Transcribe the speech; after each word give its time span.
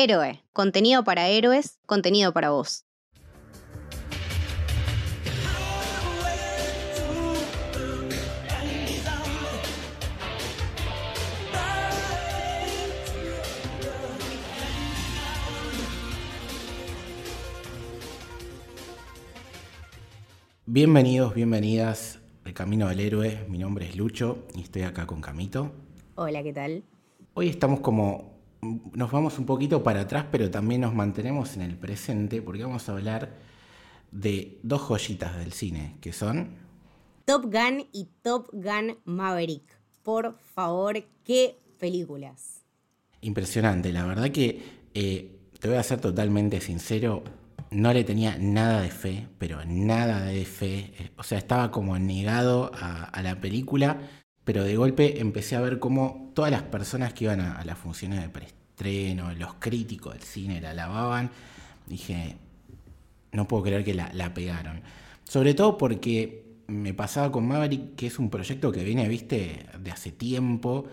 Héroe, 0.00 0.44
contenido 0.52 1.02
para 1.02 1.26
héroes, 1.26 1.80
contenido 1.84 2.32
para 2.32 2.50
vos. 2.50 2.84
Bienvenidos, 20.64 21.34
bienvenidas 21.34 22.20
al 22.44 22.54
Camino 22.54 22.86
del 22.86 23.00
Héroe. 23.00 23.44
Mi 23.48 23.58
nombre 23.58 23.86
es 23.86 23.96
Lucho 23.96 24.46
y 24.54 24.60
estoy 24.60 24.82
acá 24.82 25.08
con 25.08 25.20
Camito. 25.20 25.72
Hola, 26.14 26.44
¿qué 26.44 26.52
tal? 26.52 26.84
Hoy 27.34 27.48
estamos 27.48 27.80
como. 27.80 28.37
Nos 28.60 29.10
vamos 29.10 29.38
un 29.38 29.46
poquito 29.46 29.82
para 29.82 30.02
atrás, 30.02 30.26
pero 30.30 30.50
también 30.50 30.80
nos 30.80 30.94
mantenemos 30.94 31.56
en 31.56 31.62
el 31.62 31.76
presente 31.76 32.42
porque 32.42 32.64
vamos 32.64 32.88
a 32.88 32.92
hablar 32.92 33.36
de 34.10 34.58
dos 34.62 34.82
joyitas 34.82 35.36
del 35.36 35.52
cine, 35.52 35.96
que 36.00 36.12
son. 36.12 36.56
Top 37.24 37.44
Gun 37.44 37.86
y 37.92 38.08
Top 38.22 38.48
Gun 38.52 38.98
Maverick. 39.04 39.78
Por 40.02 40.38
favor, 40.38 41.04
qué 41.24 41.58
películas. 41.78 42.64
Impresionante, 43.20 43.92
la 43.92 44.06
verdad 44.06 44.30
que 44.30 44.62
eh, 44.94 45.38
te 45.58 45.68
voy 45.68 45.76
a 45.76 45.82
ser 45.82 46.00
totalmente 46.00 46.60
sincero, 46.60 47.22
no 47.70 47.92
le 47.92 48.04
tenía 48.04 48.38
nada 48.38 48.80
de 48.80 48.90
fe, 48.90 49.28
pero 49.38 49.64
nada 49.66 50.24
de 50.24 50.44
fe. 50.44 50.92
Eh, 50.98 51.10
o 51.16 51.22
sea, 51.22 51.38
estaba 51.38 51.70
como 51.70 51.98
negado 51.98 52.70
a, 52.74 53.20
la 53.22 53.40
película, 53.40 53.98
pero 54.48 54.64
de 54.64 54.76
golpe 54.76 55.20
empecé 55.20 55.56
a 55.56 55.60
ver 55.60 55.78
cómo 55.78 56.30
todas 56.32 56.50
las 56.50 56.62
personas 56.62 57.12
que 57.12 57.24
iban 57.24 57.38
a, 57.38 57.62
las 57.66 57.76
funciones 57.76 58.22
de 58.22 58.30
preestreno, 58.30 59.30
los 59.34 59.56
críticos 59.58 60.14
del 60.14 60.22
cine 60.22 60.58
la 60.58 60.70
alababan. 60.70 61.30
Dije, 61.86 62.34
no 63.32 63.46
puedo 63.46 63.64
creer 63.64 63.84
que 63.84 63.92
la, 63.92 64.32
pegaron. 64.32 64.80
Sobre 65.24 65.52
todo 65.52 65.76
porque 65.76 66.46
me 66.66 66.94
pasaba 66.94 67.30
con 67.30 67.46
Maverick, 67.46 67.94
que 67.94 68.06
es 68.06 68.18
un 68.18 68.30
proyecto 68.30 68.72
que 68.72 68.84
viene, 68.84 69.06
viste, 69.06 69.66
de 69.78 69.90
hace 69.90 70.12
tiempo, 70.12 70.86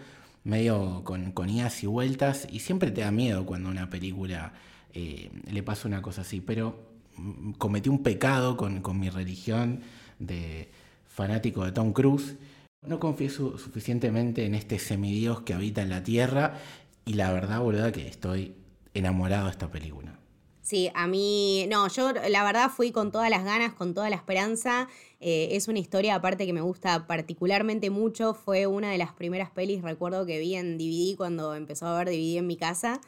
medio 0.44 1.06
con, 1.06 1.50
idas 1.50 1.82
y 1.82 1.88
vueltas, 1.88 2.50
y 2.52 2.60
siempre 2.60 2.92
te 2.92 3.00
da 3.00 3.12
miedo 3.12 3.46
cuando 3.46 3.70
una 3.70 3.90
película 3.90 4.52
eh, 4.94 5.32
le 5.50 5.64
pasa 5.64 5.88
una 5.88 6.02
cosa 6.02 6.24
así, 6.24 6.42
pero 6.42 6.78
mm, 7.16 7.52
cometí 7.52 7.88
un 7.88 8.04
pecado 8.04 8.58
con, 8.58 9.00
mi 9.00 9.10
religión 9.10 9.80
de 10.20 10.70
fanático 11.08 11.64
de 11.64 11.72
Tom 11.72 11.94
Cruise. 11.94 12.36
No 12.88 13.00
confieso 13.00 13.58
suficientemente 13.58 14.46
en 14.46 14.56
este 14.56 14.80
semidios 14.80 15.42
que 15.42 15.54
habita 15.54 15.82
en 15.82 15.90
la 15.90 16.04
tierra 16.04 16.60
y 17.06 17.14
la 17.14 17.32
verdad, 17.32 17.62
boluda, 17.62 17.92
que 17.92 18.08
estoy 18.08 18.56
enamorado 18.94 19.46
de 19.46 19.52
esta 19.52 19.70
película. 19.70 20.20
Sí, 20.66 20.90
a 20.96 21.06
mí, 21.06 21.68
no, 21.70 21.88
yo 21.90 22.12
la 22.12 22.44
verdad 22.44 22.72
fui 22.72 22.92
con 22.92 23.12
todas 23.12 23.30
las 23.30 23.44
ganas, 23.46 23.76
con 23.76 23.94
toda 23.94 24.10
la 24.10 24.16
esperanza. 24.16 24.88
Eh, 25.20 25.50
es 25.52 25.68
una 25.68 25.78
historia 25.78 26.16
aparte 26.16 26.48
que 26.48 26.54
me 26.54 26.62
gusta 26.62 27.06
particularmente 27.06 27.92
mucho. 27.92 28.34
Fue 28.34 28.66
una 28.66 28.90
de 28.90 28.98
las 28.98 29.14
primeras 29.14 29.52
pelis, 29.52 29.84
recuerdo 29.84 30.26
que 30.26 30.40
vi 30.40 30.56
en 30.56 30.80
DVD 30.80 31.16
cuando 31.16 31.54
empezó 31.54 31.86
a 31.86 32.00
ver 32.00 32.08
DVD 32.08 32.38
en 32.38 32.48
mi 32.48 32.58
casa. 32.58 33.00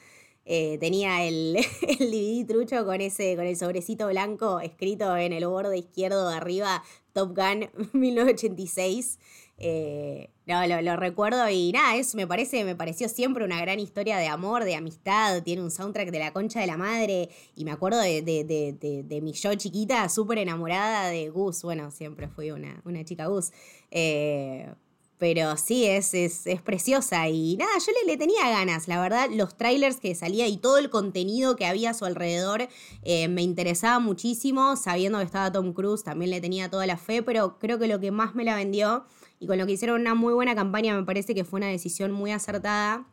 Eh, 0.46 0.78
tenía 0.80 1.26
el, 1.26 1.58
el, 2.00 2.12
DVD 2.12 2.46
trucho 2.46 2.86
con 2.86 3.02
ese, 3.02 3.36
con 3.36 3.48
el 3.48 3.58
sobrecito 3.58 4.08
blanco 4.08 4.60
escrito 4.60 5.18
en 5.18 5.34
el 5.34 5.48
borde 5.48 5.80
izquierdo 5.80 6.30
de 6.30 6.36
arriba, 6.36 6.84
Top 7.12 7.36
Gun 7.36 7.70
1986. 7.94 9.18
Eh, 9.60 10.30
no, 10.46 10.82
lo, 10.82 10.96
recuerdo 10.96 11.50
y 11.50 11.72
nada, 11.72 11.94
me 12.14 12.28
parece, 12.28 12.64
me 12.64 12.76
pareció 12.76 13.10
siempre 13.10 13.44
una 13.44 13.60
gran 13.60 13.80
historia 13.80 14.18
de 14.18 14.28
amor, 14.28 14.64
de 14.64 14.76
amistad, 14.76 15.42
tiene 15.44 15.64
un 15.64 15.72
soundtrack 15.72 16.12
de 16.12 16.20
la 16.20 16.32
concha 16.32 16.60
de 16.60 16.68
la 16.68 16.78
madre 16.78 17.30
y 17.56 17.66
me 17.66 17.72
acuerdo 17.72 18.00
de, 18.00 18.22
de, 18.22 18.44
de, 18.44 19.04
de 19.04 19.22
mi 19.22 19.34
yo 19.34 19.56
chiquita, 19.56 20.08
súper 20.10 20.38
enamorada 20.38 21.10
de 21.10 21.30
Gus, 21.30 21.64
bueno, 21.64 21.90
siempre 21.92 22.28
fui 22.28 22.52
una, 22.52 22.82
una 22.86 23.04
chica 23.04 23.26
Gus. 23.26 23.52
Eh, 23.90 24.70
pero 25.18 25.58
sí, 25.58 25.86
es, 25.86 26.14
es, 26.14 26.46
preciosa. 26.64 27.28
Y 27.28 27.58
nada, 27.58 27.72
yo 27.80 27.92
le, 27.92 28.12
le, 28.12 28.18
tenía 28.18 28.50
ganas, 28.50 28.88
la 28.88 29.02
verdad, 29.02 29.30
los 29.32 29.58
trailers 29.58 30.00
que 30.00 30.14
salía 30.14 30.48
y 30.48 30.58
todo 30.58 30.78
el 30.78 30.90
contenido 30.92 31.56
que 31.56 31.66
había 31.66 31.92
a 31.92 31.94
su 31.96 32.06
alrededor 32.06 32.68
eh, 33.02 33.28
me 33.28 33.42
interesaba 33.42 34.00
muchísimo. 34.00 34.76
Sabiendo 34.76 35.18
que 35.18 35.26
estaba 35.26 35.52
Tom 35.52 35.74
Cruise, 35.74 36.04
también 36.04 36.30
le 36.30 36.40
tenía 36.40 36.70
toda 36.70 36.86
la 36.86 36.98
fe, 36.98 37.24
pero 37.24 37.58
creo 37.58 37.80
que 37.80 37.88
lo 37.88 38.00
que 38.00 38.12
más 38.12 38.36
me 38.36 38.44
la 38.44 38.56
vendió 38.56 39.06
y 39.40 39.48
con 39.48 39.58
lo 39.58 39.66
que 39.66 39.74
hicieron 39.74 40.02
una 40.02 40.16
muy 40.16 40.34
buena 40.34 40.56
campaña, 40.56 40.96
me 40.96 41.04
parece 41.04 41.36
que 41.36 41.44
fue 41.44 41.58
una 41.58 41.68
decisión 41.68 42.12
muy 42.12 42.32
acertada. 42.32 43.06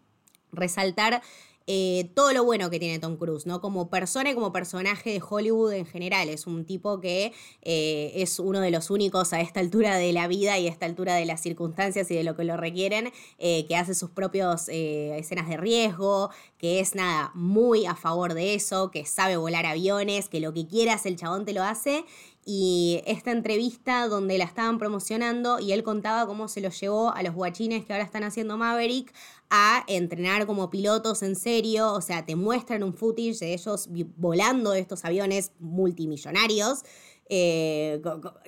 Resaltar 0.52 1.20
eh, 1.66 2.10
todo 2.14 2.34
lo 2.34 2.44
bueno 2.44 2.68
que 2.68 2.78
tiene 2.78 2.98
Tom 2.98 3.16
Cruise, 3.16 3.46
¿no? 3.46 3.62
Como 3.62 3.88
persona 3.88 4.30
y 4.30 4.34
como 4.34 4.52
personaje 4.52 5.10
de 5.10 5.22
Hollywood 5.26 5.72
en 5.72 5.86
general. 5.86 6.28
Es 6.28 6.46
un 6.46 6.66
tipo 6.66 7.00
que 7.00 7.32
eh, 7.62 8.12
es 8.16 8.38
uno 8.38 8.60
de 8.60 8.70
los 8.70 8.90
únicos 8.90 9.32
a 9.32 9.40
esta 9.40 9.60
altura 9.60 9.96
de 9.96 10.12
la 10.12 10.28
vida 10.28 10.58
y 10.58 10.68
a 10.68 10.70
esta 10.70 10.84
altura 10.84 11.14
de 11.14 11.24
las 11.24 11.40
circunstancias 11.40 12.10
y 12.10 12.16
de 12.16 12.22
lo 12.22 12.36
que 12.36 12.44
lo 12.44 12.58
requieren, 12.58 13.12
eh, 13.38 13.64
que 13.66 13.76
hace 13.76 13.94
sus 13.94 14.10
propios 14.10 14.68
escenas 14.68 15.48
de 15.48 15.56
riesgo, 15.56 16.30
que 16.58 16.80
es 16.80 16.94
nada, 16.94 17.30
muy 17.34 17.86
a 17.86 17.94
favor 17.94 18.34
de 18.34 18.54
eso, 18.54 18.90
que 18.90 19.06
sabe 19.06 19.36
volar 19.36 19.64
aviones, 19.64 20.28
que 20.28 20.40
lo 20.40 20.52
que 20.52 20.66
quieras 20.66 21.06
el 21.06 21.16
chabón 21.16 21.46
te 21.46 21.54
lo 21.54 21.62
hace 21.62 22.04
y 22.44 23.02
esta 23.06 23.30
entrevista 23.30 24.06
donde 24.08 24.38
la 24.38 24.44
estaban 24.44 24.78
promocionando 24.78 25.58
y 25.58 25.72
él 25.72 25.82
contaba 25.82 26.26
cómo 26.26 26.48
se 26.48 26.60
los 26.60 26.78
llevó 26.78 27.14
a 27.14 27.22
los 27.22 27.34
guachines 27.34 27.84
que 27.84 27.92
ahora 27.92 28.04
están 28.04 28.24
haciendo 28.24 28.56
Maverick 28.56 29.12
a 29.50 29.84
entrenar 29.86 30.46
como 30.46 30.70
pilotos 30.70 31.22
en 31.22 31.36
serio, 31.36 31.92
o 31.92 32.00
sea, 32.00 32.26
te 32.26 32.36
muestran 32.36 32.82
un 32.82 32.94
footage 32.94 33.38
de 33.38 33.54
ellos 33.54 33.88
volando 34.16 34.74
estos 34.74 35.04
aviones 35.04 35.52
multimillonarios. 35.58 36.84
Eh, 37.28 38.02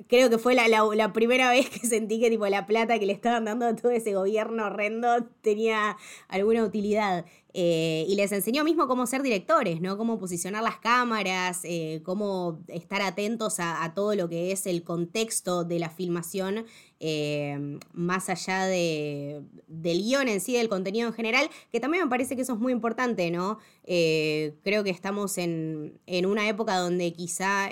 creo 0.07 0.29
que 0.29 0.39
fue 0.39 0.55
la, 0.55 1.13
primera 1.13 1.51
vez 1.51 1.71
que 1.71 1.87
sentí 1.87 2.21
que 2.21 2.31
tipo 2.31 2.47
la 2.47 2.67
plata 2.67 2.99
que 2.99 3.07
le 3.07 3.13
estaban 3.13 3.45
dando 3.45 3.67
a 3.67 3.75
todo 3.75 3.91
ese 3.91 4.15
gobierno 4.15 4.67
horrendo 4.67 5.25
tenía 5.41 5.97
alguna 6.29 6.65
utilidad. 6.65 7.25
Eh, 7.59 8.05
y 8.07 8.17
les 8.17 8.33
enseñó 8.33 8.65
mismo 8.65 8.87
cómo 8.87 9.07
ser 9.07 9.23
directores, 9.23 9.81
¿no? 9.81 9.97
Cómo 9.97 10.19
posicionar 10.19 10.63
las 10.63 10.77
cámaras, 10.77 11.61
eh, 11.65 12.03
cómo 12.05 12.59
estar 12.69 13.01
atentos 13.01 13.61
a, 13.61 13.91
todo 13.95 14.15
lo 14.15 14.29
que 14.29 14.53
es 14.53 14.67
el 14.67 14.85
contexto 14.85 15.65
de 15.65 15.79
la 15.79 15.89
filmación, 15.89 16.67
eh, 17.01 17.79
más 17.93 18.29
allá 18.29 18.67
de, 18.67 19.43
del 19.67 20.03
guion 20.03 20.29
en 20.29 20.41
sí, 20.41 20.55
del 20.55 20.69
contenido 20.69 21.09
en 21.09 21.15
general, 21.15 21.49
que 21.71 21.81
también 21.81 22.05
me 22.05 22.11
parece 22.11 22.37
que 22.37 22.43
eso 22.43 22.55
es 22.55 22.59
muy 22.59 22.73
importante, 22.73 23.31
¿no? 23.31 23.59
creo 23.84 24.83
que 24.83 24.91
estamos 24.91 25.39
en, 25.39 26.01
una 26.27 26.49
época 26.49 26.77
donde 26.77 27.12
quizá 27.12 27.71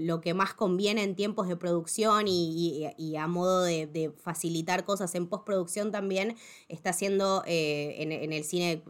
lo 0.00 0.22
que 0.22 0.32
más 0.32 0.54
conviene 0.54 1.02
en 1.02 1.14
tiempos 1.14 1.46
de 1.46 1.56
producción 1.56 2.24
y, 2.26 3.16
a 3.18 3.26
modo 3.26 3.62
de, 3.62 4.12
facilitar 4.16 4.86
cosas 4.86 5.14
en 5.14 5.26
postproducción 5.26 5.92
también 5.92 6.36
está 6.68 6.94
siendo 6.94 7.42
en 7.46 8.32
el 8.32 8.44
cine 8.44 8.82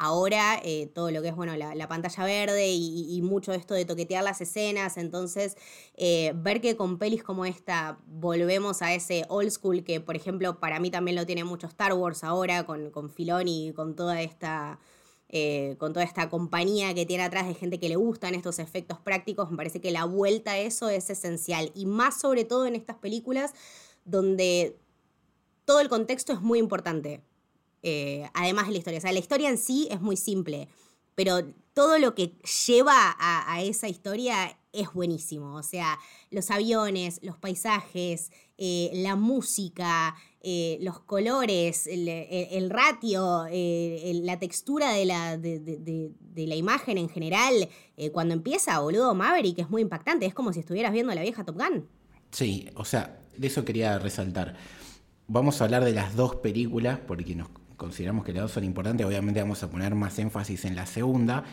ahora 0.00 0.58
eh, 0.64 0.90
todo 0.94 1.10
lo 1.10 1.20
que 1.20 1.28
es 1.28 1.36
bueno 1.36 1.54
la, 1.56 1.88
pantalla 1.88 2.24
verde 2.24 2.70
y, 2.72 3.20
mucho 3.22 3.52
esto 3.52 3.74
de 3.74 3.84
toquetear 3.84 4.24
las 4.24 4.40
escenas. 4.40 4.96
Entonces 4.96 5.56
eh, 5.94 6.32
ver 6.36 6.62
que 6.62 6.74
con 6.74 6.98
pelis 6.98 7.22
como 7.22 7.44
esta 7.44 7.98
volvemos 8.06 8.80
a 8.80 8.94
ese 8.94 9.26
old 9.28 9.50
school 9.50 9.84
que 9.84 10.00
por 10.00 10.16
ejemplo 10.16 10.58
para 10.58 10.80
mí 10.80 10.90
también 10.90 11.16
lo 11.16 11.26
tiene 11.26 11.44
mucho 11.44 11.66
Star 11.66 11.92
Wars 11.92 12.24
ahora 12.24 12.64
con, 12.64 12.90
con 12.90 13.10
Filoni 13.10 13.74
con 13.74 13.94
toda 13.94 14.22
esta 14.22 14.80
eh, 15.28 15.76
con 15.78 15.92
toda 15.92 16.04
esta 16.04 16.30
compañía 16.30 16.94
que 16.94 17.04
tiene 17.04 17.22
atrás 17.22 17.46
de 17.46 17.54
gente 17.54 17.78
que 17.78 17.90
le 17.90 17.96
gustan 17.96 18.34
estos 18.34 18.58
efectos 18.58 18.98
prácticos 19.00 19.50
me 19.50 19.58
parece 19.58 19.82
que 19.82 19.90
la 19.90 20.06
vuelta 20.06 20.52
a 20.52 20.58
eso 20.58 20.88
es 20.88 21.10
esencial. 21.10 21.72
Y 21.74 21.84
más 21.84 22.18
sobre 22.18 22.44
todo 22.44 22.64
en 22.66 22.74
estas 22.74 22.96
películas 22.96 23.52
donde 24.06 24.78
todo 25.66 25.80
el 25.80 25.90
contexto 25.90 26.32
es 26.32 26.40
muy 26.40 26.58
importante 26.58 27.22
eh, 27.82 28.28
además 28.34 28.66
de 28.66 28.72
la 28.72 28.78
historia. 28.78 28.98
O 28.98 29.02
sea, 29.02 29.12
la 29.12 29.18
historia 29.18 29.48
en 29.48 29.58
sí 29.58 29.88
es 29.90 30.00
muy 30.00 30.16
simple, 30.16 30.68
pero 31.14 31.44
todo 31.74 31.98
lo 31.98 32.14
que 32.14 32.36
lleva 32.66 33.16
a, 33.18 33.62
esa 33.62 33.88
historia 33.88 34.58
es 34.72 34.92
buenísimo. 34.92 35.54
O 35.56 35.62
sea, 35.62 35.98
los 36.30 36.50
aviones, 36.50 37.20
los 37.22 37.36
paisajes, 37.38 38.30
eh, 38.58 38.90
la 38.94 39.16
música, 39.16 40.14
eh, 40.42 40.78
los 40.80 41.00
colores, 41.00 41.86
el, 41.86 42.70
ratio, 42.70 43.44
la 43.50 44.38
textura 44.38 44.92
de 44.92 45.04
la, 45.06 46.56
imagen 46.56 46.98
en 46.98 47.08
general. 47.08 47.68
cuando 48.12 48.34
empieza, 48.34 48.78
boludo, 48.80 49.14
Maverick 49.14 49.58
es 49.58 49.70
muy 49.70 49.82
impactante. 49.82 50.26
Es 50.26 50.34
como 50.34 50.52
si 50.52 50.60
estuvieras 50.60 50.92
viendo 50.92 51.14
la 51.14 51.22
vieja 51.22 51.44
Top 51.44 51.56
Gun. 51.56 51.88
Sí, 52.30 52.68
o 52.74 52.84
sea, 52.84 53.20
de 53.36 53.46
eso 53.46 53.64
quería 53.64 53.98
resaltar. 53.98 54.56
Vamos 55.26 55.60
a 55.60 55.64
hablar 55.64 55.84
de 55.84 55.92
las 55.92 56.16
dos 56.16 56.36
películas 56.36 56.98
porque 57.06 57.34
nos 57.34 57.48
consideramos 57.80 58.26
que 58.26 58.34
las 58.34 58.42
dos 58.42 58.52
son 58.52 58.64
importantes, 58.64 59.06
obviamente 59.06 59.40
vamos 59.40 59.62
a 59.62 59.70
poner 59.70 59.94
más 59.94 60.18
énfasis 60.18 60.66
en 60.66 60.76
la 60.76 60.84
segunda, 60.84 61.44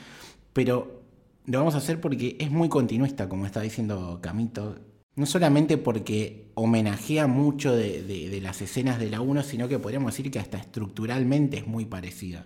pero 0.52 1.02
lo 1.46 1.60
vamos 1.60 1.76
a 1.76 1.78
hacer 1.78 2.02
porque 2.02 2.36
es 2.38 2.52
muy 2.52 2.68
continuista, 2.68 3.30
como 3.30 3.46
está 3.46 3.62
diciendo 3.62 4.20
Camito. 4.22 4.76
No 5.16 5.26
solamente 5.26 5.78
porque 5.78 6.52
homenajea 6.56 7.28
mucho 7.28 7.74
de, 7.74 8.40
las 8.44 8.62
escenas 8.62 9.00
de 9.00 9.10
la 9.10 9.22
1, 9.22 9.42
sino 9.44 9.70
que 9.70 9.80
podríamos 9.80 10.12
decir 10.14 10.30
que 10.30 10.40
hasta 10.40 10.58
estructuralmente 10.58 11.58
es 11.58 11.66
muy 11.66 11.86
parecida. 11.86 12.46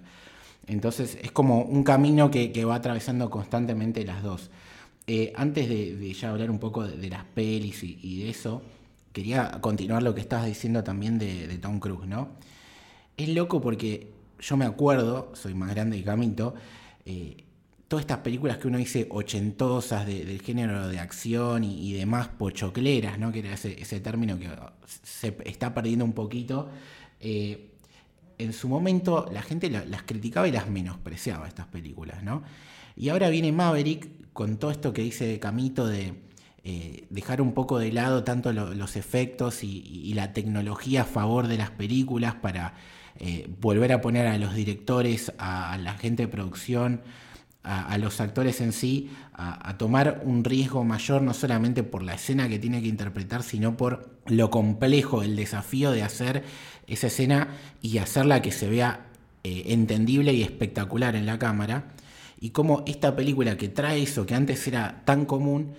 Entonces 0.68 1.18
es 1.24 1.32
como 1.32 1.64
un 1.64 1.84
camino 1.84 2.30
que, 2.30 2.64
va 2.64 2.76
atravesando 2.76 3.32
constantemente 3.32 4.06
las 4.06 4.22
dos. 4.22 4.52
Eh, 5.08 5.34
antes 5.36 5.68
de, 5.68 6.14
ya 6.14 6.30
hablar 6.30 6.52
un 6.52 6.60
poco 6.60 6.86
de, 6.86 7.10
las 7.10 7.26
pelis 7.26 7.84
y, 7.84 8.20
de 8.20 8.30
eso, 8.30 8.62
quería 9.12 9.60
continuar 9.62 10.04
lo 10.04 10.14
que 10.14 10.22
estabas 10.22 10.46
diciendo 10.46 10.84
también 10.84 11.18
de, 11.18 11.58
Tom 11.58 11.80
Cruise, 11.80 12.08
¿no? 12.08 12.30
Es 13.18 13.30
loco 13.30 13.62
porque 13.62 14.12
yo 14.40 14.58
me 14.58 14.66
acuerdo, 14.66 15.32
soy 15.34 15.54
más 15.54 15.70
grande 15.72 15.98
que 15.98 16.04
Camito, 16.04 16.56
eh, 17.06 17.44
todas 17.88 18.04
estas 18.04 18.20
películas 18.20 18.58
que 18.58 18.68
uno 18.68 18.78
dice 18.78 19.08
ochentosas 19.10 20.06
del 20.06 20.42
género 20.42 20.88
de 20.88 21.00
acción 21.00 21.64
y, 21.64 21.94
demás 21.94 22.30
pochocleras, 22.30 23.20
¿no? 23.20 23.32
que 23.32 23.40
era 23.40 23.54
ese, 23.54 24.00
término 24.00 24.40
que 24.40 24.50
se 25.04 25.38
está 25.46 25.74
perdiendo 25.74 26.06
un 26.06 26.14
poquito, 26.14 26.70
eh, 27.20 27.72
en 28.38 28.54
su 28.54 28.70
momento 28.70 29.30
la 29.32 29.42
gente 29.42 29.70
las 29.70 30.04
criticaba 30.04 30.48
y 30.48 30.52
las 30.52 30.70
menospreciaba 30.70 31.48
estas 31.48 31.68
películas. 31.68 32.24
¿no? 32.24 32.44
Y 32.96 33.10
ahora 33.10 33.30
viene 33.30 33.52
Maverick 33.52 34.32
con 34.34 34.58
todo 34.58 34.72
esto 34.72 34.94
que 34.94 35.02
dice 35.02 35.38
Camito 35.40 35.86
de 35.86 36.14
eh, 36.64 37.08
dejar 37.10 37.42
un 37.42 37.54
poco 37.54 37.80
de 37.80 37.92
lado 37.92 38.24
tanto 38.24 38.54
los 38.54 38.96
efectos 38.96 39.64
y, 39.64 40.14
la 40.14 40.32
tecnología 40.34 41.02
a 41.02 41.06
favor 41.06 41.48
de 41.48 41.58
las 41.58 41.72
películas 41.72 42.36
para 42.36 42.76
eh, 43.20 43.48
volver 43.60 43.94
a 43.94 44.02
poner 44.02 44.28
a 44.28 44.38
los 44.38 44.56
directores, 44.56 45.32
a 45.38 45.78
la 45.78 45.94
gente 45.94 46.24
de 46.24 46.28
producción, 46.28 47.02
a, 47.64 47.98
los 47.98 48.20
actores 48.22 48.60
en 48.62 48.74
sí 48.74 49.12
a, 49.34 49.78
tomar 49.78 50.22
un 50.26 50.44
riesgo 50.44 50.84
mayor, 50.84 51.22
no 51.22 51.34
solamente 51.34 51.84
por 51.84 52.04
la 52.04 52.16
escena 52.16 52.50
que 52.50 52.60
tiene 52.60 52.82
que 52.82 52.88
interpretar, 52.88 53.44
sino 53.44 53.78
por 53.78 54.10
lo 54.26 54.50
complejo, 54.50 55.24
el 55.24 55.36
desafío 55.36 55.92
de 55.92 56.04
hacer 56.04 56.44
esa 56.88 57.08
escena 57.08 57.50
y 57.82 57.98
hacerla 58.00 58.42
que 58.42 58.52
se 58.52 58.70
vea 58.70 59.08
eh, 59.44 59.64
entendible 59.68 60.34
y 60.34 60.44
espectacular 60.44 61.16
en 61.16 61.26
la 61.26 61.40
cámara. 61.40 61.94
Y 62.40 62.50
cómo 62.50 62.84
esta 62.88 63.16
película 63.16 63.58
que 63.58 63.70
trae 63.70 64.02
eso 64.02 64.26
que 64.26 64.36
antes 64.36 64.68
era 64.68 65.04
tan 65.06 65.26
común 65.26 65.74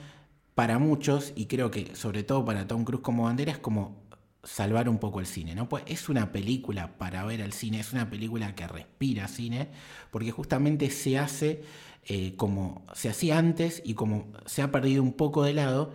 para 0.54 0.78
muchos, 0.78 1.32
y 1.34 1.46
creo 1.46 1.70
que 1.70 1.96
sobre 1.96 2.22
todo 2.22 2.44
para 2.44 2.66
Tom 2.66 2.84
Cruise 2.84 3.02
como 3.02 3.24
bandera, 3.24 3.52
es 3.52 3.58
como 3.58 4.01
salvar 4.44 4.88
un 4.88 4.98
poco 4.98 5.20
el 5.20 5.26
cine, 5.26 5.54
¿no? 5.54 5.68
Pues 5.68 5.84
es 5.86 6.08
una 6.08 6.32
película 6.32 6.98
para 6.98 7.24
ver 7.24 7.42
al 7.42 7.52
cine, 7.52 7.80
es 7.80 7.92
una 7.92 8.10
película 8.10 8.54
que 8.54 8.66
respira 8.66 9.28
cine, 9.28 9.68
porque 10.10 10.32
justamente 10.32 10.90
se 10.90 11.18
hace 11.18 11.62
eh, 12.04 12.34
como 12.36 12.84
se 12.94 13.08
hacía 13.08 13.38
antes 13.38 13.80
y 13.84 13.94
como 13.94 14.32
se 14.46 14.62
ha 14.62 14.72
perdido 14.72 15.02
un 15.02 15.12
poco 15.12 15.44
de 15.44 15.54
lado, 15.54 15.92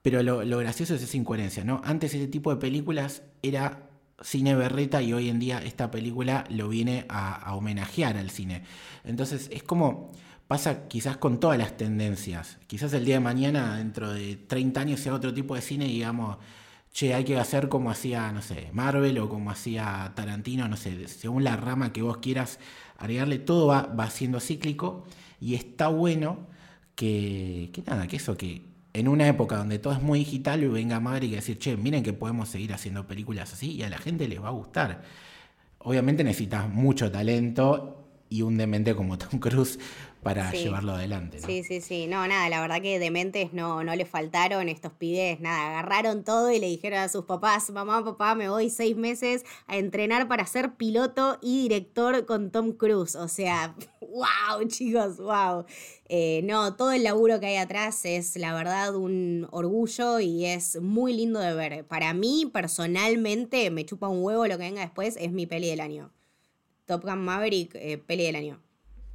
pero 0.00 0.22
lo, 0.22 0.58
gracioso 0.58 0.94
es 0.94 1.02
esa 1.02 1.16
incoherencia, 1.18 1.64
¿no? 1.64 1.82
Antes 1.84 2.14
ese 2.14 2.28
tipo 2.28 2.50
de 2.50 2.56
películas 2.56 3.22
era 3.42 3.90
cine 4.22 4.54
berreta 4.54 5.02
y 5.02 5.12
hoy 5.12 5.28
en 5.28 5.38
día 5.38 5.58
esta 5.58 5.90
película 5.90 6.44
lo 6.48 6.68
viene 6.68 7.04
a, 7.10 7.54
homenajear 7.54 8.16
al 8.16 8.30
cine. 8.30 8.62
Entonces 9.04 9.50
es 9.52 9.62
como 9.62 10.12
pasa 10.46 10.88
quizás 10.88 11.18
con 11.18 11.40
todas 11.40 11.58
las 11.58 11.76
tendencias. 11.76 12.58
Quizás 12.66 12.94
el 12.94 13.04
día 13.04 13.16
de 13.16 13.20
mañana, 13.20 13.76
dentro 13.76 14.10
de 14.10 14.36
30 14.36 14.80
años, 14.80 15.00
sea 15.00 15.12
otro 15.12 15.34
tipo 15.34 15.54
de 15.54 15.60
cine 15.60 15.84
digamos 15.84 16.38
che, 16.92 17.14
hay 17.14 17.24
que 17.24 17.38
hacer 17.38 17.68
como 17.68 17.90
hacía, 17.90 18.32
no 18.32 18.42
sé, 18.42 18.70
Marvel 18.72 19.18
o 19.18 19.28
como 19.28 19.50
hacía 19.50 20.12
Tarantino, 20.14 20.68
no 20.68 20.76
sé, 20.76 21.08
según 21.08 21.44
la 21.44 21.56
rama 21.56 21.92
que 21.92 22.02
vos 22.02 22.18
quieras 22.18 22.58
agregarle, 22.96 23.38
todo 23.38 23.66
va, 23.68 23.82
va 23.86 24.10
siendo 24.10 24.40
cíclico 24.40 25.06
y 25.40 25.54
está 25.54 25.88
bueno 25.88 26.46
que, 26.94 27.70
que 27.72 27.82
nada, 27.82 28.06
que 28.08 28.16
eso, 28.16 28.36
que 28.36 28.62
en 28.92 29.08
una 29.08 29.28
época 29.28 29.56
donde 29.56 29.78
todo 29.78 29.92
es 29.92 30.02
muy 30.02 30.20
digital, 30.20 30.68
venga 30.70 30.98
Marvel 31.00 31.24
y 31.24 31.34
decir, 31.34 31.58
che, 31.58 31.76
miren 31.76 32.02
que 32.02 32.12
podemos 32.12 32.48
seguir 32.48 32.72
haciendo 32.72 33.06
películas 33.06 33.52
así 33.52 33.72
y 33.72 33.82
a 33.82 33.88
la 33.90 33.98
gente 33.98 34.26
les 34.28 34.42
va 34.42 34.48
a 34.48 34.52
gustar. 34.52 35.02
Obviamente 35.78 36.24
necesitas 36.24 36.68
mucho 36.68 37.10
talento 37.10 38.08
y 38.28 38.42
un 38.42 38.56
demente 38.56 38.94
como 38.94 39.16
Tom 39.18 39.38
Cruise 39.40 39.78
para 40.22 40.50
llevarlo 40.50 40.92
adelante. 40.92 41.38
Sí, 41.40 41.62
sí, 41.62 41.80
sí. 41.80 42.06
No, 42.06 42.26
nada, 42.26 42.48
la 42.48 42.60
verdad 42.60 42.82
que 42.82 42.98
dementes 42.98 43.52
no, 43.52 43.84
no 43.84 43.94
le 43.94 44.04
faltaron 44.04 44.68
estos 44.68 44.92
pibes, 44.92 45.40
nada, 45.40 45.68
agarraron 45.68 46.24
todo 46.24 46.50
y 46.50 46.58
le 46.58 46.66
dijeron 46.66 46.98
a 46.98 47.08
sus 47.08 47.24
papás, 47.24 47.70
mamá, 47.70 48.04
papá, 48.04 48.34
me 48.34 48.48
voy 48.48 48.68
seis 48.70 48.96
meses 48.96 49.44
a 49.66 49.76
entrenar 49.76 50.28
para 50.28 50.46
ser 50.46 50.74
piloto 50.74 51.38
y 51.40 51.62
director 51.62 52.26
con 52.26 52.50
Tom 52.50 52.72
Cruise. 52.72 53.14
O 53.14 53.28
sea, 53.28 53.74
wow, 54.00 54.66
chicos, 54.66 55.18
wow. 55.18 55.64
Eh, 56.08 56.40
no, 56.44 56.74
todo 56.74 56.92
el 56.92 57.04
laburo 57.04 57.38
que 57.38 57.46
hay 57.46 57.56
atrás 57.56 58.04
es 58.04 58.36
la 58.36 58.54
verdad 58.54 58.96
un 58.96 59.46
orgullo 59.50 60.20
y 60.20 60.46
es 60.46 60.80
muy 60.80 61.12
lindo 61.12 61.38
de 61.38 61.54
ver. 61.54 61.86
Para 61.86 62.12
mí, 62.12 62.50
personalmente, 62.52 63.70
me 63.70 63.84
chupa 63.84 64.08
un 64.08 64.22
huevo 64.22 64.46
lo 64.46 64.58
que 64.58 64.64
venga 64.64 64.80
después, 64.80 65.16
es 65.16 65.30
mi 65.32 65.46
peli 65.46 65.68
del 65.68 65.80
año. 65.80 66.10
Top 66.86 67.04
Gun 67.04 67.18
Maverick, 67.18 67.74
eh, 67.74 67.98
peli 67.98 68.24
del 68.24 68.36
año 68.36 68.67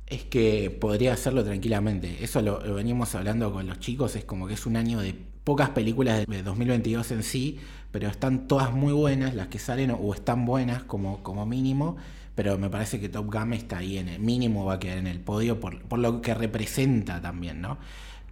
es 0.08 0.24
que 0.24 0.70
podría 0.70 1.14
hacerlo 1.14 1.44
tranquilamente. 1.44 2.24
Eso 2.24 2.42
lo, 2.42 2.60
venimos 2.74 3.16
hablando 3.16 3.52
con 3.52 3.68
los 3.68 3.80
chicos, 3.80 4.16
es 4.16 4.26
como 4.26 4.48
que 4.48 4.54
es 4.54 4.66
un 4.66 4.76
año 4.76 5.00
de 5.00 5.16
pocas 5.44 5.70
películas 5.70 6.26
de 6.26 6.44
2022 6.44 7.12
en 7.12 7.24
sí, 7.24 7.60
pero 7.92 8.08
están 8.08 8.48
todas 8.48 8.72
muy 8.72 8.94
buenas, 8.94 9.36
las 9.36 9.48
que 9.48 9.60
salen 9.60 9.92
o 9.92 10.14
están 10.14 10.46
buenas 10.46 10.84
como, 10.84 11.22
como 11.22 11.46
mínimo, 11.46 11.98
pero 12.36 12.58
me 12.58 12.70
parece 12.70 13.00
que 13.00 13.10
Top 13.10 13.32
Gun 13.32 13.54
está 13.54 13.78
ahí 13.80 13.98
en 13.98 14.10
el 14.10 14.20
mínimo, 14.20 14.66
va 14.66 14.76
a 14.76 14.80
quedar 14.80 14.98
en 14.98 15.08
el 15.08 15.20
podio 15.20 15.60
por, 15.60 15.82
por 15.84 16.00
lo 16.00 16.22
que 16.22 16.34
representa 16.34 17.22
también, 17.22 17.62
¿no? 17.62 17.78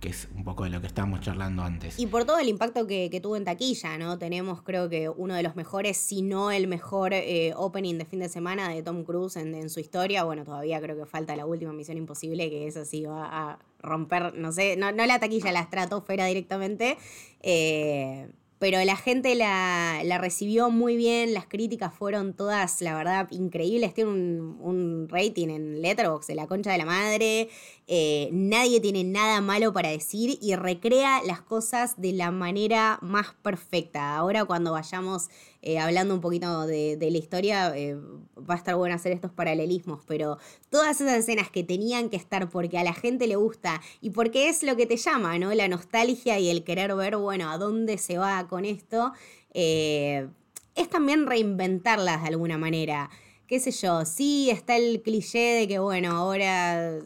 Que 0.02 0.10
es 0.10 0.28
un 0.36 0.44
poco 0.44 0.64
de 0.64 0.72
lo 0.72 0.82
que 0.82 0.88
estábamos 0.88 1.22
charlando 1.22 1.62
antes. 1.62 2.00
Y 2.00 2.08
por 2.08 2.26
todo 2.26 2.40
el 2.40 2.50
impacto 2.50 2.88
que, 2.88 3.20
tuvo 3.22 3.38
en 3.38 3.46
taquilla, 3.46 4.00
¿no? 4.00 4.18
Tenemos 4.18 4.64
creo 4.64 4.90
que 4.90 5.08
uno 5.08 5.36
de 5.36 5.44
los 5.44 5.56
mejores, 5.56 5.96
si 5.96 6.24
no 6.24 6.50
el 6.50 6.68
mejor 6.68 7.14
eh, 7.14 7.54
opening 7.56 8.00
de 8.00 8.06
fin 8.06 8.20
de 8.20 8.28
semana 8.28 8.70
de 8.70 8.82
Tom 8.82 9.04
Cruise 9.04 9.38
en, 9.38 9.70
su 9.70 9.80
historia. 9.80 10.24
Bueno, 10.24 10.44
todavía 10.44 10.82
creo 10.82 10.98
que 10.98 11.06
falta 11.06 11.36
la 11.36 11.46
última 11.46 11.72
Misión 11.72 11.98
Imposible, 11.98 12.50
que 12.50 12.66
eso 12.66 12.84
sí 12.84 13.04
va 13.04 13.30
a 13.32 13.60
romper, 13.80 14.34
no 14.34 14.52
sé, 14.52 14.76
no, 14.76 14.92
no 14.92 15.06
la 15.06 15.20
taquilla, 15.20 15.52
la 15.52 15.62
estratosfera 15.62 16.26
directamente. 16.26 16.98
Eh, 17.42 18.28
pero 18.62 18.78
la 18.86 18.96
gente 18.96 19.34
la, 19.34 20.04
recibió 20.20 20.70
muy 20.70 20.96
bien, 20.96 21.34
las 21.34 21.48
críticas 21.48 21.96
fueron 21.96 22.36
todas, 22.36 22.80
la 22.82 22.94
verdad, 22.94 23.28
increíbles. 23.32 23.92
Tiene 23.96 24.12
un, 24.12 25.08
rating 25.10 25.48
en 25.48 25.82
Letterboxd 25.82 26.28
de 26.28 26.36
la 26.36 26.46
concha 26.46 26.72
de 26.72 26.78
la 26.78 26.86
madre. 26.86 27.50
Eh, 27.88 28.30
nadie 28.32 28.80
tiene 28.80 29.04
nada 29.04 29.42
malo 29.42 29.74
para 29.74 29.90
decir 29.90 30.38
y 30.40 30.54
recrea 30.54 31.24
las 31.26 31.42
cosas 31.42 32.00
de 32.00 32.12
la 32.14 32.30
manera 32.30 33.00
más 33.02 33.34
perfecta. 33.42 34.16
Ahora 34.16 34.46
cuando 34.46 34.74
vayamos 34.74 35.30
eh, 35.64 35.78
hablando 35.78 36.16
un 36.16 36.22
poquito 36.22 36.66
de, 36.66 36.98
la 37.00 37.18
historia, 37.18 37.78
eh, 37.78 37.96
va 38.38 38.56
a 38.56 38.58
estar 38.58 38.76
bueno 38.76 38.96
hacer 38.96 39.12
estos 39.12 39.32
paralelismos, 39.32 40.04
pero 40.08 40.40
todas 40.72 41.00
esas 41.00 41.20
escenas 41.20 41.52
que 41.52 41.64
tenían 41.64 42.10
que 42.10 42.16
estar 42.16 42.50
porque 42.50 42.80
a 42.80 42.84
la 42.84 42.94
gente 42.94 43.28
le 43.28 43.36
gusta 43.36 43.80
y 44.02 44.10
porque 44.10 44.50
es 44.50 44.64
lo 44.64 44.76
que 44.76 44.88
te 44.88 44.98
llama, 44.98 45.38
¿no? 45.38 45.54
La 45.54 45.68
nostalgia 45.68 46.40
y 46.40 46.50
el 46.50 46.64
querer 46.64 46.96
ver, 46.96 47.18
bueno, 47.18 47.52
a 47.52 47.60
dónde 47.60 48.00
se 48.00 48.18
va 48.18 48.48
con 48.48 48.66
esto, 48.66 49.14
eh, 49.54 50.28
es 50.74 50.90
también 50.90 51.28
reinventarlas 51.28 52.24
de 52.24 52.30
alguna 52.30 52.58
manera. 52.58 53.12
Qué 53.46 53.60
sé 53.60 53.72
yo, 53.72 54.06
sí 54.06 54.50
está 54.50 54.78
el 54.78 55.02
cliché 55.04 55.60
de 55.60 55.68
que, 55.68 55.78
bueno, 55.78 56.12
ahora 56.12 56.98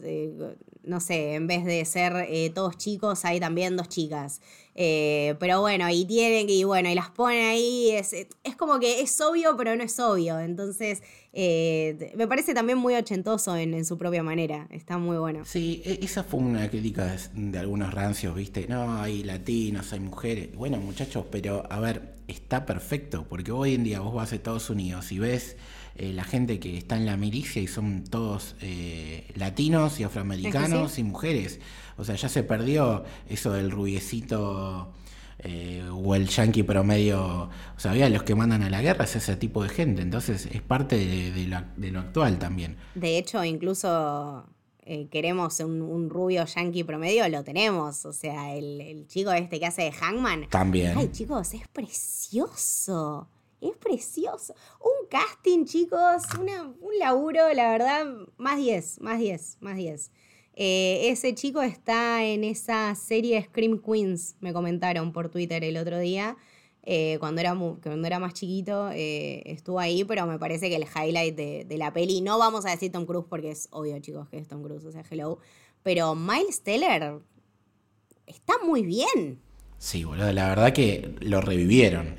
no 0.86 1.00
sé, 1.00 1.34
en 1.34 1.46
vez 1.46 1.64
de 1.64 1.84
ser 1.84 2.26
eh, 2.28 2.50
todos 2.50 2.78
chicos, 2.78 3.24
hay 3.24 3.40
también 3.40 3.76
dos 3.76 3.88
chicas. 3.88 4.40
Eh, 4.74 5.34
pero 5.40 5.60
bueno, 5.60 5.88
y 5.90 6.04
tienen 6.04 6.48
y 6.50 6.64
bueno, 6.64 6.88
y 6.88 6.94
las 6.94 7.10
ponen 7.10 7.46
ahí, 7.46 7.90
es, 7.90 8.12
es 8.12 8.56
como 8.56 8.78
que 8.78 9.00
es 9.00 9.20
obvio, 9.20 9.56
pero 9.56 9.74
no 9.74 9.82
es 9.82 9.98
obvio. 9.98 10.38
Entonces, 10.38 11.02
eh, 11.32 12.12
me 12.16 12.28
parece 12.28 12.54
también 12.54 12.78
muy 12.78 12.94
ochentoso 12.94 13.56
en, 13.56 13.84
su 13.84 13.98
propia 13.98 14.22
manera. 14.22 14.68
Está 14.70 14.98
muy 14.98 15.16
bueno. 15.16 15.44
Sí, 15.44 15.82
e, 15.84 16.00
esa 16.02 16.24
fue 16.24 16.40
una 16.40 16.68
crítica 16.70 17.16
de, 17.34 17.58
algunos 17.58 17.92
rancios, 17.92 18.34
¿viste? 18.34 18.66
No, 18.68 19.00
hay 19.00 19.22
latinos, 19.22 19.92
hay 19.92 20.00
mujeres. 20.00 20.54
Bueno, 20.54 20.78
muchachos, 20.78 21.24
pero 21.30 21.64
a 21.70 21.80
ver, 21.80 22.14
está 22.28 22.64
perfecto, 22.64 23.26
porque 23.28 23.52
hoy 23.52 23.74
en 23.74 23.84
día 23.84 24.00
vos 24.00 24.14
vas 24.14 24.32
a 24.32 24.36
Estados 24.36 24.70
Unidos 24.70 25.10
y 25.12 25.18
ves 25.18 25.56
eh, 25.98 26.12
la 26.12 26.24
gente 26.24 26.60
que 26.60 26.76
está 26.76 26.96
en 26.96 27.06
la 27.06 27.16
milicia 27.16 27.62
y 27.62 27.66
son 27.66 28.04
todos 28.04 28.54
eh, 28.60 29.30
latinos 29.34 29.98
y 29.98 30.04
afroamericanos 30.04 30.98
y 30.98 31.02
mujeres. 31.04 31.58
O 31.96 32.04
sea, 32.04 32.16
ya 32.16 32.28
se 32.28 32.42
perdió 32.42 33.04
eso 33.30 33.52
del 33.52 33.70
rubiecito 33.70 34.92
eh, 35.38 35.88
o 35.90 36.14
el 36.14 36.28
yankee 36.28 36.64
promedio. 36.64 37.44
O 37.44 37.80
sea, 37.80 37.92
había 37.92 38.10
los 38.10 38.24
que 38.24 38.34
mandan 38.34 38.62
a 38.62 38.68
la 38.68 38.82
guerra, 38.82 39.04
es 39.04 39.16
ese 39.16 39.36
tipo 39.36 39.62
de 39.62 39.70
gente. 39.70 40.02
Entonces 40.02 40.46
es 40.52 40.60
parte 40.60 40.96
de, 40.96 41.46
lo, 41.46 42.00
actual 42.00 42.38
también. 42.38 42.76
De 42.94 43.16
hecho, 43.16 43.42
incluso 43.42 44.44
queremos 45.10 45.58
un, 45.60 46.10
rubio 46.10 46.44
yankee 46.44 46.84
promedio, 46.84 47.26
lo 47.30 47.42
tenemos. 47.42 48.04
O 48.04 48.12
sea, 48.12 48.54
el, 48.54 48.82
el, 48.82 49.06
chico 49.06 49.32
este 49.32 49.58
que 49.58 49.64
hace 49.64 49.82
de 49.82 49.92
Hangman. 49.92 50.46
También. 50.50 50.98
Ay, 50.98 51.08
chicos, 51.10 51.54
es 51.54 51.66
precioso. 51.68 53.28
Es 53.60 53.76
precioso. 53.76 54.54
Un 54.80 55.08
casting, 55.08 55.64
chicos, 55.64 56.22
un 56.38 56.98
laburo, 56.98 57.52
la 57.54 57.70
verdad, 57.70 58.06
más 58.36 58.58
10, 58.58 59.00
más 59.00 59.18
10, 59.18 59.58
más 59.60 59.76
10. 59.76 60.10
Eh, 60.54 61.10
ese 61.10 61.34
chico 61.34 61.62
está 61.62 62.24
en 62.24 62.42
esa 62.42 62.94
serie 62.94 63.42
Scream 63.42 63.80
Queens, 63.80 64.36
me 64.40 64.52
comentaron 64.52 65.12
por 65.12 65.28
Twitter 65.28 65.62
el 65.64 65.76
otro 65.76 65.98
día. 65.98 66.36
eh, 66.88 67.16
cuando, 67.18 67.40
era 67.40 67.54
cuando 67.54 68.06
era 68.06 68.18
más 68.20 68.32
chiquito, 68.32 68.90
eh, 68.92 69.42
estuvo 69.46 69.80
ahí, 69.80 70.04
pero 70.04 70.24
me 70.26 70.38
parece 70.38 70.68
que 70.68 70.76
el 70.76 70.84
highlight 70.84 71.34
de, 71.34 71.64
de, 71.64 71.78
la 71.78 71.92
peli, 71.92 72.20
no 72.20 72.38
vamos 72.38 72.64
a 72.64 72.70
decir 72.70 72.92
Tom 72.92 73.06
Cruise 73.06 73.26
porque 73.28 73.50
es 73.50 73.68
obvio, 73.72 73.98
chicos, 73.98 74.28
que 74.28 74.38
es 74.38 74.46
Tom 74.46 74.62
Cruise, 74.62 74.84
o 74.84 74.92
sea, 74.92 75.02
hello, 75.10 75.40
pero 75.82 76.14
Miles 76.14 76.62
Teller 76.62 77.20
está 78.26 78.54
muy 78.64 78.84
bien. 78.84 79.40
Sí, 79.78 80.04
boludo, 80.04 80.32
la 80.32 80.48
verdad 80.48 80.72
que 80.72 81.14
lo 81.20 81.40
revivieron. 81.40 82.16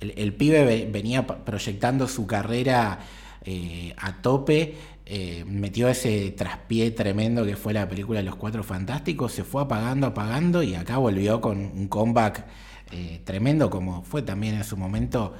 El, 0.00 0.34
pibe 0.34 0.88
venía 0.90 1.26
proyectando 1.26 2.08
su 2.08 2.26
carrera 2.26 3.00
eh, 3.44 3.94
a 3.96 4.20
tope, 4.20 4.74
eh, 5.06 5.44
metió 5.46 5.88
ese 5.88 6.30
traspié 6.32 6.90
tremendo 6.90 7.44
que 7.44 7.56
fue 7.56 7.72
la 7.72 7.88
película 7.88 8.22
Los 8.22 8.36
Cuatro 8.36 8.62
Fantásticos, 8.62 9.32
se 9.32 9.44
fue 9.44 9.62
apagando, 9.62 10.06
apagando 10.08 10.62
y 10.62 10.74
acá 10.74 10.98
volvió 10.98 11.40
con 11.40 11.58
un 11.58 11.88
comeback 11.88 12.44
eh, 12.92 13.20
tremendo 13.24 13.70
como 13.70 14.02
fue 14.02 14.22
también 14.22 14.54
en 14.54 14.64
su 14.64 14.76
momento 14.76 15.34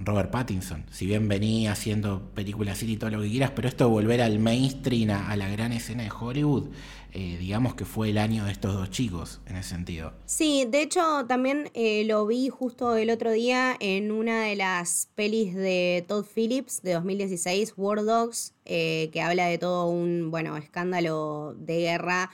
Robert 0.00 0.30
Pattinson. 0.30 0.84
Si 0.90 1.06
bien 1.06 1.28
venía 1.28 1.72
haciendo 1.72 2.30
películas 2.34 2.82
y 2.82 2.96
todo 2.96 3.10
lo 3.10 3.20
que 3.20 3.28
quieras, 3.28 3.52
pero 3.54 3.68
esto 3.68 3.84
de 3.84 3.90
volver 3.90 4.22
al 4.22 4.38
mainstream, 4.38 5.10
a, 5.10 5.36
la 5.36 5.48
gran 5.48 5.72
escena 5.72 6.02
de 6.02 6.10
Hollywood, 6.10 6.70
eh, 7.12 7.36
digamos 7.38 7.74
que 7.74 7.84
fue 7.84 8.10
el 8.10 8.18
año 8.18 8.46
de 8.46 8.52
estos 8.52 8.72
dos 8.72 8.90
chicos 8.90 9.40
en 9.46 9.56
ese 9.56 9.70
sentido. 9.70 10.14
Sí, 10.24 10.66
de 10.68 10.82
hecho 10.82 11.26
también 11.26 11.70
eh, 11.74 12.04
lo 12.06 12.26
vi 12.26 12.48
justo 12.48 12.96
el 12.96 13.10
otro 13.10 13.30
día 13.30 13.76
en 13.78 14.10
una 14.10 14.44
de 14.44 14.56
las 14.56 15.10
pelis 15.14 15.54
de 15.54 16.04
Todd 16.08 16.24
Phillips 16.24 16.82
de 16.82 16.94
2016, 16.94 17.74
War 17.76 18.02
Dogs, 18.02 18.54
eh, 18.64 19.10
que 19.12 19.20
habla 19.20 19.46
de 19.46 19.58
todo 19.58 19.86
un, 19.86 20.30
bueno, 20.30 20.56
escándalo 20.56 21.54
de 21.58 21.80
guerra 21.80 22.30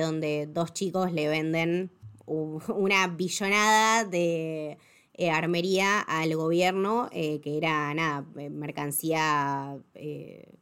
donde 0.00 0.48
dos 0.50 0.72
chicos 0.72 1.12
le 1.12 1.28
venden 1.28 1.90
una 2.26 3.06
billonada 3.06 4.04
de 4.04 4.78
eh, 5.16 5.30
armería 5.30 6.00
al 6.00 6.34
gobierno, 6.34 7.08
eh, 7.12 7.40
que 7.40 7.56
era 7.56 7.94
nada, 7.94 8.26
eh, 8.36 8.50
mercancía 8.50 9.78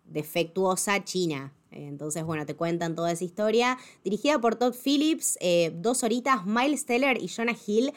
defectuosa 0.04 1.04
china. 1.04 1.54
Entonces, 1.70 2.22
bueno, 2.24 2.44
te 2.44 2.54
cuentan 2.54 2.94
toda 2.94 3.12
esa 3.12 3.24
historia. 3.24 3.78
Dirigida 4.04 4.38
por 4.38 4.56
Todd 4.56 4.74
Phillips, 4.74 5.38
dos 5.72 6.02
horitas, 6.04 6.44
Miles 6.44 6.84
Teller 6.84 7.22
y 7.22 7.28
Jonah 7.28 7.56
Hill 7.66 7.94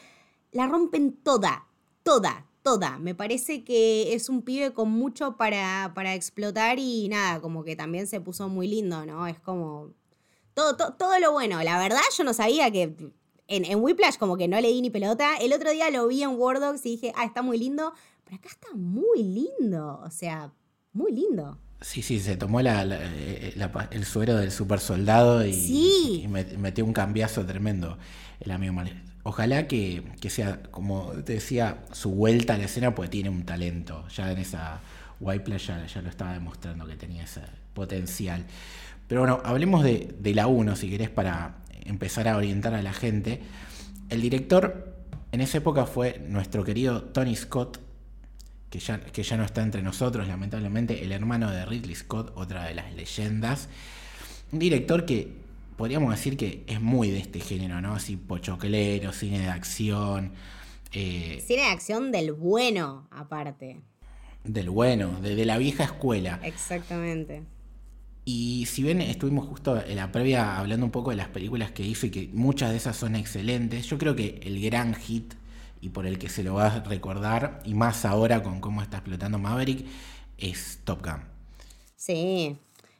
la 0.53 0.67
rompen 0.67 1.11
toda, 1.11 1.67
toda, 2.03 2.47
toda. 2.61 2.99
Me 2.99 3.13
parece 3.13 3.65
que 3.65 4.13
es 4.13 4.29
un 4.29 4.41
pibe 4.41 4.71
con 4.71 4.89
mucho 4.89 5.35
para, 5.35 5.91
para 5.93 6.15
explotar 6.15 6.79
y 6.79 7.09
nada, 7.09 7.41
como 7.41 7.65
que 7.65 7.75
también 7.75 8.07
se 8.07 8.21
puso 8.21 8.47
muy 8.47 8.69
lindo, 8.69 9.05
¿no? 9.05 9.27
Es 9.27 9.41
como 9.41 9.91
todo, 10.53 10.77
todo, 10.77 10.93
todo 10.93 11.19
lo 11.19 11.33
bueno. 11.33 11.61
La 11.63 11.77
verdad, 11.77 11.99
yo 12.17 12.23
no 12.23 12.33
sabía 12.33 12.71
que 12.71 12.95
en, 13.47 13.65
en 13.65 13.79
Whiplash 13.79 14.17
como 14.17 14.37
que 14.37 14.47
no 14.47 14.59
le 14.59 14.69
di 14.69 14.81
ni 14.81 14.89
pelota. 14.89 15.37
El 15.37 15.53
otro 15.53 15.71
día 15.71 15.89
lo 15.89 16.07
vi 16.07 16.23
en 16.23 16.31
War 16.31 16.59
Dogs 16.59 16.85
y 16.85 16.91
dije, 16.91 17.13
ah, 17.15 17.25
está 17.25 17.41
muy 17.41 17.57
lindo. 17.57 17.93
Pero 18.23 18.37
acá 18.37 18.49
está 18.49 18.67
muy 18.73 19.23
lindo. 19.23 20.01
O 20.03 20.09
sea, 20.09 20.51
muy 20.93 21.11
lindo. 21.11 21.59
Sí, 21.81 22.01
sí, 22.01 22.19
se 22.19 22.37
tomó 22.37 22.61
la, 22.61 22.83
eh, 22.83 23.53
el 23.91 24.05
suero 24.05 24.35
del 24.37 24.51
super 24.51 24.79
soldado 24.79 25.45
y, 25.45 26.27
metió 26.57 26.85
un 26.85 26.93
cambiazo 26.93 27.45
tremendo 27.45 27.97
el 28.39 28.51
amigo. 28.51 28.73
Ojalá 29.23 29.67
que, 29.67 30.03
sea, 30.29 30.63
como 30.71 31.11
te 31.25 31.33
decía, 31.33 31.83
su 31.91 32.11
vuelta 32.11 32.55
a 32.55 32.57
la 32.57 32.65
escena, 32.65 32.95
pues 32.95 33.09
tiene 33.09 33.29
un 33.29 33.45
talento. 33.45 34.07
Ya 34.07 34.31
en 34.31 34.39
esa 34.39 34.81
Whiplash 35.19 35.67
ya, 35.67 35.85
ya 35.85 36.01
lo 36.01 36.09
estaba 36.09 36.33
demostrando 36.33 36.87
que 36.87 36.95
tenía 36.95 37.23
ese 37.23 37.41
potencial. 37.73 38.45
Pero 39.07 39.21
bueno, 39.21 39.41
hablemos 39.43 39.83
de, 39.83 40.15
de 40.19 40.33
la 40.33 40.47
1, 40.47 40.75
si 40.75 40.89
querés, 40.89 41.09
para 41.09 41.57
empezar 41.85 42.27
a 42.27 42.37
orientar 42.37 42.73
a 42.73 42.81
la 42.81 42.93
gente. 42.93 43.41
El 44.09 44.21
director 44.21 44.95
en 45.31 45.41
esa 45.41 45.57
época 45.57 45.85
fue 45.85 46.23
nuestro 46.27 46.63
querido 46.63 47.03
Tony 47.03 47.35
Scott, 47.35 47.79
que 48.69 48.79
ya, 48.79 48.99
que 48.99 49.23
ya 49.23 49.37
no 49.37 49.45
está 49.45 49.61
entre 49.63 49.81
nosotros, 49.81 50.27
lamentablemente, 50.27 51.03
el 51.03 51.11
hermano 51.11 51.51
de 51.51 51.65
Ridley 51.65 51.95
Scott, 51.95 52.31
otra 52.35 52.65
de 52.65 52.75
las 52.75 52.93
leyendas. 52.93 53.69
Un 54.51 54.59
director 54.59 55.05
que 55.05 55.33
podríamos 55.77 56.11
decir 56.11 56.37
que 56.37 56.63
es 56.67 56.81
muy 56.81 57.09
de 57.09 57.19
este 57.19 57.39
género, 57.39 57.81
¿no? 57.81 57.95
Así 57.95 58.15
pochoclero, 58.17 59.11
cine 59.13 59.39
de 59.39 59.47
acción. 59.47 60.33
Eh, 60.91 61.43
cine 61.45 61.63
de 61.63 61.67
acción 61.67 62.11
del 62.11 62.31
bueno, 62.31 63.07
aparte. 63.11 63.81
Del 64.43 64.69
bueno, 64.69 65.19
de 65.21 65.45
la 65.45 65.57
vieja 65.57 65.83
escuela. 65.83 66.39
Exactamente. 66.43 67.43
Y 68.25 68.65
si 68.65 68.81
bien 68.81 69.01
estuvimos 69.01 69.45
justo 69.45 69.79
en 69.79 69.97
la 69.97 70.11
previa 70.11 70.57
hablando 70.57 70.85
un 70.85 70.91
poco 70.91 71.11
de 71.11 71.15
las 71.15 71.27
películas 71.27 71.71
que 71.71 71.83
hizo 71.83 72.07
y 72.07 72.09
que 72.09 72.29
muchas 72.33 72.71
de 72.71 72.77
esas 72.77 72.97
son 72.97 73.15
excelentes, 73.15 73.85
yo 73.85 73.99
creo 73.99 74.15
que 74.15 74.39
el 74.43 74.59
gran 74.61 74.95
hit 74.95 75.35
y 75.79 75.89
por 75.89 76.07
el 76.07 76.17
que 76.17 76.29
se 76.29 76.41
lo 76.41 76.55
va 76.55 76.67
a 76.67 76.79
recordar, 76.83 77.61
y 77.63 77.75
más 77.75 78.05
ahora 78.05 78.41
con 78.41 78.59
cómo 78.59 78.81
está 78.81 78.97
explotando 78.97 79.37
Maverick, 79.37 79.85
es 80.37 80.79
Top 80.83 81.05
Gun. 81.05 81.21
Sí. 81.95 82.57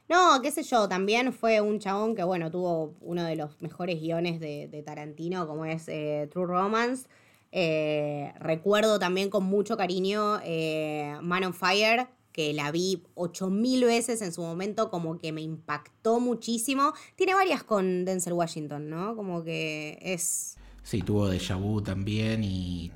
No, 0.08 0.40
qué 0.44 0.52
sé 0.52 0.62
yo, 0.62 0.88
también 0.88 1.34
fue 1.34 1.62
un 1.62 1.80
chabón 1.80 2.14
que, 2.16 2.24
bueno, 2.24 2.52
tuvo 2.52 2.94
uno 3.02 3.24
de 3.24 3.36
los 3.36 3.60
mejores 3.60 4.00
guiones 4.00 4.40
de, 4.40 4.84
Tarantino, 4.86 5.48
como 5.48 5.66
es 5.66 5.88
eh, 5.88 6.30
True 6.32 6.46
Romance. 6.46 7.08
Eh, 7.52 8.34
recuerdo 8.38 9.00
también 9.00 9.32
con 9.32 9.46
mucho 9.46 9.78
cariño 9.78 10.40
eh, 10.44 11.18
Man 11.22 11.46
on 11.46 11.54
Fire, 11.56 12.08
que 12.36 12.52
la 12.54 12.70
vi 12.70 13.02
8000 13.14 13.86
veces 13.86 14.22
en 14.22 14.34
su 14.34 14.42
momento, 14.42 14.90
como 14.90 15.18
que 15.18 15.32
me 15.32 15.42
impactó 15.42 16.20
muchísimo. 16.20 16.94
Tiene 17.16 17.34
varias 17.34 17.64
con 17.64 18.04
Denzel 18.04 18.34
Washington, 18.34 18.90
¿no? 18.90 19.16
Como 19.16 19.42
que 19.46 19.98
es... 20.02 20.58
Sí, 20.84 21.02
tuvo 21.02 21.30
Deja 21.30 21.56
Vu 21.56 21.82
también 21.82 22.44
y 22.44 22.92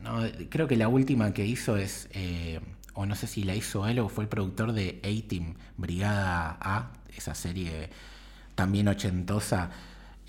creo 0.50 0.68
que 0.68 0.76
la 0.76 0.90
última 0.90 1.34
que 1.34 1.46
hizo 1.46 1.78
es, 1.78 2.10
eh, 2.12 2.60
o 2.94 3.06
no 3.06 3.16
sé 3.16 3.28
si 3.28 3.44
la 3.44 3.56
hizo 3.56 3.88
él 3.88 4.00
o 4.00 4.10
fue 4.10 4.26
el 4.26 4.30
productor 4.30 4.74
de 4.74 5.00
A-Team, 5.06 5.56
Brigada 5.78 6.58
A, 6.60 6.92
esa 7.16 7.34
serie 7.34 7.90
también 8.56 8.90
ochentosa. 8.90 9.72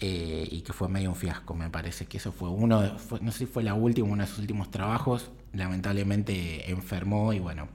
Eh, 0.02 0.48
y 0.50 0.62
que 0.62 0.72
fue 0.72 0.88
medio 0.88 1.10
un 1.10 1.16
fiasco, 1.16 1.52
me 1.54 1.68
parece 1.68 2.06
que 2.06 2.16
eso 2.16 2.32
fue 2.32 2.48
uno, 2.48 2.96
no 3.20 3.32
sé 3.32 3.38
si 3.38 3.46
fue 3.46 3.62
la 3.62 3.74
última, 3.74 4.08
uno 4.08 4.22
de 4.22 4.30
sus 4.30 4.38
últimos 4.38 4.70
trabajos, 4.70 5.30
lamentablemente 5.52 6.70
enfermó 6.70 7.34
y 7.34 7.38
bueno, 7.38 7.68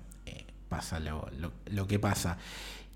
pasa 0.75 0.99
lo, 0.99 1.87
que 1.87 1.99
pasa. 1.99 2.37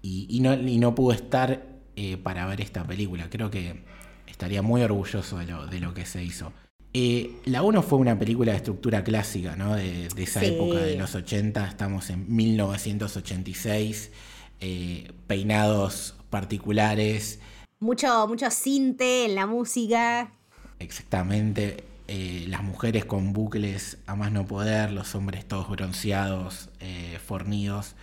Y, 0.02 0.40
no, 0.42 0.56
no 0.56 0.96
pudo 0.96 1.14
estar 1.14 1.64
eh, 1.96 2.18
para 2.18 2.46
ver 2.46 2.62
esta 2.62 2.84
película. 2.84 3.30
Creo 3.30 3.50
que 3.50 3.84
estaría 4.28 4.62
muy 4.62 4.82
orgulloso 4.82 5.38
de 5.38 5.46
lo, 5.46 5.66
de 5.68 5.80
lo 5.80 5.94
que 5.94 6.06
se 6.06 6.24
hizo. 6.24 6.52
Eh, 6.94 7.36
la 7.46 7.62
1 7.62 7.84
fue 7.84 8.00
una 8.00 8.18
película 8.18 8.52
de 8.52 8.58
estructura 8.58 9.04
clásica, 9.04 9.56
¿no? 9.56 9.76
De, 9.76 10.08
esa 10.18 10.44
época 10.44 10.80
de 10.80 10.96
los 10.98 11.14
80, 11.16 11.68
estamos 11.68 12.10
en 12.10 12.26
1986, 12.36 14.12
eh, 14.60 15.12
peinados 15.28 16.16
particulares. 16.30 17.40
Mucho, 17.80 18.28
mucho 18.28 18.50
cinte 18.50 19.26
en 19.26 19.36
la 19.36 19.46
música. 19.46 20.32
Exactamente. 20.80 21.84
Eh, 22.12 22.46
las 22.48 22.64
mujeres 22.64 23.06
con 23.06 23.34
bucles 23.34 24.00
a 24.08 24.16
más 24.16 24.32
no 24.32 24.48
poder, 24.48 24.90
los 24.90 25.14
hombres 25.14 25.48
todos 25.48 25.70
bronceados, 25.70 26.72
eh, 26.80 27.20
fornidos. 27.24 27.96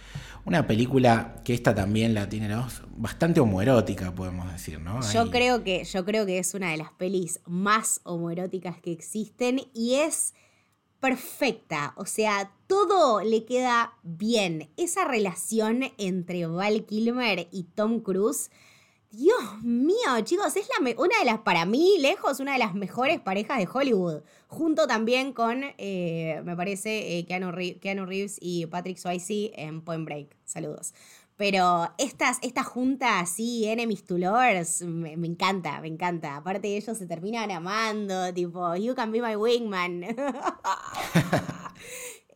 Una 0.45 0.69
película 0.69 1.43
que 1.45 1.55
esta 1.55 1.75
también 1.75 2.15
la 2.15 2.29
tiene 2.29 2.49
bastante 2.97 3.41
homoerótica, 3.41 4.15
podemos 4.15 4.53
decir, 4.53 4.79
¿no? 4.79 5.01
Yo 5.13 5.29
creo, 5.33 5.65
que, 5.65 5.83
yo 5.83 6.05
creo 6.05 6.25
que 6.25 6.39
es 6.39 6.55
una 6.55 6.71
de 6.71 6.77
las 6.77 6.93
pelis 6.93 7.41
más 7.47 8.01
homoeróticas 8.05 8.79
que 8.79 8.93
existen 8.93 9.63
y 9.75 9.95
es 9.95 10.35
perfecta. 11.01 11.93
O 11.97 12.07
sea, 12.07 12.53
todo 12.69 13.25
le 13.25 13.45
queda 13.45 13.95
bien. 14.05 14.71
Esa 14.77 15.05
relación 15.05 15.81
entre 15.99 16.47
Val 16.47 16.85
Kilmer 16.85 17.49
y 17.51 17.65
Tom 17.65 17.99
Cruise 17.99 18.53
Dios 19.17 19.63
mío, 19.63 20.21
chicos, 20.25 20.55
es 20.57 20.69
la 20.79 20.95
una 20.99 21.19
de 21.19 21.25
las, 21.25 21.39
para 21.39 21.65
mí, 21.65 21.97
lejos, 22.01 22.39
una 22.39 22.53
de 22.53 22.59
las 22.59 22.75
mejores 22.75 23.19
parejas 23.19 23.57
de 23.57 23.67
Hollywood. 23.73 24.21
Junto 24.47 24.87
también 24.87 25.33
con, 25.33 25.65
eh, 25.79 26.43
me 26.45 26.55
parece, 26.55 27.17
eh, 27.17 27.25
Keanu, 27.25 27.51
Reeves 27.51 28.37
y 28.43 28.67
Patrick 28.67 28.99
Swayze 28.99 29.53
en 29.57 29.81
Point 29.81 30.05
Break. 30.05 30.37
Saludos. 30.45 30.93
Pero 31.37 31.91
estas, 31.97 32.39
esta 32.43 32.63
junta 32.63 33.21
así, 33.21 33.65
enemies 33.67 34.05
to 34.05 34.19
lovers, 34.19 34.83
me, 34.83 35.13
encanta, 35.15 35.81
me 35.81 35.89
encanta. 35.89 36.37
Aparte 36.37 36.77
ellos 36.77 36.99
se 36.99 37.07
terminan 37.07 37.51
amando, 37.51 38.35
tipo, 38.35 38.77
you 38.77 38.95
can 38.95 39.11
be 39.13 39.23
my 39.23 39.35
wingman. 39.35 40.05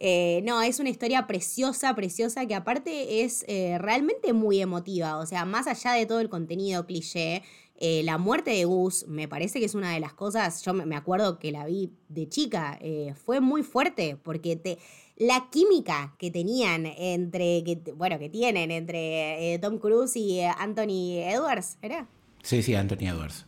Eh, 0.03 0.41
no, 0.45 0.63
es 0.63 0.81
una 0.81 0.89
historia 0.89 1.27
preciosa, 1.27 1.95
preciosa, 1.95 2.47
que 2.47 2.55
aparte 2.55 3.23
es 3.23 3.45
eh, 3.47 3.77
realmente 3.79 4.33
muy 4.33 4.61
emotiva. 4.61 5.19
O 5.19 5.27
sea, 5.27 5.45
más 5.45 5.67
allá 5.67 5.93
de 5.93 6.07
todo 6.07 6.21
el 6.21 6.31
contenido 6.31 6.87
cliché, 6.87 7.43
eh, 7.77 8.03
la 8.03 8.17
muerte 8.17 8.51
de 8.51 8.65
Gus 8.65 9.07
me 9.09 9.29
parece 9.29 9.61
que 9.61 9.67
es 9.67 9.75
una 9.75 9.93
de 9.93 10.01
las 10.01 10.15
cosas, 10.15 10.63
yo 10.65 10.73
me 10.73 10.97
acuerdo 10.97 11.39
que 11.39 11.53
la 11.53 11.67
vi 11.67 11.93
de 12.09 12.29
chica, 12.29 12.79
fue 13.25 13.41
muy 13.41 13.63
fuerte, 13.63 14.17
porque 14.23 14.57
te, 14.57 14.79
la 15.17 15.49
química 15.51 16.15
que 16.19 16.31
tenían 16.31 16.87
entre, 16.87 17.63
que, 17.65 17.93
bueno, 17.95 18.19
que 18.19 18.29
tienen 18.29 18.71
entre 18.71 19.59
Tom 19.63 19.79
Cruise 19.79 20.17
y 20.17 20.41
Anthony 20.43 21.21
Edwards, 21.23 21.79
¿era? 21.81 22.07
Sí, 22.43 22.63
sí, 22.63 22.75
Anthony 22.75 23.09
Edwards. 23.09 23.47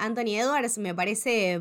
Anthony 0.00 0.40
Edwards 0.40 0.78
me 0.78 0.92
parece 0.92 1.60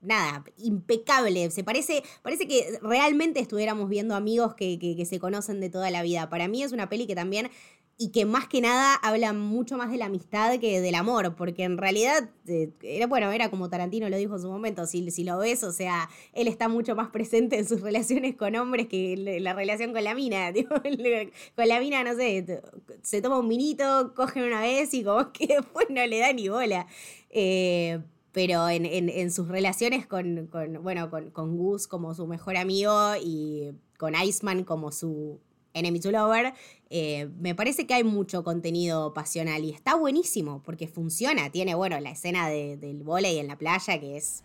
nada, 0.00 0.44
impecable. 0.58 1.50
Se 1.50 1.64
parece, 1.64 2.02
parece 2.22 2.46
que 2.46 2.78
realmente 2.82 3.40
estuviéramos 3.40 3.88
viendo 3.88 4.14
amigos 4.14 4.54
que, 4.54 4.78
que, 4.78 5.06
se 5.06 5.18
conocen 5.18 5.60
de 5.60 5.70
toda 5.70 5.90
la 5.90 6.02
vida. 6.02 6.28
Para 6.28 6.48
mí 6.48 6.62
es 6.62 6.72
una 6.72 6.88
peli 6.88 7.06
que 7.06 7.14
también 7.14 7.50
y 7.98 8.10
que 8.10 8.26
más 8.26 8.46
que 8.46 8.60
nada 8.60 8.94
habla 8.96 9.32
mucho 9.32 9.78
más 9.78 9.90
de 9.90 9.96
la 9.96 10.06
amistad 10.06 10.58
que 10.58 10.82
del 10.82 10.94
amor, 10.94 11.34
porque 11.34 11.64
en 11.64 11.78
realidad, 11.78 12.28
eh, 12.46 12.70
era, 12.82 13.06
bueno, 13.06 13.32
era 13.32 13.50
como 13.50 13.70
Tarantino 13.70 14.10
lo 14.10 14.18
dijo 14.18 14.34
en 14.34 14.42
su 14.42 14.50
momento, 14.50 14.84
si, 14.84 15.10
si 15.10 15.24
lo 15.24 15.38
ves, 15.38 15.64
o 15.64 15.72
sea, 15.72 16.10
él 16.34 16.46
está 16.46 16.68
mucho 16.68 16.94
más 16.94 17.08
presente 17.08 17.58
en 17.58 17.66
sus 17.66 17.80
relaciones 17.82 18.36
con 18.36 18.54
hombres 18.56 18.88
que 18.88 19.16
la 19.40 19.54
relación 19.54 19.94
con 19.94 20.04
la 20.04 20.14
mina, 20.14 20.52
con 21.56 21.68
la 21.68 21.80
mina, 21.80 22.04
no 22.04 22.14
sé, 22.14 22.62
se 23.02 23.22
toma 23.22 23.38
un 23.38 23.48
minito, 23.48 24.12
cogen 24.14 24.44
una 24.44 24.60
vez 24.60 24.92
y 24.92 25.02
como 25.02 25.32
que 25.32 25.46
después 25.58 25.86
no 25.88 26.04
le 26.06 26.18
da 26.18 26.32
ni 26.34 26.48
bola. 26.48 26.86
Eh, 27.30 27.98
pero 28.36 28.68
en, 28.68 29.30
sus 29.30 29.48
relaciones 29.48 30.06
con, 30.06 30.50
bueno, 30.82 31.08
con, 31.08 31.30
con 31.30 31.56
Gus 31.56 31.88
como 31.88 32.12
su 32.14 32.26
mejor 32.26 32.58
amigo 32.58 33.14
y 33.18 33.72
con 33.96 34.14
Iceman 34.14 34.62
como 34.62 34.92
su 34.92 35.40
enemy 35.72 36.00
to 36.00 36.10
lover, 36.10 36.52
eh, 36.90 37.30
me 37.38 37.54
parece 37.54 37.86
que 37.86 37.94
hay 37.94 38.04
mucho 38.04 38.44
contenido 38.44 39.14
pasional 39.14 39.64
y 39.64 39.70
está 39.70 39.94
buenísimo 39.94 40.62
porque 40.62 40.86
funciona. 40.86 41.50
Tiene, 41.50 41.74
bueno, 41.74 41.98
la 41.98 42.10
escena 42.10 42.50
del 42.50 43.02
volei 43.04 43.38
en 43.38 43.46
la 43.46 43.56
playa 43.56 43.98
que 43.98 44.18
es... 44.18 44.44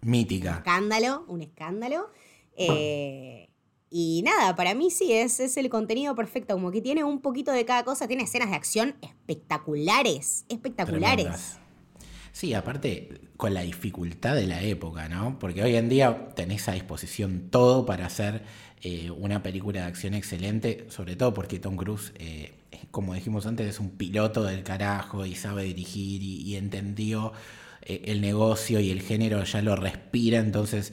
Mítica. 0.00 0.52
Un 0.52 0.56
escándalo, 0.56 1.24
un 1.28 1.42
escándalo. 1.42 2.08
Eh, 2.56 3.50
y 3.90 4.22
nada, 4.24 4.56
para 4.56 4.74
mí 4.74 4.90
sí, 4.90 5.12
es, 5.12 5.38
es 5.38 5.58
el 5.58 5.68
contenido 5.68 6.14
perfecto, 6.14 6.54
como 6.54 6.70
que 6.70 6.80
tiene 6.80 7.04
un 7.04 7.20
poquito 7.20 7.52
de 7.52 7.66
cada 7.66 7.84
cosa, 7.84 8.08
tiene 8.08 8.22
escenas 8.22 8.48
de 8.48 8.56
acción 8.56 8.96
espectaculares, 9.02 10.46
espectaculares. 10.48 11.58
Sí, 12.32 12.54
aparte 12.54 13.20
con 13.36 13.54
la 13.54 13.62
dificultad 13.62 14.34
de 14.34 14.46
la 14.46 14.62
época, 14.62 15.08
¿no? 15.08 15.38
Porque 15.38 15.62
hoy 15.62 15.76
en 15.76 15.88
día 15.88 16.28
tenés 16.34 16.68
a 16.68 16.72
disposición 16.72 17.48
todo 17.50 17.86
para 17.86 18.06
hacer 18.06 18.42
eh, 18.82 19.10
una 19.10 19.42
película 19.42 19.80
de 19.80 19.86
acción 19.86 20.14
excelente, 20.14 20.86
sobre 20.88 21.16
todo 21.16 21.34
porque 21.34 21.58
Tom 21.58 21.76
Cruise, 21.76 22.12
eh, 22.18 22.52
como 22.90 23.14
dijimos 23.14 23.46
antes, 23.46 23.66
es 23.66 23.80
un 23.80 23.90
piloto 23.90 24.44
del 24.44 24.62
carajo 24.62 25.26
y 25.26 25.34
sabe 25.34 25.64
dirigir 25.64 26.22
y, 26.22 26.56
entendió 26.56 27.32
eh, 27.82 28.02
el 28.06 28.20
negocio 28.20 28.78
y 28.80 28.90
el 28.90 29.02
género, 29.02 29.42
ya 29.42 29.62
lo 29.62 29.74
respira, 29.74 30.38
entonces 30.38 30.92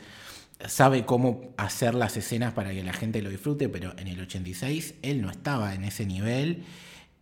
sabe 0.68 1.06
cómo 1.06 1.54
hacer 1.58 1.94
las 1.96 2.18
escenas 2.18 2.54
para 2.54 2.72
que 2.72 2.84
la 2.84 2.94
gente 2.94 3.22
lo 3.22 3.30
disfrute, 3.30 3.70
pero 3.70 3.94
en 3.98 4.08
el 4.08 4.20
86 4.20 4.96
él 5.02 5.22
no 5.22 5.30
estaba 5.30 5.76
en 5.76 5.84
ese 5.84 6.06
nivel 6.06 6.64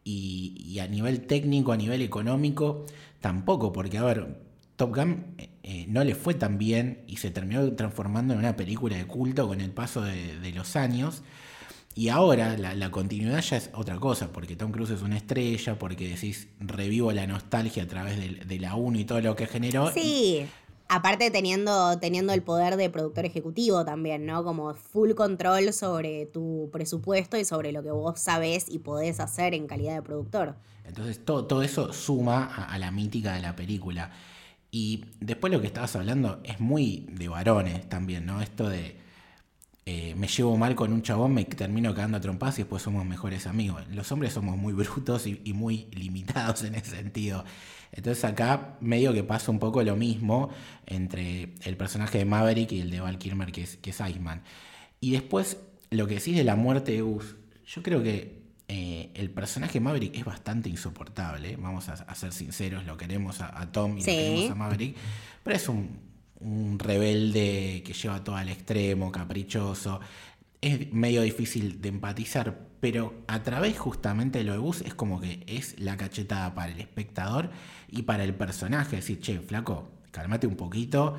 y, 0.03 0.79
a 0.79 0.87
nivel 0.87 1.21
técnico, 1.21 1.71
a 1.71 1.77
nivel 1.77 2.01
económico, 2.01 2.85
tampoco, 3.23 3.71
porque 3.71 3.97
a 3.97 4.03
ver, 4.03 4.35
Top 4.75 4.93
Gun 4.93 5.35
eh, 5.37 5.49
eh, 5.63 5.85
no 5.87 6.03
le 6.03 6.13
fue 6.13 6.33
tan 6.33 6.57
bien 6.57 7.05
y 7.07 7.17
se 7.17 7.31
terminó 7.31 7.73
transformando 7.73 8.33
en 8.33 8.39
una 8.39 8.57
película 8.57 8.97
de 8.97 9.07
culto 9.07 9.47
con 9.47 9.61
el 9.61 9.71
paso 9.71 10.01
de, 10.01 10.51
los 10.53 10.75
años. 10.75 11.23
Y 11.95 12.09
ahora 12.09 12.57
la, 12.57 12.91
continuidad 12.91 13.39
ya 13.39 13.55
es 13.55 13.69
otra 13.73 13.97
cosa, 13.97 14.33
porque 14.33 14.57
Tom 14.57 14.71
Cruise 14.71 14.89
es 14.89 15.03
una 15.03 15.15
estrella, 15.15 15.79
porque 15.79 16.09
decís, 16.09 16.49
revivo 16.59 17.13
la 17.13 17.25
nostalgia 17.25 17.83
a 17.83 17.87
través 17.87 18.17
de, 18.45 18.59
la 18.59 18.75
1 18.75 18.99
y 18.99 19.05
todo 19.05 19.21
lo 19.21 19.37
que 19.37 19.47
generó. 19.47 19.89
Sí. 19.93 20.45
Aparte 20.89 21.31
teniendo, 21.31 21.97
teniendo 21.99 22.33
el 22.33 22.43
poder 22.43 22.75
de 22.75 22.89
productor 22.89 23.25
ejecutivo 23.25 23.85
también, 23.85 24.25
¿no? 24.25 24.43
Como 24.43 24.73
full 24.73 25.13
control 25.13 25.71
sobre 25.71 26.25
tu 26.25 26.69
presupuesto 26.73 27.37
y 27.37 27.45
sobre 27.45 27.71
lo 27.71 27.83
que 27.83 27.91
vos 27.91 28.19
sabés 28.19 28.65
y 28.67 28.79
podés 28.79 29.21
hacer 29.21 29.53
en 29.53 29.65
calidad 29.65 29.95
de 29.95 30.01
productor. 30.01 30.57
Entonces 30.85 31.23
todo, 31.23 31.45
todo 31.45 31.63
eso 31.63 31.93
suma 31.93 32.45
a, 32.45 32.77
la 32.77 32.91
mítica 32.91 33.33
de 33.33 33.41
la 33.41 33.55
película. 33.55 34.11
Y 34.71 35.05
después 35.19 35.53
lo 35.53 35.61
que 35.61 35.67
estabas 35.67 35.95
hablando 35.95 36.41
es 36.43 36.59
muy 36.59 37.07
de 37.11 37.27
varones 37.27 37.87
también, 37.89 38.25
¿no? 38.25 38.41
Esto 38.41 38.69
de 38.69 38.97
eh, 39.85 40.15
me 40.15 40.27
llevo 40.27 40.57
mal 40.57 40.75
con 40.75 40.93
un 40.93 41.01
chabón, 41.01 41.33
me 41.33 41.45
termino 41.45 41.93
quedando 41.93 42.17
a 42.17 42.21
trompas 42.21 42.57
y 42.57 42.63
después 42.63 42.81
somos 42.81 43.05
mejores 43.05 43.47
amigos. 43.47 43.83
Los 43.89 44.11
hombres 44.11 44.33
somos 44.33 44.57
muy 44.57 44.73
brutos 44.73 45.27
y 45.27 45.53
muy 45.53 45.87
limitados 45.91 46.63
en 46.63 46.75
ese 46.75 46.97
sentido. 46.97 47.43
Entonces 47.93 48.25
acá 48.25 48.75
medio 48.81 49.13
que 49.13 49.23
pasa 49.23 49.51
un 49.51 49.59
poco 49.59 49.83
lo 49.83 49.95
mismo 49.95 50.49
entre 50.87 51.53
el 51.63 51.77
personaje 51.77 52.17
de 52.17 52.25
Maverick 52.25 52.71
y 52.71 52.81
el 52.81 52.89
de 52.89 52.99
Val 52.99 53.19
Kilmer, 53.19 53.51
que 53.51 53.63
es, 53.63 53.77
que 53.77 53.91
es 53.91 53.99
Iceman. 53.99 54.41
Y 54.99 55.11
después, 55.11 55.57
lo 55.91 56.07
que 56.07 56.15
decís 56.15 56.35
de 56.35 56.43
la 56.43 56.55
muerte 56.55 56.93
de 56.93 57.01
Gus, 57.01 57.35
yo 57.67 57.83
creo 57.83 58.01
que 58.01 58.42
eh, 58.75 59.11
el 59.13 59.29
personaje 59.29 59.79
Maverick 59.79 60.15
es 60.15 60.25
bastante 60.25 60.67
insoportable, 60.67 61.55
vamos 61.57 61.89
a, 61.89 62.15
ser 62.15 62.33
sinceros, 62.33 62.85
lo 62.85 62.97
queremos 62.97 63.39
a, 63.39 63.71
Tom 63.71 63.97
y 63.97 63.99
lo 63.99 64.05
queremos 64.05 64.51
a 64.51 64.55
Maverick, 64.55 64.95
pero 65.43 65.55
es 65.55 65.69
un, 65.69 65.99
un 66.39 66.79
rebelde 66.79 67.83
que 67.85 67.93
lleva 67.93 68.23
todo 68.23 68.35
al 68.35 68.49
extremo, 68.49 69.11
caprichoso 69.11 69.99
es 70.63 70.93
medio 70.93 71.21
difícil 71.21 71.81
de 71.81 71.89
empatizar, 71.89 72.57
pero 72.79 73.13
a 73.27 73.43
través 73.43 73.77
justamente 73.77 74.39
de 74.39 74.45
lo 74.45 74.53
de 74.53 74.59
Bus 74.59 74.81
es 74.81 74.93
como 74.93 75.19
que 75.19 75.43
es 75.45 75.77
la 75.77 75.97
cachetada 75.97 76.55
para 76.55 76.71
el 76.71 76.79
espectador 76.79 77.51
y 77.89 78.03
para 78.03 78.23
el 78.23 78.33
personaje. 78.33 78.95
Decir, 78.95 79.19
che, 79.19 79.39
flaco, 79.39 79.91
cálmate 80.11 80.47
un 80.47 80.55
poquito 80.55 81.17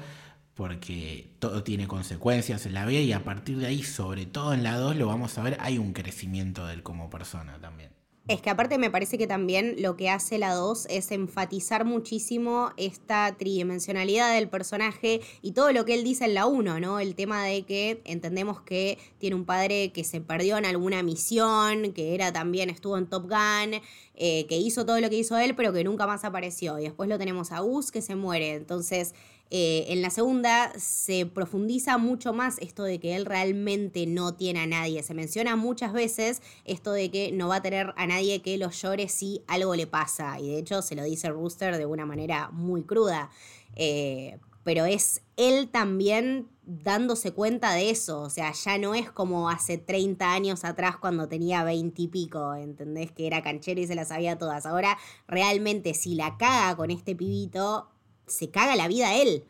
porque 0.54 1.28
todo 1.38 1.62
tiene 1.64 1.88
consecuencias 1.88 2.66
en 2.66 2.74
la 2.74 2.86
vida 2.86 3.00
y 3.00 3.12
a 3.12 3.24
partir 3.24 3.58
de 3.58 3.66
ahí, 3.66 3.82
sobre 3.82 4.26
todo 4.26 4.54
en 4.54 4.62
la 4.62 4.76
2, 4.78 4.96
lo 4.96 5.06
vamos 5.06 5.36
a 5.38 5.42
ver, 5.42 5.56
hay 5.60 5.78
un 5.78 5.92
crecimiento 5.92 6.66
de 6.66 6.74
él 6.74 6.82
como 6.82 7.10
persona 7.10 7.58
también. 7.60 7.94
Es 8.26 8.40
que 8.40 8.48
aparte 8.48 8.78
me 8.78 8.90
parece 8.90 9.18
que 9.18 9.26
también 9.26 9.76
lo 9.80 9.98
que 9.98 10.08
hace 10.08 10.38
la 10.38 10.54
2 10.54 10.86
es 10.88 11.10
enfatizar 11.10 11.84
muchísimo 11.84 12.70
esta 12.78 13.36
tridimensionalidad 13.36 14.34
del 14.34 14.48
personaje 14.48 15.20
y 15.42 15.52
todo 15.52 15.72
lo 15.72 15.84
que 15.84 15.92
él 15.92 16.04
dice 16.04 16.24
en 16.24 16.32
la 16.32 16.46
1, 16.46 16.80
¿no? 16.80 17.00
El 17.00 17.16
tema 17.16 17.44
de 17.44 17.64
que 17.64 18.00
entendemos 18.06 18.62
que 18.62 18.96
tiene 19.18 19.36
un 19.36 19.44
padre 19.44 19.92
que 19.92 20.04
se 20.04 20.22
perdió 20.22 20.56
en 20.56 20.64
alguna 20.64 21.02
misión, 21.02 21.92
que 21.92 22.14
era 22.14 22.32
también, 22.32 22.70
estuvo 22.70 22.96
en 22.96 23.08
Top 23.08 23.24
Gun, 23.24 23.82
eh, 24.14 24.46
que 24.46 24.56
hizo 24.56 24.86
todo 24.86 25.00
lo 25.00 25.10
que 25.10 25.18
hizo 25.18 25.36
él, 25.36 25.54
pero 25.54 25.74
que 25.74 25.84
nunca 25.84 26.06
más 26.06 26.24
apareció. 26.24 26.78
Y 26.78 26.84
después 26.84 27.10
lo 27.10 27.18
tenemos 27.18 27.52
a 27.52 27.58
Gus 27.60 27.92
que 27.92 28.00
se 28.00 28.14
muere. 28.14 28.54
Entonces 28.54 29.14
eh, 29.56 29.92
en 29.92 30.02
la 30.02 30.10
segunda 30.10 30.72
se 30.76 31.26
profundiza 31.26 31.96
mucho 31.96 32.32
más 32.32 32.58
esto 32.58 32.82
de 32.82 32.98
que 32.98 33.14
él 33.14 33.24
realmente 33.24 34.04
no 34.04 34.34
tiene 34.34 34.58
a 34.58 34.66
nadie. 34.66 35.00
Se 35.04 35.14
menciona 35.14 35.54
muchas 35.54 35.92
veces 35.92 36.42
esto 36.64 36.90
de 36.90 37.08
que 37.12 37.30
no 37.30 37.46
va 37.46 37.56
a 37.56 37.62
tener 37.62 37.94
a 37.96 38.08
nadie 38.08 38.42
que 38.42 38.58
lo 38.58 38.70
llore 38.70 39.08
si 39.08 39.44
algo 39.46 39.76
le 39.76 39.86
pasa. 39.86 40.40
Y 40.40 40.48
de 40.48 40.58
hecho 40.58 40.82
se 40.82 40.96
lo 40.96 41.04
dice 41.04 41.30
Rooster 41.30 41.78
de 41.78 41.86
una 41.86 42.04
manera 42.04 42.50
muy 42.50 42.82
cruda. 42.82 43.30
Eh, 43.76 44.40
pero 44.64 44.86
es 44.86 45.22
él 45.36 45.68
también 45.68 46.48
dándose 46.64 47.32
cuenta 47.32 47.74
de 47.74 47.90
eso. 47.90 48.22
O 48.22 48.30
sea, 48.30 48.50
ya 48.50 48.76
no 48.78 48.96
es 48.96 49.08
como 49.12 49.50
hace 49.50 49.78
30 49.78 50.32
años 50.32 50.64
atrás 50.64 50.96
cuando 50.96 51.28
tenía 51.28 51.62
20 51.62 52.02
y 52.02 52.08
pico, 52.08 52.56
¿entendés? 52.56 53.12
Que 53.12 53.28
era 53.28 53.40
canchero 53.40 53.80
y 53.80 53.86
se 53.86 53.94
las 53.94 54.08
sabía 54.08 54.36
todas. 54.36 54.66
Ahora, 54.66 54.98
realmente, 55.28 55.94
si 55.94 56.16
la 56.16 56.36
caga 56.38 56.74
con 56.74 56.90
este 56.90 57.14
pibito, 57.14 57.93
se 58.26 58.50
caga 58.50 58.76
la 58.76 58.88
vida 58.88 59.08
a 59.08 59.16
él. 59.16 59.44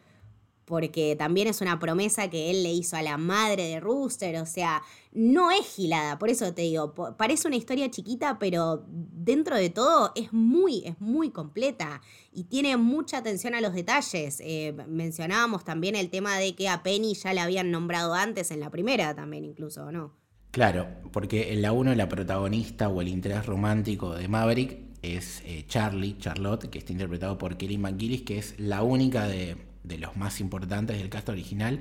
Porque 0.64 1.14
también 1.14 1.46
es 1.46 1.60
una 1.60 1.78
promesa 1.78 2.30
que 2.30 2.50
él 2.50 2.62
le 2.62 2.72
hizo 2.72 2.96
a 2.96 3.02
la 3.02 3.18
madre 3.18 3.64
de 3.64 3.80
Rooster. 3.80 4.40
O 4.40 4.46
sea, 4.46 4.82
no 5.12 5.50
es 5.50 5.66
gilada. 5.66 6.18
Por 6.18 6.30
eso 6.30 6.54
te 6.54 6.62
digo, 6.62 6.94
parece 6.94 7.46
una 7.48 7.56
historia 7.56 7.90
chiquita, 7.90 8.38
pero 8.38 8.82
dentro 8.88 9.56
de 9.56 9.68
todo 9.68 10.12
es 10.14 10.32
muy, 10.32 10.82
es 10.86 10.98
muy 11.00 11.30
completa. 11.30 12.00
Y 12.32 12.44
tiene 12.44 12.78
mucha 12.78 13.18
atención 13.18 13.54
a 13.54 13.60
los 13.60 13.74
detalles. 13.74 14.40
Eh, 14.40 14.74
mencionábamos 14.88 15.64
también 15.64 15.96
el 15.96 16.08
tema 16.08 16.38
de 16.38 16.54
que 16.54 16.70
a 16.70 16.82
Penny 16.82 17.14
ya 17.14 17.34
la 17.34 17.42
habían 17.42 17.70
nombrado 17.70 18.14
antes 18.14 18.50
en 18.50 18.60
la 18.60 18.70
primera 18.70 19.14
también, 19.14 19.44
incluso, 19.44 19.92
¿no? 19.92 20.14
Claro, 20.54 20.86
porque 21.12 21.52
en 21.52 21.62
la 21.62 21.72
1 21.72 21.96
la 21.96 22.08
protagonista 22.08 22.88
o 22.88 23.00
el 23.00 23.08
interés 23.08 23.44
romántico 23.44 24.14
de 24.14 24.28
Maverick 24.28 24.93
es 25.04 25.42
eh, 25.44 25.64
Charlie, 25.68 26.16
Charlotte, 26.18 26.68
que 26.70 26.78
está 26.78 26.92
interpretado 26.92 27.38
por 27.38 27.56
Kelly 27.56 27.78
McGillis, 27.78 28.22
que 28.22 28.38
es 28.38 28.54
la 28.58 28.82
única 28.82 29.26
de, 29.26 29.56
los 29.98 30.16
más 30.16 30.40
importantes 30.40 30.98
del 30.98 31.08
cast 31.08 31.28
original, 31.28 31.80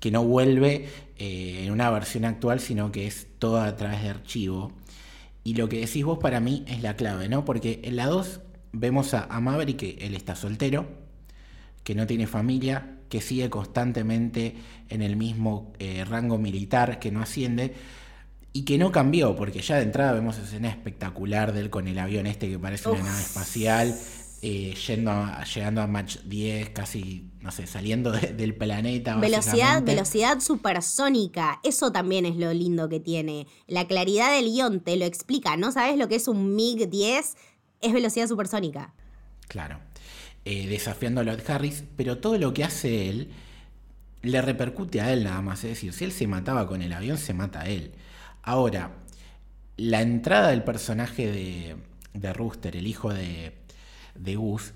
que 0.00 0.10
no 0.10 0.24
vuelve 0.24 0.88
eh, 1.18 1.64
en 1.64 1.72
una 1.72 1.90
versión 1.90 2.24
actual, 2.24 2.60
sino 2.60 2.92
que 2.92 3.06
es 3.06 3.26
toda 3.38 3.66
a 3.66 3.76
través 3.76 4.02
de 4.02 4.08
archivo. 4.10 4.72
Y 5.44 5.54
lo 5.54 5.68
que 5.68 5.80
decís 5.80 6.04
vos 6.04 6.18
para 6.18 6.40
mí 6.40 6.64
es 6.66 6.82
la 6.82 6.96
clave, 6.96 7.28
¿no? 7.28 7.44
Porque 7.44 7.80
en 7.84 7.96
la 7.96 8.06
2 8.06 8.40
vemos 8.72 9.14
a, 9.14 9.26
Maverick, 9.40 9.78
que 9.78 9.98
él 10.00 10.14
está 10.14 10.34
soltero, 10.34 10.86
que 11.84 11.94
no 11.94 12.06
tiene 12.06 12.26
familia, 12.26 12.98
que 13.08 13.20
sigue 13.20 13.50
constantemente 13.50 14.54
en 14.88 15.02
el 15.02 15.16
mismo 15.16 15.72
eh, 15.78 16.04
rango 16.04 16.38
militar, 16.38 16.98
que 16.98 17.10
no 17.10 17.20
asciende 17.20 17.74
y 18.52 18.64
que 18.64 18.78
no 18.78 18.92
cambió, 18.92 19.34
porque 19.34 19.60
ya 19.60 19.76
de 19.76 19.82
entrada 19.82 20.12
vemos 20.12 20.36
escena 20.38 20.68
espectacular 20.68 21.52
de 21.52 21.60
él 21.60 21.70
con 21.70 21.88
el 21.88 21.98
avión 21.98 22.26
este 22.26 22.50
que 22.50 22.58
parece 22.58 22.90
una 22.90 23.02
nave 23.02 23.20
espacial, 23.20 23.98
eh, 24.42 24.74
yendo 24.86 25.12
llegando 25.54 25.80
a 25.80 25.86
Match 25.86 26.18
10, 26.24 26.70
casi, 26.70 27.30
no 27.40 27.50
sé, 27.50 27.66
saliendo 27.66 28.12
del 28.12 28.54
planeta. 28.54 29.16
Velocidad, 29.16 29.82
velocidad 29.82 30.40
supersónica, 30.40 31.60
eso 31.62 31.92
también 31.92 32.26
es 32.26 32.36
lo 32.36 32.52
lindo 32.52 32.88
que 32.88 33.00
tiene. 33.00 33.46
La 33.68 33.86
claridad 33.86 34.34
del 34.34 34.46
guion 34.46 34.80
te 34.80 34.96
lo 34.96 35.06
explica, 35.06 35.56
¿no 35.56 35.72
sabes 35.72 35.96
lo 35.96 36.08
que 36.08 36.16
es 36.16 36.28
un 36.28 36.54
MiG-10? 36.56 37.34
Es 37.80 37.92
velocidad 37.92 38.28
supersónica. 38.28 38.92
Claro, 39.48 39.80
eh, 40.44 40.66
desafiando 40.66 41.22
a 41.22 41.24
Lord 41.24 41.42
Harris, 41.48 41.84
pero 41.96 42.18
todo 42.18 42.36
lo 42.36 42.52
que 42.52 42.64
hace 42.64 43.08
él 43.08 43.30
le 44.22 44.42
repercute 44.42 45.00
a 45.00 45.12
él 45.12 45.24
nada 45.24 45.40
más. 45.40 45.64
Es 45.64 45.70
decir, 45.70 45.92
si 45.92 46.04
él 46.04 46.12
se 46.12 46.26
mataba 46.26 46.66
con 46.66 46.82
el 46.82 46.92
avión, 46.92 47.16
se 47.16 47.32
mata 47.32 47.62
a 47.62 47.68
él. 47.68 47.92
Ahora, 48.42 48.90
la 49.76 50.02
entrada 50.02 50.48
del 50.48 50.64
personaje 50.64 51.30
de, 51.30 51.76
de 52.14 52.32
Rooster, 52.32 52.76
el 52.76 52.86
hijo 52.86 53.12
de, 53.12 53.52
Gus, 54.36 54.72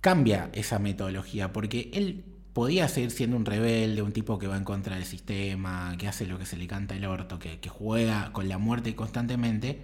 cambia 0.00 0.50
esa 0.52 0.78
metodología, 0.78 1.52
porque 1.52 1.90
él 1.92 2.24
podía 2.52 2.88
seguir 2.88 3.10
siendo 3.10 3.36
un 3.36 3.44
rebelde, 3.44 4.02
un 4.02 4.12
tipo 4.12 4.38
que 4.38 4.46
va 4.46 4.56
en 4.56 4.64
contra 4.64 4.96
del 4.96 5.04
sistema, 5.04 5.94
que 5.98 6.08
hace 6.08 6.26
lo 6.26 6.38
que 6.38 6.46
se 6.46 6.56
le 6.56 6.66
canta 6.66 6.94
el 6.94 7.04
orto, 7.04 7.38
que, 7.38 7.58
juega 7.68 8.32
con 8.32 8.48
la 8.48 8.58
muerte 8.58 8.94
constantemente, 8.94 9.80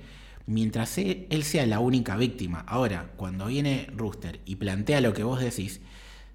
mientras 0.46 0.96
él 0.98 1.42
sea 1.44 1.66
la 1.66 1.80
única 1.80 2.16
víctima. 2.16 2.60
Ahora, 2.66 3.12
cuando 3.16 3.46
viene 3.46 3.88
Rooster 3.94 4.40
y 4.46 4.56
plantea 4.56 5.00
lo 5.00 5.12
que 5.12 5.24
vos 5.24 5.40
decís, 5.40 5.80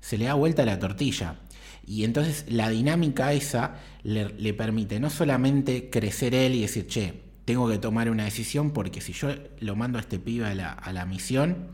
se 0.01 0.17
le 0.17 0.25
da 0.25 0.33
vuelta 0.33 0.65
la 0.65 0.79
tortilla. 0.79 1.39
Y 1.87 2.03
entonces 2.03 2.45
la 2.49 2.69
dinámica 2.69 3.31
esa 3.31 3.75
le, 4.03 4.53
permite 4.53 4.99
no 4.99 5.09
solamente 5.09 5.89
crecer 5.89 6.35
él 6.35 6.53
y 6.53 6.61
decir, 6.61 6.85
che, 6.85 7.13
tengo 7.45 7.69
que 7.69 7.77
tomar 7.77 8.09
una 8.09 8.25
decisión 8.25 8.71
porque 8.71 8.99
si 8.99 9.13
yo 9.13 9.29
lo 9.61 9.75
mando 9.77 9.97
a 9.97 10.01
este 10.01 10.19
pibe 10.19 10.45
a 10.45 10.53
la, 10.53 10.73
a 10.73 10.91
la 10.91 11.05
misión, 11.05 11.69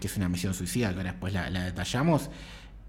que 0.00 0.08
es 0.08 0.16
una 0.16 0.28
misión 0.28 0.52
suicida, 0.52 0.90
que 0.90 0.96
ahora 0.96 1.12
después 1.12 1.32
la, 1.32 1.48
detallamos, 1.48 2.28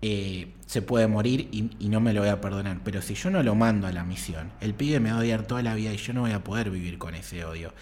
eh, 0.02 0.54
se 0.66 0.82
puede 0.82 1.08
morir 1.08 1.48
y, 1.52 1.70
y, 1.80 1.90
no 1.90 2.00
me 2.00 2.12
lo 2.12 2.22
voy 2.22 2.30
a 2.30 2.42
perdonar. 2.42 2.82
Pero 2.84 3.04
si 3.04 3.14
yo 3.14 3.30
no 3.30 3.44
lo 3.44 3.54
mando 3.54 3.86
a 3.86 3.92
la 3.92 4.04
misión, 4.04 4.52
el 4.60 4.74
pibe 4.74 5.00
me 5.00 5.12
va 5.12 5.18
a 5.18 5.20
odiar 5.20 5.46
toda 5.46 5.62
la 5.62 5.76
vida 5.76 5.94
y 5.94 5.98
yo 5.98 6.14
no 6.14 6.22
voy 6.22 6.32
a 6.32 6.44
poder 6.44 6.72
vivir 6.72 6.98
con 6.98 7.14
ese 7.14 7.46
odio. 7.46 7.74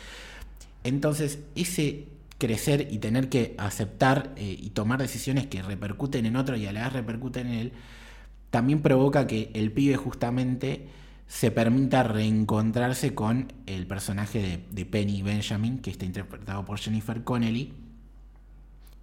Entonces, 0.83 1.39
ese 1.55 2.07
crecer 2.37 2.87
y 2.91 2.97
tener 2.97 3.29
que 3.29 3.55
aceptar 3.57 4.33
eh, 4.35 4.57
y 4.59 4.71
tomar 4.71 4.99
decisiones 4.99 5.47
que 5.47 5.61
repercuten 5.61 6.25
en 6.25 6.35
otro 6.35 6.57
y 6.57 6.65
a 6.65 6.73
la 6.73 6.85
vez 6.85 6.93
repercuten 6.93 7.47
en 7.47 7.53
él, 7.53 7.71
también 8.51 8.81
provoca 8.81 9.25
que 9.25 9.49
el 9.55 9.71
pibe 9.71 9.95
justamente 9.95 10.87
se 11.27 11.49
permita 11.49 12.03
reencontrarse 12.03 13.15
con 13.15 13.53
el 13.65 13.87
personaje 13.87 14.65
de, 14.69 14.85
Penny 14.85 15.21
Benjamin, 15.21 15.79
que 15.79 15.89
está 15.89 16.05
interpretado 16.05 16.65
por 16.65 16.77
Jennifer 16.77 17.23
Connelly, 17.23 17.73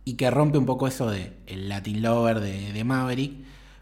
y 0.05 0.15
que 0.15 0.31
rompe 0.31 0.59
un 0.59 0.67
poco 0.67 0.87
eso 0.87 1.11
de 1.11 1.33
el 1.47 1.69
Latin 1.69 2.03
Lover 2.03 2.41
de, 2.41 2.73
de 2.73 2.85
Maverick, 2.85 3.33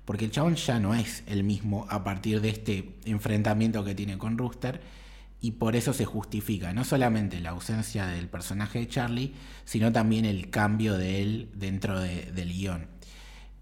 porque 0.05 0.25
el 0.25 0.31
chabón 0.31 0.55
ya 0.55 0.79
no 0.79 0.95
es 0.95 1.25
el 1.27 1.43
mismo 1.43 1.87
a 1.91 2.05
partir 2.05 2.41
de 2.41 2.51
este 2.51 2.97
enfrentamiento 3.05 3.85
que 3.85 3.95
tiene 3.95 4.17
con 4.17 4.39
Rooster 4.39 4.81
y 5.41 5.53
por 5.53 5.77
eso 5.77 5.93
se 5.93 6.05
justifica 6.05 6.73
no 6.73 6.85
solamente 6.85 7.41
la 7.41 7.51
ausencia 7.51 8.07
del 8.07 8.29
personaje 8.29 8.79
de 8.81 8.89
Charlie, 8.89 9.35
sino 9.65 9.93
también 9.93 10.25
el 10.25 10.51
cambio 10.51 10.97
de 10.97 11.23
él 11.23 11.49
dentro 11.55 12.01
del 12.01 12.53
guion. 12.53 12.96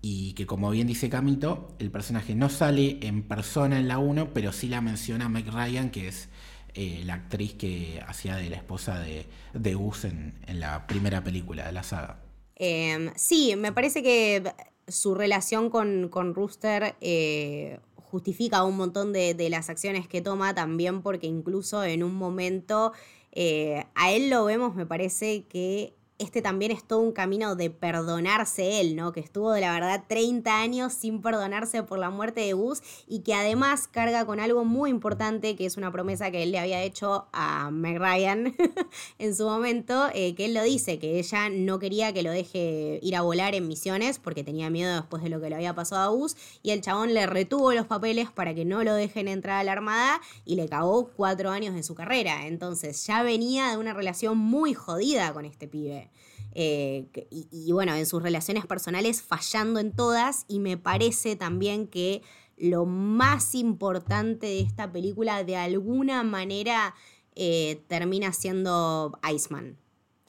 Y 0.07 0.35
que 0.35 0.45
como 0.45 0.69
bien 0.69 0.87
dice 0.87 1.09
Camito, 1.09 1.75
el 1.79 1.91
personaje 1.91 2.35
no 2.35 2.51
sale 2.51 2.99
en 3.01 3.23
persona 3.23 3.79
en 3.79 3.89
la 3.89 3.97
1, 3.97 4.35
pero 4.35 4.53
sí 4.53 4.69
la 4.69 4.83
menciona 4.83 5.31
Meg 5.31 5.51
Ryan, 5.51 5.89
que 5.91 6.09
es 6.09 6.29
eh, 6.75 7.01
la 7.07 7.15
actriz 7.15 7.55
que 7.55 8.03
hacía 8.07 8.37
de 8.37 8.51
la 8.51 8.57
esposa 8.57 8.99
de, 8.99 9.25
de 9.55 9.75
Gus 9.75 10.05
en, 10.05 10.35
la 10.47 10.87
primera 10.87 11.25
película 11.25 11.65
de 11.65 11.73
la 11.73 11.83
saga. 11.83 12.21
Em, 12.57 13.13
sí, 13.17 13.57
me 13.57 13.73
parece 13.73 14.03
que 14.03 14.43
su 14.87 15.15
relación 15.15 15.71
con, 15.71 16.11
con 16.11 16.35
Rooster 16.35 16.97
eh, 17.01 17.79
justifica 17.97 18.63
un 18.63 18.77
montón 18.77 19.11
de, 19.15 19.35
las 19.49 19.71
acciones 19.71 20.07
que 20.07 20.21
toma 20.21 20.55
también 20.55 21.01
porque 21.01 21.29
incluso 21.29 21.83
en 21.83 22.03
un 22.03 22.15
momento 22.15 22.93
eh, 23.33 23.87
a 23.95 24.13
él 24.13 24.29
lo 24.29 24.45
vemos, 24.45 24.75
me 24.75 24.85
parece 24.85 25.45
que 25.45 25.94
este 26.19 26.43
también 26.43 26.71
es 26.71 26.85
todo 26.85 27.01
un 27.01 27.13
camino 27.13 27.57
de 27.57 27.71
perdonarse 27.71 28.81
él, 28.81 28.95
¿no? 28.95 29.13
Que 29.13 29.21
estuvo 29.21 29.53
de 29.53 29.61
la 29.61 29.73
verdad 29.73 30.05
30 30.07 30.61
años 30.61 30.93
sin 30.93 31.21
perdonarse 31.21 31.83
por 31.83 31.99
la 31.99 32.11
muerte 32.11 32.41
de 32.43 32.53
Gus 32.53 32.83
y 33.09 33.21
que 33.21 33.35
además 33.35 33.89
carga 33.89 34.25
con 34.25 34.39
algo 34.39 34.65
muy 34.65 34.91
importante, 34.91 35.57
que 35.57 35.67
es 35.67 35.77
una 35.77 35.91
promesa 35.91 36.31
que 36.31 36.45
él 36.45 36.53
le 36.53 36.61
había 36.61 36.83
hecho 36.83 37.27
a 37.33 37.71
Meg 37.73 37.99
Ryan 37.99 38.55
en 39.19 39.35
su 39.35 39.45
momento, 39.45 40.09
eh, 40.15 40.37
que 40.37 40.45
él 40.45 40.55
lo 40.55 40.63
dice, 40.63 41.01
que 41.01 41.19
ella 41.19 41.49
no 41.51 41.81
quería 41.81 42.13
que 42.13 42.23
lo 42.23 42.31
deje 42.31 43.01
ir 43.03 43.17
a 43.17 43.23
volar 43.23 43.55
en 43.57 43.67
misiones 43.67 44.21
porque 44.21 44.45
tenía 44.45 44.71
miedo 44.71 44.95
después 44.95 45.23
de 45.23 45.31
lo 45.31 45.41
que 45.41 45.51
le 45.51 45.57
había 45.57 45.75
pasado 45.75 46.03
a 46.03 46.15
Gus 46.15 46.37
y 46.63 46.71
el 46.71 46.81
chabón 46.81 47.13
le 47.13 47.27
retuvo 47.27 47.73
los 47.73 47.87
papeles 47.87 48.31
para 48.31 48.55
que 48.55 48.65
no 48.65 48.85
lo 48.85 48.95
dejen 48.95 49.27
entrar 49.27 49.61
a 49.61 49.65
la 49.65 49.73
Armada 49.73 50.21
y 50.45 50.55
le 50.55 50.69
cagó 50.69 51.11
cuatro 51.17 51.51
años 51.51 51.75
de 51.75 51.83
su 51.83 51.97
carrera. 51.97 52.47
Entonces 52.47 53.05
ya 53.05 53.25
venía 53.25 53.71
de 53.71 53.79
una 53.79 53.95
relación 53.95 54.39
muy 54.39 54.75
jodida 54.75 55.33
con 55.33 55.45
este 55.45 55.67
pibe. 55.67 56.05
Eh, 56.55 57.09
y, 57.31 57.73
bueno, 57.73 57.95
en 57.95 58.07
sus 58.07 58.23
relaciones 58.23 58.65
personales 58.67 59.23
fallando 59.23 59.81
en 59.81 59.93
todas 59.93 60.45
y 60.47 60.61
me 60.61 60.77
parece 60.77 61.35
también 61.35 61.89
que 61.89 62.23
lo 62.57 62.87
más 62.87 63.57
importante 63.57 64.47
de 64.47 64.61
esta 64.61 64.93
película 64.93 65.43
de 65.43 65.57
alguna 65.57 66.23
manera 66.23 66.95
eh, 67.35 67.83
termina 67.89 68.33
siendo 68.33 69.19
Iceman. 69.29 69.77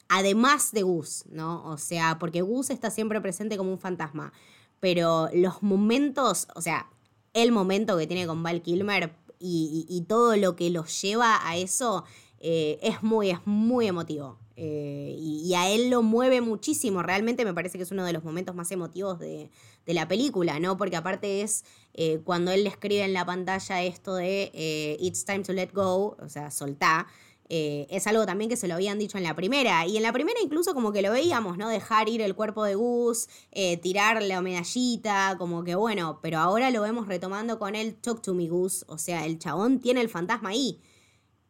Además 0.08 0.72
de 0.72 0.82
Gus, 0.82 1.24
¿no? 1.28 1.64
O 1.64 1.78
sea, 1.78 2.18
porque 2.18 2.42
Gus 2.42 2.70
está 2.70 2.90
siempre 2.90 3.20
presente 3.20 3.56
como 3.56 3.72
un 3.72 3.78
fantasma, 3.78 4.32
pero 4.80 5.28
los 5.32 5.62
momentos, 5.62 6.48
o 6.54 6.60
sea, 6.60 6.90
el 7.32 7.52
momento 7.52 7.96
que 7.96 8.06
tiene 8.06 8.26
con 8.26 8.42
Val 8.42 8.62
Kilmer 8.62 9.12
y, 9.38 10.04
todo 10.08 10.36
lo 10.36 10.56
que 10.56 10.70
los 10.70 11.00
lleva 11.02 11.46
a 11.46 11.56
eso 11.56 12.04
eh, 12.40 12.78
es 12.82 13.02
muy, 13.02 13.30
es 13.30 13.40
muy 13.44 13.86
emotivo. 13.86 14.38
Eh, 14.56 15.14
y, 15.18 15.52
a 15.54 15.68
él 15.68 15.90
lo 15.90 16.02
mueve 16.02 16.40
muchísimo. 16.40 17.02
Realmente 17.02 17.44
me 17.44 17.52
parece 17.52 17.76
que 17.76 17.84
es 17.84 17.90
uno 17.90 18.04
de 18.04 18.12
los 18.12 18.24
momentos 18.24 18.54
más 18.54 18.70
emotivos 18.70 19.18
de, 19.18 19.50
la 19.86 20.08
película, 20.08 20.58
¿no? 20.58 20.76
Porque 20.76 20.96
aparte 20.96 21.42
es 21.42 21.64
eh, 21.94 22.20
cuando 22.24 22.50
él 22.50 22.64
le 22.64 22.70
escribe 22.70 23.04
en 23.04 23.12
la 23.12 23.24
pantalla 23.24 23.82
esto 23.84 24.16
de 24.16 24.50
eh, 24.52 24.96
It's 24.98 25.24
time 25.24 25.40
to 25.40 25.52
let 25.52 25.70
go, 25.72 26.16
o 26.20 26.28
sea, 26.28 26.50
soltá. 26.50 27.06
es 27.48 28.06
algo 28.08 28.26
también 28.26 28.50
que 28.50 28.56
se 28.56 28.66
lo 28.66 28.74
habían 28.74 28.98
dicho 28.98 29.18
en 29.18 29.24
la 29.24 29.36
primera. 29.36 29.86
Y 29.86 29.96
en 29.96 30.02
la 30.02 30.12
primera 30.12 30.40
incluso 30.42 30.74
como 30.74 30.90
que 30.92 31.02
lo 31.02 31.12
veíamos, 31.12 31.58
¿no? 31.58 31.68
Dejar 31.68 32.08
ir 32.08 32.20
el 32.22 32.34
cuerpo 32.34 32.64
de 32.64 32.74
Gus, 32.74 33.28
tirar 33.82 34.22
la 34.22 34.40
medallita, 34.40 35.36
como 35.38 35.62
que 35.62 35.74
bueno, 35.76 36.18
pero 36.22 36.38
ahora 36.38 36.70
lo 36.70 36.82
vemos 36.82 37.06
retomando 37.06 37.58
con 37.58 37.76
el 37.76 37.94
Talk 37.94 38.22
to 38.22 38.34
me 38.34 38.48
Gus. 38.48 38.84
O 38.88 38.98
sea, 38.98 39.26
el 39.26 39.38
chabón 39.38 39.80
tiene 39.80 40.00
el 40.00 40.08
fantasma 40.08 40.48
ahí. 40.48 40.80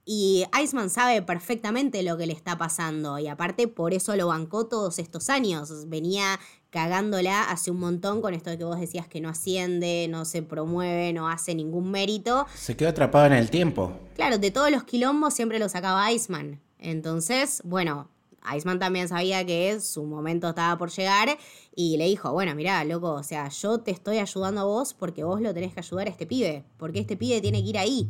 Y 0.09 0.45
Iceman 0.63 0.89
sabe 0.89 1.21
perfectamente 1.21 2.05
lo 2.05 2.17
que 2.17 2.29
le 2.29 2.33
está 2.33 2.57
pasando 2.57 3.19
y 3.19 3.27
aparte 3.27 3.67
por 3.67 3.93
eso 3.93 4.15
lo 4.15 4.29
bancó 4.29 4.67
todos 4.67 5.01
estos 5.01 5.29
años. 5.29 5.89
Venía 5.89 6.39
cagándola 6.71 7.51
hace 7.51 7.73
un 7.73 7.81
montón 7.81 8.23
con 8.23 8.33
esto 8.33 8.51
de 8.51 8.57
que 8.57 8.63
vos 8.63 8.79
decías 8.79 9.09
que 9.09 9.21
no 9.21 9.29
asciende, 9.29 10.07
no 10.09 10.25
se 10.25 10.43
promueve, 10.43 11.13
no 11.13 11.29
hace 11.29 11.57
ningún 11.57 11.91
mérito. 11.91 12.47
Se 12.55 12.77
quedó 12.77 12.91
atrapado 12.91 13.27
en 13.27 13.33
el 13.33 13.51
tiempo. 13.51 13.99
Claro, 14.15 14.39
de 14.39 14.53
todos 14.53 14.71
los 14.71 14.85
quilombos 14.85 15.35
siempre 15.35 15.59
lo 15.59 15.69
sacaba 15.69 16.13
Iceman. 16.13 16.61
Entonces, 16.79 17.61
bueno, 17.65 18.09
Iceman 18.57 18.79
también 18.79 19.09
sabía 19.09 19.45
que 19.45 19.81
su 19.81 20.05
momento 20.05 20.51
estaba 20.51 20.79
por 20.79 20.91
llegar 20.91 21.37
y 21.75 21.97
le 21.97 22.05
dijo, 22.05 22.33
bueno, 22.33 22.55
mirá, 22.55 22.85
loco, 22.85 23.11
o 23.11 23.25
sea, 23.25 23.49
yo 23.49 23.79
te 23.79 23.91
estoy 23.91 24.19
ayudando 24.19 24.61
a 24.61 24.65
vos 24.65 24.95
porque 24.95 25.25
vos 25.25 25.41
lo 25.41 25.53
tenés 25.53 25.75
que 25.75 25.81
ayudar 25.81 26.07
a 26.07 26.11
este 26.11 26.27
pibe, 26.27 26.65
porque 26.77 27.01
este 27.01 27.17
pibe 27.17 27.41
tiene 27.41 27.61
que 27.61 27.71
ir 27.71 27.79
ahí. 27.79 28.09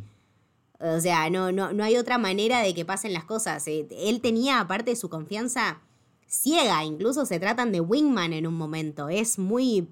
O 0.78 1.00
sea, 1.00 1.30
no, 1.30 1.52
no, 1.52 1.72
no 1.72 1.84
hay 1.84 1.96
otra 1.96 2.18
manera 2.18 2.60
de 2.60 2.74
que 2.74 2.84
pasen 2.84 3.12
las 3.12 3.24
cosas. 3.24 3.66
Eh, 3.66 3.86
él 3.90 4.20
tenía, 4.20 4.60
aparte 4.60 4.90
de 4.90 4.96
su 4.96 5.08
confianza, 5.08 5.80
ciega. 6.26 6.84
Incluso 6.84 7.24
se 7.26 7.40
tratan 7.40 7.72
de 7.72 7.80
Wingman 7.80 8.32
en 8.32 8.46
un 8.46 8.54
momento. 8.54 9.08
Es 9.08 9.38
muy, 9.38 9.88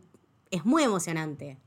es 0.50 0.64
muy 0.64 0.82
emocionante. 0.82 1.58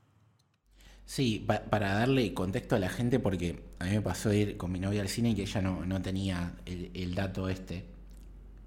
Sí, 1.06 1.46
para 1.70 1.94
darle 1.94 2.34
contexto 2.34 2.76
a 2.76 2.80
la 2.80 2.90
gente, 2.90 3.18
porque 3.18 3.64
a 3.80 3.86
mí 3.86 3.92
me 3.92 4.02
pasó 4.02 4.34
ir 4.34 4.58
con 4.58 4.74
mi 4.74 4.80
novia 4.80 5.02
al 5.02 5.08
cine 5.08 5.30
y 5.30 5.36
que 5.36 5.44
ella 5.44 5.62
no, 5.62 6.02
tenía 6.02 6.58
el, 6.66 7.16
dato 7.16 7.48
este. 7.48 7.86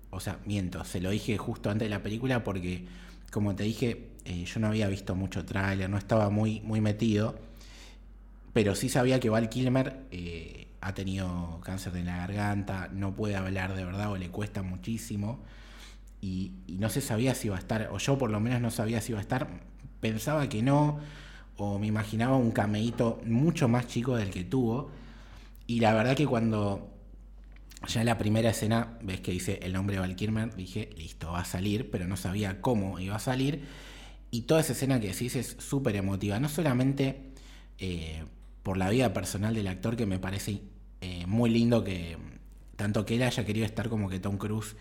O 0.08 0.20
sea, 0.20 0.40
miento, 0.46 0.82
se 0.84 1.00
lo 1.00 1.10
dije 1.10 1.36
justo 1.36 1.70
antes 1.70 1.86
de 1.86 1.90
la 1.90 2.02
película 2.02 2.42
porque, 2.42 2.86
como 3.30 3.54
te 3.54 3.64
dije, 3.64 4.08
eh, 4.24 4.44
yo 4.46 4.58
no 4.58 4.68
había 4.68 4.88
visto 4.88 5.14
mucho 5.14 5.44
tráiler, 5.44 5.90
no 5.90 5.98
estaba 5.98 6.30
muy, 6.30 6.60
muy 6.62 6.80
metido 6.80 7.38
pero 8.52 8.74
sí 8.74 8.88
sabía 8.88 9.20
que 9.20 9.30
Val 9.30 9.48
Kilmer 9.48 10.06
eh, 10.10 10.68
ha 10.80 10.94
tenido 10.94 11.60
cáncer 11.62 11.92
de 11.92 12.02
la 12.02 12.16
garganta, 12.16 12.88
no 12.92 13.14
puede 13.14 13.36
hablar 13.36 13.74
de 13.74 13.84
verdad 13.84 14.10
o 14.10 14.16
le 14.16 14.30
cuesta 14.30 14.62
muchísimo. 14.62 15.40
Y, 16.20 16.52
no 16.68 16.88
se 16.88 17.00
sabía 17.00 17.34
si 17.34 17.48
iba 17.48 17.56
a 17.56 17.58
estar, 17.58 17.90
o 17.92 17.98
yo 17.98 18.18
por 18.18 18.30
lo 18.30 18.40
menos 18.40 18.60
no 18.60 18.70
sabía 18.70 19.00
si 19.00 19.12
iba 19.12 19.18
a 19.18 19.22
estar, 19.22 19.48
pensaba 20.00 20.48
que 20.48 20.62
no, 20.62 20.98
o 21.56 21.78
me 21.78 21.86
imaginaba 21.86 22.36
un 22.36 22.52
cameíto 22.52 23.20
mucho 23.26 23.68
más 23.68 23.86
chico 23.86 24.16
del 24.16 24.30
que 24.30 24.44
tuvo. 24.44 24.90
Y 25.66 25.80
la 25.80 25.94
verdad 25.94 26.16
que 26.16 26.26
cuando 26.26 26.90
ya 27.86 28.00
en 28.00 28.06
la 28.06 28.18
primera 28.18 28.50
escena 28.50 28.98
ves 29.02 29.20
que 29.20 29.32
dice 29.32 29.60
el 29.62 29.72
nombre 29.72 29.96
de 29.96 30.00
Val 30.00 30.16
Kilmer, 30.16 30.54
dije, 30.54 30.90
listo, 30.96 31.32
va 31.32 31.40
a 31.40 31.44
salir, 31.44 31.90
pero 31.90 32.06
no 32.06 32.16
sabía 32.16 32.60
cómo 32.60 32.98
iba 32.98 33.16
a 33.16 33.20
salir. 33.20 33.64
Y 34.30 34.42
toda 34.42 34.60
esa 34.60 34.72
escena 34.72 35.00
que 35.00 35.08
decís 35.08 35.36
es 35.36 35.56
súper 35.58 35.96
emotiva, 35.96 36.38
no 36.40 36.48
solamente 36.48 37.32
eh, 37.78 38.22
por 38.70 38.78
la 38.78 38.88
vida 38.88 39.12
personal 39.12 39.52
del 39.52 39.66
actor 39.66 39.96
que 39.96 40.06
me 40.06 40.20
parece 40.20 40.62
eh, 41.00 41.26
muy 41.26 41.50
lindo 41.50 41.82
que 41.82 42.16
tanto 42.76 43.04
que 43.04 43.16
él 43.16 43.24
haya 43.24 43.44
querido 43.44 43.66
estar 43.66 43.88
como 43.88 44.08
que 44.08 44.20
Tom 44.20 44.38
Cruise 44.38 44.76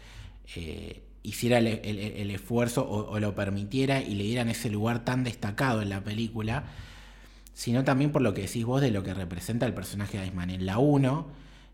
eh, 0.56 1.02
hiciera 1.24 1.58
el, 1.58 2.30
esfuerzo 2.30 2.88
o, 2.88 3.20
lo 3.20 3.34
permitiera 3.34 4.00
y 4.00 4.14
le 4.14 4.26
dieran 4.26 4.48
ese 4.48 4.70
lugar 4.70 5.04
tan 5.06 5.24
destacado 5.24 5.82
en 5.82 5.90
la 5.90 6.04
película, 6.04 6.66
sino 7.56 7.84
también 7.84 8.12
por 8.12 8.22
lo 8.22 8.36
que 8.36 8.44
decís 8.44 8.64
vos 8.64 8.80
de 8.80 8.92
lo 8.92 9.02
que 9.02 9.16
representa 9.16 9.66
el 9.66 9.74
personaje 9.74 10.20
de 10.20 10.28
Iceman 10.28 10.52
en 10.52 10.68
la 10.68 10.78
1 10.78 11.28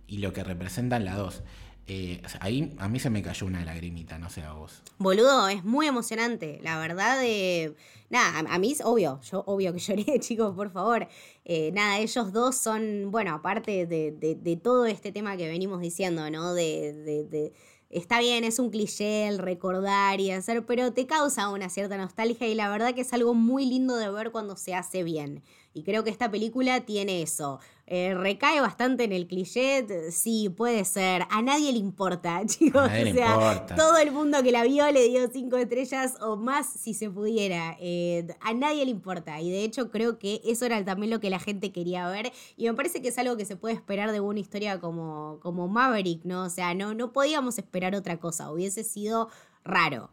y 0.08 0.20
lo 0.20 0.32
que 0.32 0.46
representa 0.46 0.96
en 0.96 1.04
la 1.04 1.18
2. 1.18 1.44
Eh, 1.88 2.22
ahí 2.40 2.74
a 2.80 2.88
mí 2.90 3.00
se 3.00 3.10
me 3.10 3.22
cayó 3.22 3.46
una 3.46 3.64
lagrimita, 3.64 4.18
no 4.18 4.30
sé 4.30 4.42
a 4.42 4.54
vos. 4.54 4.82
Boludo, 4.98 5.48
es 5.50 5.64
muy 5.64 5.88
emocionante. 5.88 6.60
La 6.64 6.80
verdad, 6.80 7.20
de 7.20 7.76
nada, 8.10 8.40
a, 8.50 8.60
mí 8.60 8.72
es 8.72 8.82
obvio, 8.84 9.20
yo 9.22 9.44
obvio 9.46 9.72
que 9.74 9.80
lloré, 10.06 10.20
chicos, 10.20 10.56
por 10.56 10.72
favor. 10.72 11.08
Eh, 11.44 11.72
nada, 11.74 12.00
ellos 12.00 12.34
dos 12.34 12.56
son, 12.56 13.12
bueno, 13.12 13.36
aparte 13.36 13.86
de, 13.86 14.12
de, 14.12 14.56
todo 14.58 14.86
este 14.86 15.12
tema 15.12 15.38
que 15.38 15.48
venimos 15.48 15.80
diciendo, 15.80 16.30
¿no? 16.32 16.54
de 16.54 17.54
está 17.96 18.20
bien, 18.20 18.44
es 18.44 18.60
un 18.60 18.70
cliché 18.70 19.28
el 19.28 19.38
recordar 19.38 20.20
y 20.20 20.32
hacer, 20.32 20.66
pero 20.66 20.92
te 20.92 21.06
causa 21.06 21.50
una 21.50 21.70
cierta 21.70 21.98
nostalgia 21.98 22.48
y 22.48 22.56
la 22.56 22.70
verdad 22.70 22.94
que 22.94 23.02
es 23.02 23.14
algo 23.14 23.34
muy 23.34 23.66
lindo 23.66 23.96
de 23.96 24.10
ver 24.10 24.32
cuando 24.32 24.58
se 24.58 24.74
hace 24.76 25.04
bien. 25.04 25.44
Y 25.76 25.84
creo 25.84 26.06
que 26.06 26.10
esta 26.10 26.32
película 26.32 26.86
tiene 26.86 27.22
eso. 27.22 27.60
Eh, 27.86 28.14
recae 28.14 28.62
bastante 28.62 29.04
en 29.04 29.12
el 29.12 29.28
cliché, 29.28 29.86
sí, 30.10 30.48
puede 30.48 30.86
ser. 30.86 31.24
A 31.30 31.42
nadie 31.42 31.74
le 31.74 31.80
importa, 31.80 32.42
chicos. 32.48 32.86
o 32.86 33.14
sea, 33.14 33.66
todo 33.76 33.98
el 33.98 34.14
mundo 34.14 34.42
que 34.42 34.54
la 34.54 34.64
vio 34.64 34.90
le 34.90 35.10
dio 35.10 35.30
cinco 35.30 35.58
estrellas 35.58 36.16
o 36.22 36.38
más 36.38 36.66
si 36.66 36.94
se 36.94 37.10
pudiera. 37.10 37.76
Eh, 37.82 38.26
a 38.40 38.54
nadie 38.54 38.86
le 38.86 38.92
importa. 38.92 39.42
Y 39.42 39.52
de 39.52 39.66
hecho 39.66 39.92
creo 39.92 40.18
que 40.18 40.40
eso 40.46 40.66
era 40.66 40.84
también 40.86 41.12
lo 41.12 41.20
que 41.20 41.30
la 41.30 41.40
gente 41.40 41.74
quería 41.74 42.08
ver. 42.08 42.32
Y 42.56 42.68
me 42.70 42.74
parece 42.74 43.02
que 43.02 43.10
es 43.10 43.18
algo 43.18 43.36
que 43.36 43.44
se 43.44 43.58
puede 43.58 43.76
esperar 43.76 44.14
de 44.14 44.22
una 44.22 44.40
historia 44.40 44.80
como, 44.80 45.40
como 45.42 45.68
Maverick, 45.68 46.24
¿no? 46.24 46.46
O 46.46 46.50
sea, 46.50 46.74
no, 46.74 46.94
no 46.94 47.12
podíamos 47.12 47.58
esperar 47.58 47.96
otra 47.96 48.18
cosa. 48.18 48.50
Hubiese 48.50 48.86
sido 48.86 49.28
raro. 49.66 50.10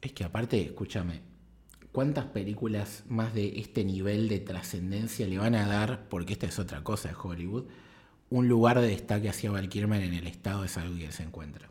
Es 0.00 0.14
que 0.14 0.24
aparte, 0.24 0.58
escúchame, 0.62 1.20
¿Cuántas 1.92 2.26
películas 2.26 3.04
más 3.08 3.34
de 3.34 3.58
este 3.58 3.84
nivel 3.84 4.28
de 4.28 4.40
trascendencia 4.40 5.26
le 5.26 5.38
van 5.38 5.54
a 5.54 5.66
dar, 5.66 6.08
porque 6.08 6.34
esta 6.34 6.46
es 6.46 6.58
otra 6.58 6.84
cosa 6.84 7.08
de 7.08 7.16
Hollywood, 7.20 7.64
un 8.30 8.48
lugar 8.48 8.80
de 8.80 8.88
destaque 8.88 9.28
hacia 9.28 9.50
Val 9.50 9.68
Kilmer 9.68 10.02
en 10.02 10.14
el 10.14 10.26
estado 10.26 10.62
de 10.62 10.68
salud 10.68 10.98
que 10.98 11.10
se 11.12 11.22
encuentra? 11.22 11.70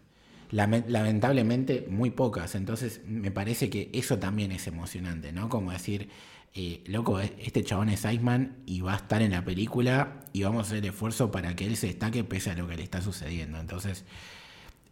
Lamentablemente, 0.49 1.85
muy 1.89 2.09
pocas. 2.09 2.55
Entonces, 2.55 3.01
me 3.05 3.31
parece 3.31 3.69
que 3.69 3.89
eso 3.93 4.17
también 4.17 4.51
es 4.51 4.65
emocionante, 4.67 5.31
¿no? 5.31 5.49
Como 5.49 5.71
decir, 5.71 6.09
eh, 6.55 6.83
loco, 6.87 7.19
este 7.19 7.63
chabón 7.63 7.89
es 7.89 8.05
Iceman 8.05 8.57
y 8.65 8.81
va 8.81 8.93
a 8.93 8.97
estar 8.97 9.21
en 9.21 9.31
la 9.31 9.45
película 9.45 10.21
y 10.33 10.43
vamos 10.43 10.59
a 10.59 10.67
hacer 10.67 10.77
el 10.79 10.85
esfuerzo 10.85 11.31
para 11.31 11.55
que 11.55 11.67
él 11.67 11.77
se 11.77 11.87
destaque 11.87 12.23
pese 12.23 12.51
a 12.51 12.55
lo 12.55 12.67
que 12.67 12.75
le 12.75 12.83
está 12.83 13.01
sucediendo. 13.01 13.59
Entonces, 13.59 14.05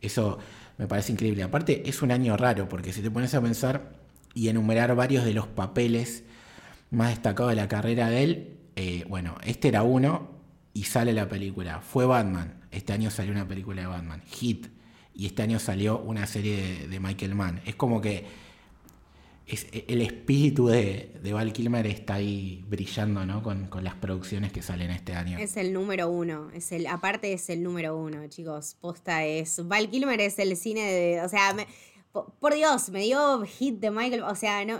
eso 0.01 0.37
me 0.77 0.87
parece 0.87 1.13
increíble. 1.13 1.41
Aparte, 1.41 1.89
es 1.89 2.01
un 2.01 2.11
año 2.11 2.37
raro, 2.37 2.69
porque 2.69 2.93
si 2.93 3.01
te 3.01 3.09
pones 3.09 3.33
a 3.33 3.41
pensar, 3.41 4.04
y 4.35 4.49
enumerar 4.49 4.93
varios 4.95 5.25
de 5.25 5.33
los 5.33 5.47
papeles 5.47 6.23
más 6.91 7.09
destacados 7.09 7.51
de 7.51 7.55
la 7.55 7.67
carrera 7.67 8.09
de 8.09 8.23
él. 8.23 8.57
Eh, 8.75 9.05
bueno, 9.07 9.37
este 9.43 9.69
era 9.69 9.81
uno 9.81 10.29
y 10.73 10.83
sale 10.83 11.13
la 11.13 11.27
película. 11.27 11.79
Fue 11.79 12.05
Batman. 12.05 12.61
Este 12.69 12.93
año 12.93 13.09
salió 13.09 13.31
una 13.31 13.47
película 13.47 13.81
de 13.81 13.87
Batman. 13.87 14.21
Hit. 14.27 14.67
Y 15.15 15.25
este 15.25 15.41
año 15.41 15.57
salió 15.57 15.99
una 15.99 16.27
serie 16.27 16.87
de, 16.87 16.99
Michael 16.99 17.33
Mann. 17.33 17.61
Es 17.65 17.75
como 17.75 18.01
que 18.01 18.25
es, 19.47 19.67
el 19.71 20.01
espíritu 20.01 20.67
de, 20.67 21.17
Val 21.31 21.53
Kilmer 21.53 21.87
está 21.87 22.15
ahí 22.15 22.65
brillando 22.67 23.25
¿no? 23.25 23.41
Con, 23.41 23.69
las 23.81 23.95
producciones 23.95 24.51
que 24.51 24.61
salen 24.61 24.91
este 24.91 25.13
año. 25.13 25.37
Es 25.37 25.55
el 25.55 25.71
número 25.71 26.09
uno. 26.09 26.51
Es 26.53 26.73
el, 26.73 26.87
aparte 26.87 27.31
es 27.31 27.49
el 27.49 27.63
número 27.63 27.97
uno, 27.97 28.27
chicos. 28.27 28.75
Posta 28.81 29.23
es. 29.23 29.65
Val 29.65 29.89
Kilmer 29.89 30.19
es 30.19 30.37
el 30.39 30.57
cine 30.57 30.81
de. 30.81 31.21
O 31.21 31.29
sea, 31.29 31.55
por, 32.23 32.53
Dios, 32.53 32.89
me 32.89 33.01
dio 33.01 33.41
hit 33.41 33.79
de 33.79 33.91
Michael. 33.91 34.23
O 34.23 34.35
sea, 34.35 34.63
no, 34.65 34.79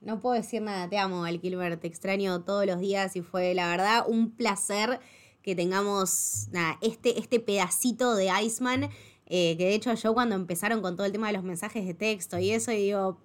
no, 0.00 0.20
puedo 0.20 0.34
decir 0.34 0.62
nada. 0.62 0.88
Te 0.88 0.98
amo, 0.98 1.24
Al 1.24 1.40
Kilmer. 1.40 1.76
Te 1.78 1.86
extraño 1.86 2.42
todos 2.42 2.66
los 2.66 2.80
días 2.80 3.14
y 3.16 3.22
fue, 3.22 3.54
la 3.54 3.68
verdad, 3.68 4.04
un 4.08 4.32
placer 4.32 5.00
que 5.42 5.54
tengamos 5.54 6.48
este, 6.80 7.18
este 7.20 7.38
pedacito 7.40 8.16
de 8.16 8.30
Iceman. 8.42 8.90
Eh, 9.26 9.56
que 9.56 9.64
de 9.64 9.74
hecho, 9.74 9.94
yo 9.94 10.14
cuando 10.14 10.34
empezaron 10.34 10.82
con 10.82 10.96
todo 10.96 11.06
el 11.06 11.12
tema 11.12 11.28
de 11.28 11.34
los 11.34 11.42
mensajes 11.42 11.86
de 11.86 11.94
texto 11.94 12.38
y 12.38 12.50
eso, 12.50 12.72
y 12.72 12.76
digo, 12.76 13.20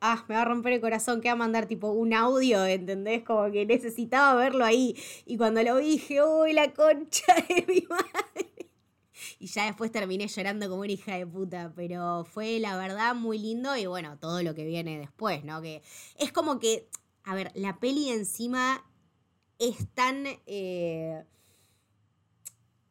ah, 0.00 0.24
me 0.28 0.34
va 0.34 0.42
a 0.42 0.44
romper 0.44 0.72
el 0.74 0.80
corazón, 0.80 1.20
que 1.20 1.28
va 1.28 1.32
a 1.32 1.36
mandar 1.36 1.66
tipo 1.66 1.90
un 1.90 2.14
audio, 2.14 2.64
¿entendés? 2.64 3.22
Como 3.24 3.50
que 3.50 3.66
necesitaba 3.66 4.34
verlo 4.34 4.64
ahí. 4.64 4.96
Y 5.24 5.36
cuando 5.36 5.62
lo 5.62 5.76
vi 5.76 5.90
dije, 5.90 6.22
uy, 6.24 6.52
la 6.52 6.72
concha 6.72 7.34
de 7.48 7.64
mi 7.68 7.84
madre 7.88 8.45
y 9.38 9.48
ya 9.48 9.66
después 9.66 9.92
terminé 9.92 10.28
llorando 10.28 10.68
como 10.68 10.82
una 10.82 10.92
hija 10.92 11.16
de 11.16 11.26
puta, 11.26 11.72
pero 11.76 12.24
fue 12.24 12.58
la 12.58 12.76
verdad 12.76 13.14
muy 13.14 13.38
lindo 13.38 13.76
y 13.76 13.86
bueno, 13.86 14.18
todo 14.18 14.42
lo 14.42 14.54
que 14.54 14.64
viene 14.64 14.98
después, 14.98 15.44
¿no? 15.44 15.60
Que 15.60 15.82
es 16.18 16.32
como 16.32 16.58
que, 16.58 16.88
a 17.24 17.34
ver, 17.34 17.52
la 17.54 17.78
peli 17.78 18.10
encima 18.10 18.84
es 19.58 19.88
tan... 19.94 20.24
Eh, 20.46 21.24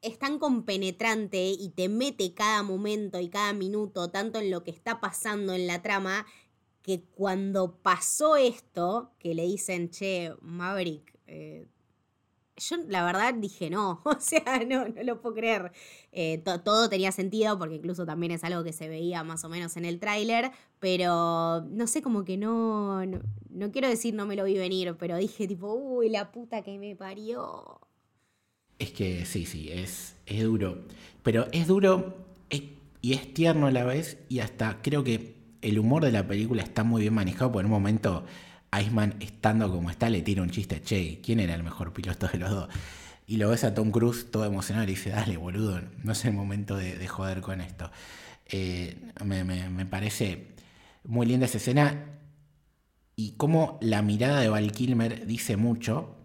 es 0.01 0.19
tan 0.19 0.37
compenetrante 0.37 1.47
y 1.47 1.69
te 1.69 1.89
mete 1.89 2.35
cada 2.35 2.61
momento 2.61 3.19
y 3.19 3.27
cada 3.27 3.53
minuto, 3.53 4.11
tanto 4.11 4.37
en 4.37 4.51
lo 4.51 4.63
que 4.63 4.69
está 4.69 4.99
pasando 4.99 5.53
en 5.53 5.65
la 5.65 5.81
trama, 5.81 6.27
que 6.83 7.01
cuando 7.01 7.79
pasó 7.81 8.35
esto, 8.35 9.15
que 9.17 9.33
le 9.33 9.47
dicen, 9.47 9.89
che, 9.89 10.31
Maverick, 10.41 11.17
eh, 11.25 11.65
yo 12.57 12.77
la 12.87 13.03
verdad 13.03 13.33
dije 13.33 13.69
no, 13.69 14.01
o 14.05 14.19
sea, 14.19 14.63
no, 14.67 14.87
no 14.87 15.03
lo 15.03 15.21
puedo 15.21 15.35
creer. 15.35 15.71
Eh, 16.11 16.41
todo 16.63 16.89
tenía 16.89 17.11
sentido 17.11 17.57
porque 17.57 17.75
incluso 17.75 18.05
también 18.05 18.31
es 18.31 18.43
algo 18.43 18.63
que 18.63 18.73
se 18.73 18.87
veía 18.87 19.23
más 19.23 19.43
o 19.43 19.49
menos 19.49 19.75
en 19.77 19.85
el 19.85 19.99
tráiler, 19.99 20.51
pero 20.79 21.61
no 21.69 21.87
sé, 21.87 22.01
como 22.01 22.25
que 22.25 22.37
no, 22.37 23.05
no, 23.05 23.71
quiero 23.71 23.89
decir 23.89 24.13
no 24.13 24.25
me 24.25 24.35
lo 24.35 24.43
vi 24.45 24.57
venir, 24.57 24.95
pero 24.99 25.17
dije 25.17 25.47
tipo, 25.47 25.73
uy, 25.73 26.09
la 26.09 26.31
puta 26.31 26.61
que 26.61 26.77
me 26.77 26.95
parió. 26.95 27.79
Es 28.79 28.91
que 28.91 29.25
sí, 29.25 29.45
sí, 29.45 29.71
es, 29.71 30.15
es 30.25 30.43
duro, 30.43 30.85
pero 31.23 31.47
es 31.51 31.67
duro 31.67 32.25
y 33.05 33.13
es 33.13 33.35
tierno 33.35 33.67
a 33.67 33.71
la 33.71 33.83
vez 33.83 34.17
y 34.29 34.39
hasta 34.39 34.81
creo 34.81 35.03
que 35.03 35.35
el 35.61 35.77
humor 35.77 36.03
de 36.03 36.11
la 36.11 36.27
película 36.27 36.63
está 36.63 36.83
muy 36.83 37.03
bien 37.03 37.13
manejado 37.13 37.51
por 37.51 37.63
un 37.63 37.69
momento 37.69 38.25
Iceman, 38.81 39.15
estando 39.19 39.71
como 39.71 39.89
está, 39.89 40.09
le 40.09 40.21
tira 40.21 40.41
un 40.41 40.49
chiste, 40.49 40.81
che, 40.81 41.21
¿quién 41.21 41.39
era 41.39 41.55
el 41.55 41.63
mejor 41.63 41.93
piloto 41.93 42.27
de 42.27 42.37
los 42.39 42.49
dos? 42.49 42.69
Y 43.27 43.37
lo 43.37 43.49
ves 43.49 43.63
a 43.63 43.73
Tom 43.73 43.91
Cruise 43.91 44.29
todo 44.29 44.45
emocionado 44.45 44.83
y 44.85 44.91
dice, 44.91 45.09
dale, 45.09 45.37
boludo, 45.37 45.81
no 46.03 46.11
es 46.11 46.25
el 46.25 46.33
momento 46.33 46.75
de, 46.75 47.07
joder 47.07 47.41
con 47.41 47.61
esto. 47.61 47.91
Eh, 48.45 48.97
me, 49.23 49.85
parece 49.85 50.49
muy 51.03 51.25
linda 51.25 51.45
esa 51.45 51.57
escena 51.57 52.05
y 53.15 53.31
como 53.31 53.79
la 53.81 54.01
mirada 54.01 54.39
de 54.39 54.49
Val 54.49 54.71
Kilmer 54.71 55.25
dice 55.25 55.57
mucho 55.57 56.17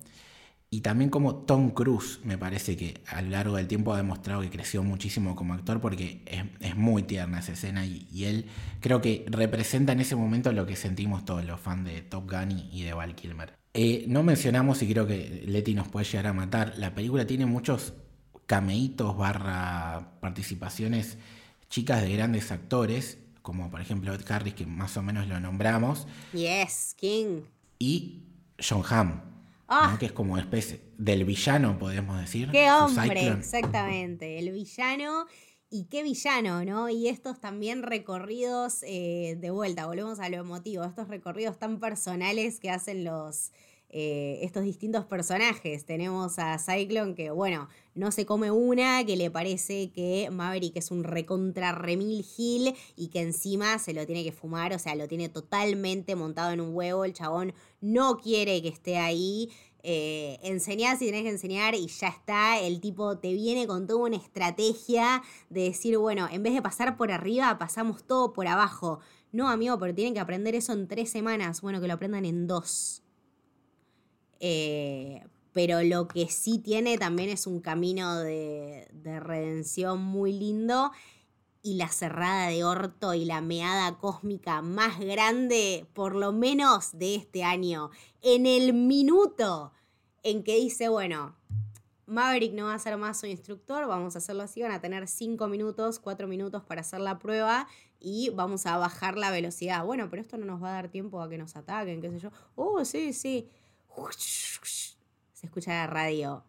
y 0.73 0.83
también 0.83 1.11
como 1.11 1.35
Tom 1.35 1.71
Cruise 1.71 2.21
me 2.23 2.39
parece 2.39 2.77
que 2.77 3.03
a 3.09 3.21
lo 3.23 3.31
largo 3.31 3.57
del 3.57 3.67
tiempo 3.67 3.93
ha 3.93 3.97
demostrado 3.97 4.41
que 4.41 4.51
creció 4.51 4.85
muchísimo 4.85 5.35
como 5.35 5.55
actor 5.55 5.81
porque 5.81 6.23
es, 6.61 6.77
muy 6.77 7.03
tierna 7.03 7.41
esa 7.41 7.53
escena 7.53 7.85
y, 7.85 8.25
él 8.25 8.47
creo 8.79 9.01
que 9.01 9.27
representa 9.29 9.93
en 9.93 10.01
ese 10.01 10.15
momento 10.15 10.53
lo 10.53 10.67
que 10.67 10.77
sentimos 10.77 11.25
todos 11.25 11.45
los 11.45 11.59
fans 11.59 11.85
de 11.87 12.03
Top 12.03 12.31
Gun 12.31 12.53
y, 12.71 12.85
de 12.85 12.93
Val 12.93 13.17
Kilmer. 13.17 13.53
Eh, 13.75 14.05
no 14.07 14.23
mencionamos 14.23 14.81
y 14.83 14.89
creo 14.89 15.09
que 15.09 15.43
Leti 15.47 15.75
nos 15.75 15.89
puede 15.89 16.07
llegar 16.07 16.29
a 16.29 16.33
matar, 16.33 16.75
la 16.77 16.95
película 16.95 17.27
tiene 17.27 17.47
muchos 17.47 17.93
cameitos 18.47 19.17
barra 19.17 20.13
participaciones 20.21 21.19
chicas 21.69 22.03
de 22.03 22.13
grandes 22.13 22.53
actores, 22.53 23.19
como 23.43 23.71
por 23.73 23.81
ejemplo 23.81 24.15
Ed 24.15 24.23
Harris 24.29 24.55
que 24.55 24.67
más 24.67 24.97
o 24.97 25.03
menos 25.03 25.27
lo 25.27 25.41
nombramos. 25.41 26.07
Yes, 26.33 26.95
King. 26.97 27.43
Y 27.81 28.23
John 28.61 28.83
Hamm 28.89 29.30
Ah. 29.73 29.97
que 30.01 30.07
es 30.07 30.13
como 30.13 30.37
especie 30.37 30.81
del 30.99 31.25
villano, 31.25 31.79
podemos 31.79 32.19
decir. 32.19 32.51
Qué 32.51 32.71
hombre, 32.71 33.29
exactamente, 33.29 34.39
el 34.39 34.51
villano. 34.51 35.27
Y 35.73 35.85
qué 35.85 36.03
villano, 36.03 36.65
¿no? 36.65 36.89
Y 36.89 37.07
estos 37.07 37.41
también 37.41 37.85
recorridos, 37.85 38.83
eh, 38.83 39.37
de 39.39 39.51
vuelta, 39.53 39.87
volvemos 39.87 40.19
a 40.19 40.29
lo 40.29 40.39
emotivo, 40.39 40.83
estos 40.83 41.07
recorridos 41.07 41.61
tan 41.61 41.79
personales 41.79 42.59
que 42.59 42.71
hacen 42.71 43.05
los, 43.05 43.53
eh, 43.93 44.39
estos 44.43 44.63
distintos 44.63 45.05
personajes. 45.05 45.85
Tenemos 45.85 46.39
a 46.39 46.59
Cyclone 46.59 47.15
que, 47.15 47.31
bueno, 47.31 47.69
no 47.95 48.13
se 48.13 48.25
come 48.25 48.51
una, 48.53 49.05
que 49.05 49.17
le 49.17 49.31
parece 49.31 49.91
que 49.91 50.29
Maverick 50.31 50.77
es 50.77 50.93
un 50.93 51.03
recontra 51.03 51.73
remil 51.73 52.23
gil 52.23 52.75
y 52.97 53.09
que 53.09 53.21
encima 53.21 53.79
se 53.81 53.93
lo 53.93 54.07
tiene 54.07 54.23
que 54.23 54.31
fumar, 54.33 54.73
o 54.73 54.79
sea, 54.79 54.95
lo 54.95 55.09
tiene 55.09 55.29
totalmente 55.29 56.15
montado 56.15 56.53
en 56.53 56.61
un 56.61 56.75
huevo. 56.75 57.05
El 57.05 57.15
chabón 57.15 57.53
no 57.81 58.19
quiere 58.19 58.63
que 58.63 58.69
esté 58.69 58.97
ahí. 58.97 59.51
Eh, 59.83 60.39
enseñar 60.43 60.99
si 60.99 61.07
tenés 61.07 61.23
que 61.23 61.31
enseñar 61.31 61.75
y 61.75 61.89
ya 61.89 62.09
está. 62.09 62.61
El 62.61 62.81
tipo 62.81 63.19
te 63.19 63.33
viene 63.33 63.67
con 63.67 63.87
toda 63.87 64.07
una 64.07 64.17
estrategia 64.17 65.23
de 65.49 65.63
decir, 65.63 65.99
bueno, 65.99 66.29
en 66.31 66.43
vez 66.43 66.55
de 66.55 66.63
pasar 66.63 66.97
por 66.97 67.11
arriba, 67.11 67.59
pasamos 67.59 68.05
todo 68.05 68.33
por 68.33 68.47
abajo. 68.47 69.01
No, 69.33 69.49
amigo, 69.49 69.79
pero 69.79 69.95
tienen 69.95 70.15
que 70.15 70.21
aprender 70.21 70.55
eso 70.55 70.73
en 70.73 70.87
tres 70.87 71.11
semanas. 71.11 71.61
Bueno, 71.61 71.81
que 71.81 71.89
lo 71.89 71.95
aprendan 71.95 72.25
en 72.25 72.47
dos. 72.47 73.03
Eh, 74.41 75.23
pero 75.53 75.83
lo 75.83 76.09
que 76.09 76.29
sí 76.29 76.59
tiene 76.59 76.99
también 76.99 77.29
es 77.29 77.47
un 77.47 77.61
camino 77.61 78.19
de, 78.19 78.89
redención 79.21 80.03
muy 80.03 80.33
lindo. 80.33 80.93
y 81.63 81.75
la 81.75 81.89
cerrada 81.89 82.49
de 82.49 82.65
orto 82.65 83.13
y 83.13 83.27
la 83.27 83.43
meada 83.43 83.99
cósmica 83.99 84.63
más 84.63 84.99
grande, 84.99 85.87
por 85.93 86.15
lo 86.15 86.33
menos 86.33 86.97
de 86.99 87.17
este 87.17 87.45
año, 87.45 87.91
en 88.23 88.47
el 88.47 88.73
minuto 88.73 89.73
en 90.23 90.43
que 90.43 90.57
dice, 90.57 90.89
bueno, 90.89 91.37
Maverick 92.11 92.55
no 92.55 92.65
va 92.65 92.75
a 92.75 92.79
ser 92.79 92.97
más 92.97 93.21
su 93.21 93.27
instructor, 93.27 93.87
vamos 93.87 94.17
a 94.17 94.19
hacerlo 94.19 94.43
así, 94.43 94.63
van 94.63 94.73
a 94.73 94.81
tener 94.81 95.07
5 95.07 95.47
minutos, 95.49 96.01
4 96.01 96.27
minutos 96.27 96.65
para 96.65 96.81
hacer 96.81 97.01
la 97.01 97.19
prueba 97.19 97.69
y 98.01 98.31
vamos 98.31 98.67
a 98.67 98.79
bajar 98.79 99.17
la 99.17 99.31
velocidad. 99.31 99.85
Bueno, 99.85 100.09
pero 100.11 100.23
esto 100.23 100.37
no 100.37 100.45
nos 100.45 100.63
va 100.63 100.71
a 100.71 100.73
dar 100.73 100.89
tiempo 100.89 101.23
a 101.23 101.29
que 101.29 101.39
nos 101.39 101.55
ataquen, 101.55 102.01
qué 102.01 102.11
sé 102.11 102.19
yo. 102.19 102.31
Oh, 102.57 102.85
sí, 102.85 103.13
sí. 103.13 103.49
Se 105.33 105.47
escucha 105.47 105.73
la 105.73 105.87
radio. 105.87 106.45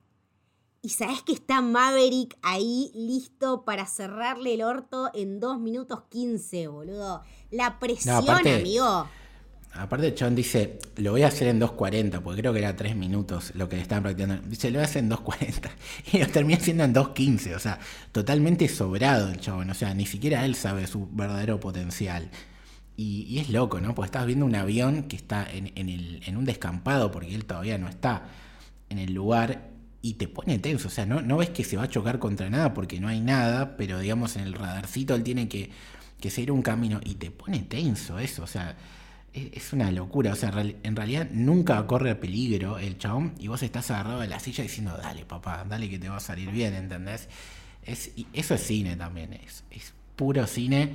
Y 0.82 0.89
sabes 0.89 1.21
que 1.21 1.34
está 1.34 1.62
Maverick 1.62 2.38
ahí 2.41 2.91
listo 2.95 3.63
para 3.63 3.86
cerrarle 3.86 4.56
el 4.56 4.63
orto 4.63 5.12
en 5.13 5.39
2 5.39 5.60
minutos 5.60 6.04
15, 6.10 6.67
boludo. 6.67 7.21
La 7.51 7.77
presión, 7.80 8.27
amigo. 8.30 9.08
Aparte, 9.73 10.13
John 10.19 10.36
dice, 10.36 10.80
lo 10.97 11.12
voy 11.12 11.21
a 11.21 11.27
hacer 11.27 11.47
en 11.47 11.62
2.40, 11.62 12.21
porque 12.21 12.41
creo 12.41 12.51
que 12.51 12.60
era 12.60 12.75
3 12.75 12.95
minutos 12.95 13.54
lo 13.56 13.69
que 13.69 13.77
le 13.77 13.84
estaban 13.84 14.04
practicando. 14.04 14.41
Dice, 14.47 14.69
lo 14.69 14.80
voy 14.80 14.84
a 14.84 14.86
hacer 14.86 15.04
en 15.04 15.12
2.40. 15.12 15.69
Y 16.13 16.17
lo 16.17 16.27
termina 16.27 16.60
haciendo 16.60 16.84
en 16.84 16.93
2.15. 16.93 17.56
O 17.56 17.60
sea, 17.60 17.80
totalmente 18.12 18.67
sobrado 18.67 19.30
el 19.30 19.39
chabón. 19.39 19.69
O 19.69 19.73
sea, 19.73 19.93
ni 19.93 20.06
siquiera 20.06 20.43
él 20.45 20.56
sabe 20.56 20.88
su 20.88 21.08
verdadero 21.12 21.60
potencial. 21.60 22.30
Y, 23.04 23.40
es 23.40 23.50
loco, 23.50 23.82
¿no? 23.82 23.96
Porque 23.96 24.08
estás 24.08 24.26
viendo 24.26 24.46
un 24.46 24.56
avión 24.56 25.04
que 25.04 25.16
está 25.16 25.48
en, 25.52 25.72
en, 25.76 26.38
un 26.38 26.46
descampado, 26.46 27.12
porque 27.12 27.34
él 27.34 27.46
todavía 27.46 27.78
no 27.78 27.88
está 27.88 28.26
en 28.90 29.00
el 29.00 29.14
lugar. 29.14 29.70
Y 30.04 30.14
te 30.14 30.28
pone 30.28 30.58
tenso. 30.60 30.88
O 30.88 30.92
sea, 30.92 31.06
no, 31.06 31.22
no 31.22 31.38
ves 31.38 31.50
que 31.50 31.64
se 31.64 31.78
va 31.78 31.84
a 31.84 31.90
chocar 31.90 32.20
contra 32.20 32.50
nada 32.50 32.74
porque 32.74 33.00
no 33.00 33.08
hay 33.08 33.20
nada, 33.20 33.78
pero 33.78 34.00
digamos 34.00 34.36
en 34.36 34.44
el 34.44 34.54
radarcito 34.54 35.14
él 35.14 35.24
tiene 35.24 35.48
que, 35.48 35.70
que 36.20 36.32
seguir 36.32 36.52
un 36.52 36.62
camino. 36.62 37.00
Y 37.04 37.16
te 37.16 37.30
pone 37.32 37.60
tenso 37.60 38.18
eso. 38.20 38.44
O 38.44 38.48
sea 38.48 38.76
es 39.34 39.74
una 39.74 39.92
locura. 39.92 40.34
O 40.34 40.36
sea, 40.36 40.52
en 40.84 40.96
realidad 40.96 41.28
nunca 41.32 41.86
corre 41.88 42.16
peligro 42.16 42.78
el 42.78 42.98
chabón 42.98 43.34
y 43.40 43.48
vos 43.48 43.64
estás 43.64 43.90
agarrado 43.92 44.20
de 44.20 44.28
la 44.28 44.40
silla 44.40 44.64
diciendo, 44.64 44.98
dale, 44.98 45.26
papá, 45.26 45.66
dale 45.68 45.90
que 45.90 46.00
te 46.00 46.10
va 46.10 46.18
a 46.18 46.22
salir 46.22 46.52
bien, 46.52 46.74
¿entendés? 46.74 47.30
Es, 47.84 48.12
eso 48.34 48.56
es 48.56 48.62
cine 48.62 48.96
también, 48.96 49.34
es, 49.34 49.64
es 49.72 49.94
puro 50.16 50.46
cine, 50.46 50.92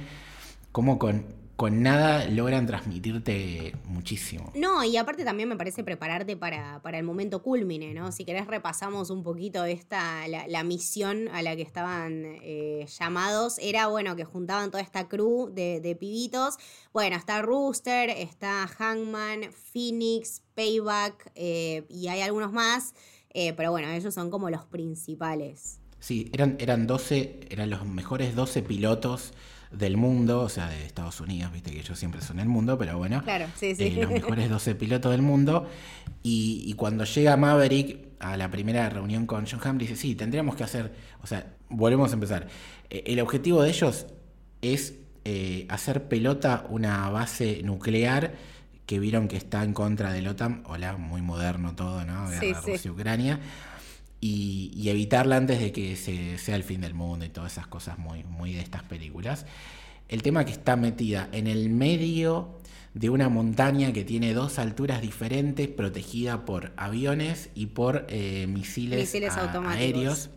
como 0.71 0.99
con 0.99 1.25
con 1.57 1.83
nada 1.83 2.27
logran 2.27 2.67
transmitirte 2.67 3.75
muchísimo. 3.87 4.53
No, 4.55 4.85
y 4.85 4.99
aparte 4.99 5.25
también 5.25 5.49
me 5.49 5.57
parece 5.57 5.83
prepararte 5.83 6.37
para, 6.37 6.83
el 6.93 7.03
momento 7.03 7.43
culmine, 7.43 7.95
¿no? 7.95 8.13
Si 8.13 8.27
querés 8.27 8.47
repasamos 8.47 9.09
un 9.09 9.23
poquito 9.23 9.65
esta, 9.65 10.29
la, 10.29 10.65
misión 10.65 11.29
a 11.29 11.41
la 11.41 11.57
que 11.57 11.63
estaban 11.63 12.25
eh, 12.43 12.87
llamados. 12.99 13.59
Era, 13.59 13.87
bueno, 13.87 14.17
que 14.17 14.25
juntaban 14.25 14.71
toda 14.71 14.83
esta 14.83 15.09
crew 15.09 15.51
de, 15.51 15.97
pibitos. 15.99 16.57
Bueno, 16.93 17.17
está 17.17 17.41
Rooster, 17.41 18.11
está 18.11 18.67
Hangman, 18.67 19.51
Phoenix, 19.73 20.43
Payback 20.55 21.33
eh, 21.35 21.87
y 21.89 22.09
hay 22.09 22.21
algunos 22.21 22.53
más. 22.53 22.95
Eh, 23.33 23.55
pero 23.55 23.71
bueno, 23.71 23.89
ellos 23.89 24.13
son 24.13 24.31
como 24.31 24.51
los 24.51 24.67
principales. 24.67 25.81
Sí, 26.01 26.31
eran, 26.35 26.57
eran 26.59 26.87
12, 26.87 27.41
eran 27.49 27.71
los 27.71 27.87
mejores 27.87 28.37
12 28.37 28.63
pilotos 28.63 29.33
del 29.79 29.97
mundo, 29.97 30.41
o 30.41 30.49
sea, 30.49 30.69
de 30.69 30.85
Estados 30.87 31.21
Unidos, 31.21 31.53
viste 31.53 31.71
que 31.71 31.81
ellos 31.81 31.99
siempre 31.99 32.21
son 32.21 32.41
el 32.41 32.49
mundo, 32.49 32.79
pero 32.79 32.97
bueno, 32.99 33.23
claro, 33.23 33.47
sí, 33.57 33.75
sí. 33.75 33.85
Eh, 33.85 33.99
los 34.03 34.11
mejores 34.11 34.49
12 34.49 34.75
pilotos 34.75 35.13
del 35.13 35.23
mundo. 35.23 35.69
Y, 36.23 36.73
cuando 36.75 37.05
llega 37.05 37.37
Maverick 37.37 38.09
a 38.19 38.37
la 38.37 38.51
primera 38.51 38.89
reunión 38.89 39.27
con 39.27 39.47
John 39.47 39.61
Hamm, 39.63 39.79
dice, 39.79 39.97
sí, 39.97 40.15
tendríamos 40.15 40.57
que 40.57 40.65
hacer, 40.65 40.93
o 41.23 41.27
sea, 41.27 41.53
volvemos 41.69 42.11
a 42.11 42.15
empezar. 42.15 42.49
Eh, 42.91 43.05
el 43.07 43.21
objetivo 43.21 43.63
de 43.63 43.71
ellos 43.71 44.07
es 44.63 44.95
eh, 45.25 45.67
hacer 45.69 46.09
pelota 46.09 46.67
una 46.69 47.09
base 47.11 47.61
nuclear 47.63 48.35
que 48.87 48.99
vieron 48.99 49.29
que 49.29 49.37
está 49.37 49.65
en 49.65 49.73
contra 49.73 50.13
del 50.13 50.29
OTAN, 50.29 50.63
hola, 50.67 50.97
muy 50.97 51.23
moderno 51.23 51.75
todo, 51.75 52.05
¿no? 52.05 52.29
Guerra 52.29 52.61
Rusia-Ucrania 52.61 53.41
y, 54.21 54.89
evitarla 54.89 55.37
antes 55.37 55.61
de 55.61 55.73
que 55.73 55.97
se, 55.97 56.39
sea 56.39 56.57
el 56.57 56.63
fin 56.63 56.81
del 56.81 56.95
mundo 56.95 57.25
y 57.25 57.29
todas 57.29 57.53
esas 57.53 57.67
cosas 57.67 57.99
muy, 57.99 58.25
muy 58.25 58.53
de 58.53 58.61
estas 58.61 58.83
películas. 58.83 59.47
El 60.09 60.23
tema 60.23 60.45
que 60.45 60.53
está 60.53 60.77
metida 60.77 61.29
en 61.33 61.47
el 61.47 61.69
medio 61.71 62.59
de 62.95 63.11
una 63.11 63.29
montaña 63.29 63.93
que 63.93 64.05
tiene 64.05 64.33
dos 64.33 64.59
alturas 64.59 65.03
diferentes, 65.03 65.69
protegida 65.69 66.45
por 66.45 66.73
aviones 66.77 67.51
y 67.55 67.67
por 67.67 68.07
eh, 68.09 68.47
misiles, 68.49 69.15
aéreos. 69.67 70.31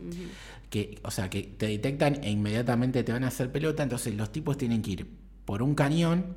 Que, 0.69 0.99
o 1.03 1.09
sea, 1.09 1.29
que 1.29 1.43
te 1.43 1.67
detectan 1.67 2.23
e 2.23 2.29
inmediatamente 2.29 3.03
te 3.03 3.11
van 3.11 3.23
a 3.23 3.27
hacer 3.29 3.51
pelota. 3.51 3.81
Entonces 3.81 4.13
los 4.15 4.31
tipos 4.31 4.57
tienen 4.57 4.81
que 4.81 4.91
ir 4.91 5.07
por 5.45 5.63
un 5.63 5.73
cañón 5.73 6.35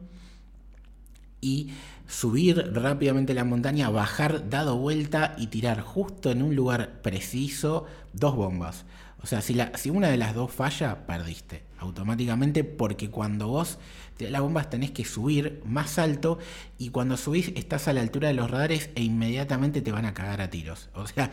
y 1.40 1.70
subir 2.12 2.72
rápidamente 2.74 3.32
la 3.32 3.44
montaña, 3.44 3.88
bajar, 3.88 4.50
dado 4.50 4.76
vuelta 4.76 5.34
y 5.38 5.46
tirar 5.46 5.80
justo 5.80 6.30
en 6.30 6.42
un 6.42 6.54
lugar 6.54 7.00
preciso 7.00 7.86
dos 8.12 8.36
bombas. 8.36 8.84
O 9.22 9.26
sea, 9.26 9.40
si, 9.40 9.90
una 9.90 10.08
de 10.08 10.18
las 10.18 10.34
dos 10.34 10.52
falla, 10.52 11.06
perdiste 11.06 11.62
automáticamente 11.78 12.64
porque 12.64 13.08
cuando 13.08 13.48
vos 13.48 13.78
te 14.18 14.30
las 14.30 14.42
bombas 14.42 14.68
tenés 14.68 14.90
que 14.90 15.06
subir 15.06 15.62
más 15.64 15.98
alto 15.98 16.38
y 16.76 16.90
cuando 16.90 17.16
subís 17.16 17.52
estás 17.56 17.88
a 17.88 17.94
la 17.94 18.02
altura 18.02 18.28
de 18.28 18.34
los 18.34 18.50
radares 18.50 18.90
e 18.94 19.02
inmediatamente 19.02 19.80
te 19.80 19.90
van 19.90 20.04
a 20.04 20.12
cagar 20.12 20.42
a 20.42 20.50
tiros. 20.50 20.90
O 20.94 21.06
sea, 21.06 21.30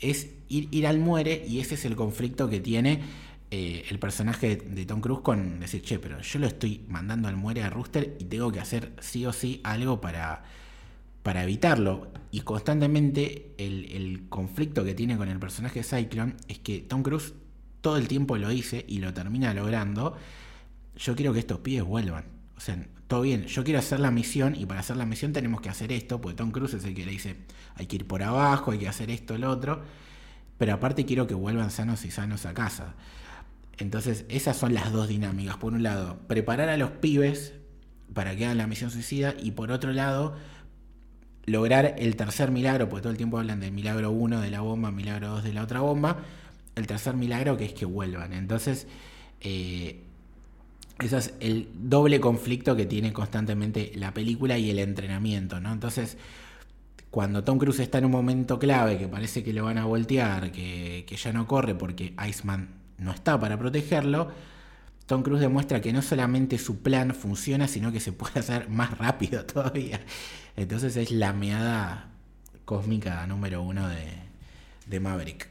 es 0.00 0.28
ir 0.48 0.86
al 0.86 0.98
muere 0.98 1.44
y 1.48 1.58
ese 1.58 1.74
es 1.74 1.84
el 1.84 1.96
conflicto 1.96 2.48
que 2.48 2.60
tiene 2.60 3.00
eh, 3.54 3.84
el 3.90 3.98
personaje 3.98 4.56
de 4.56 4.86
Tom 4.86 5.02
Cruise 5.02 5.20
con 5.20 5.60
decir, 5.60 5.82
che, 5.82 5.98
pero 5.98 6.18
yo 6.22 6.38
lo 6.38 6.46
estoy 6.46 6.86
mandando 6.88 7.28
al 7.28 7.36
muere 7.36 7.62
a 7.62 7.68
Rooster 7.68 8.16
y 8.18 8.24
tengo 8.24 8.50
que 8.50 8.60
hacer 8.60 8.94
sí 9.00 9.26
o 9.26 9.32
sí 9.34 9.60
algo 9.62 10.00
para, 10.00 10.42
para 11.22 11.42
evitarlo. 11.42 12.10
Y 12.30 12.40
constantemente 12.40 13.52
el, 13.58 14.24
conflicto 14.30 14.84
que 14.84 14.94
tiene 14.94 15.18
con 15.18 15.28
el 15.28 15.38
personaje 15.38 15.80
de 15.80 15.84
Cyclone 15.84 16.36
es 16.48 16.60
que 16.60 16.78
Tom 16.80 17.02
Cruise 17.02 17.34
todo 17.82 17.98
el 17.98 18.08
tiempo 18.08 18.38
lo 18.38 18.48
dice 18.48 18.86
y 18.88 19.00
lo 19.00 19.12
termina 19.12 19.52
logrando. 19.52 20.16
Yo 20.96 21.14
quiero 21.14 21.34
que 21.34 21.40
estos 21.40 21.58
pibes 21.58 21.84
vuelvan. 21.84 22.24
O 22.56 22.60
sea, 22.60 22.82
todo 23.06 23.20
bien, 23.20 23.44
yo 23.48 23.64
quiero 23.64 23.80
hacer 23.80 24.00
la 24.00 24.10
misión 24.10 24.56
y 24.56 24.64
para 24.64 24.80
hacer 24.80 24.96
la 24.96 25.04
misión 25.04 25.34
tenemos 25.34 25.60
que 25.60 25.68
hacer 25.68 25.92
esto, 25.92 26.22
porque 26.22 26.38
Tom 26.38 26.52
Cruise 26.52 26.72
es 26.72 26.86
el 26.86 26.94
que 26.94 27.04
le 27.04 27.12
dice, 27.12 27.36
hay 27.74 27.84
que 27.84 27.96
ir 27.96 28.06
por 28.06 28.22
abajo, 28.22 28.70
hay 28.70 28.78
que 28.78 28.88
hacer 28.88 29.10
esto, 29.10 29.36
lo 29.36 29.50
otro. 29.50 29.82
Pero 30.56 30.72
aparte 30.72 31.04
quiero 31.04 31.26
que 31.26 31.34
vuelvan 31.34 31.70
sanos 31.70 32.06
y 32.06 32.10
sanos 32.10 32.46
a 32.46 32.54
casa. 32.54 32.94
Entonces, 33.78 34.24
esas 34.28 34.56
son 34.56 34.74
las 34.74 34.92
dos 34.92 35.08
dinámicas. 35.08 35.56
Por 35.56 35.72
un 35.72 35.82
lado, 35.82 36.18
preparar 36.26 36.68
a 36.68 36.76
los 36.76 36.90
pibes 36.90 37.54
para 38.12 38.36
que 38.36 38.44
hagan 38.44 38.58
la 38.58 38.66
misión 38.66 38.90
suicida 38.90 39.34
y 39.40 39.52
por 39.52 39.72
otro 39.72 39.92
lado, 39.92 40.36
lograr 41.46 41.96
el 41.98 42.16
tercer 42.16 42.50
milagro, 42.50 42.88
porque 42.88 43.02
todo 43.02 43.12
el 43.12 43.16
tiempo 43.16 43.38
hablan 43.38 43.60
del 43.60 43.72
milagro 43.72 44.10
1 44.10 44.40
de 44.40 44.50
la 44.50 44.60
bomba, 44.60 44.90
milagro 44.90 45.28
2 45.28 45.44
de 45.44 45.52
la 45.52 45.62
otra 45.62 45.80
bomba, 45.80 46.18
el 46.74 46.86
tercer 46.86 47.14
milagro 47.14 47.56
que 47.56 47.64
es 47.64 47.72
que 47.72 47.84
vuelvan. 47.84 48.32
Entonces, 48.32 48.86
eh, 49.40 50.02
ese 50.98 51.18
es 51.18 51.34
el 51.40 51.68
doble 51.74 52.20
conflicto 52.20 52.76
que 52.76 52.86
tiene 52.86 53.12
constantemente 53.12 53.92
la 53.96 54.14
película 54.14 54.58
y 54.58 54.70
el 54.70 54.78
entrenamiento, 54.78 55.60
¿no? 55.60 55.72
Entonces, 55.72 56.16
cuando 57.10 57.44
Tom 57.44 57.58
Cruise 57.58 57.80
está 57.80 57.98
en 57.98 58.06
un 58.06 58.12
momento 58.12 58.58
clave, 58.58 58.98
que 58.98 59.08
parece 59.08 59.42
que 59.42 59.52
lo 59.52 59.64
van 59.64 59.78
a 59.78 59.84
voltear, 59.84 60.52
que, 60.52 61.04
que 61.06 61.16
ya 61.16 61.32
no 61.32 61.46
corre 61.46 61.74
porque 61.74 62.14
Iceman 62.28 62.81
no 63.02 63.12
está 63.12 63.38
para 63.38 63.58
protegerlo, 63.58 64.30
Tom 65.06 65.22
Cruise 65.22 65.40
demuestra 65.40 65.80
que 65.80 65.92
no 65.92 66.00
solamente 66.00 66.58
su 66.58 66.80
plan 66.80 67.14
funciona, 67.14 67.68
sino 67.68 67.92
que 67.92 68.00
se 68.00 68.12
puede 68.12 68.40
hacer 68.40 68.68
más 68.68 68.96
rápido 68.98 69.44
todavía. 69.46 70.00
Entonces 70.56 70.96
es 70.96 71.10
la 71.10 71.32
meada 71.32 72.10
cósmica 72.64 73.26
número 73.26 73.62
uno 73.62 73.88
de, 73.88 75.00
Maverick. 75.00 75.48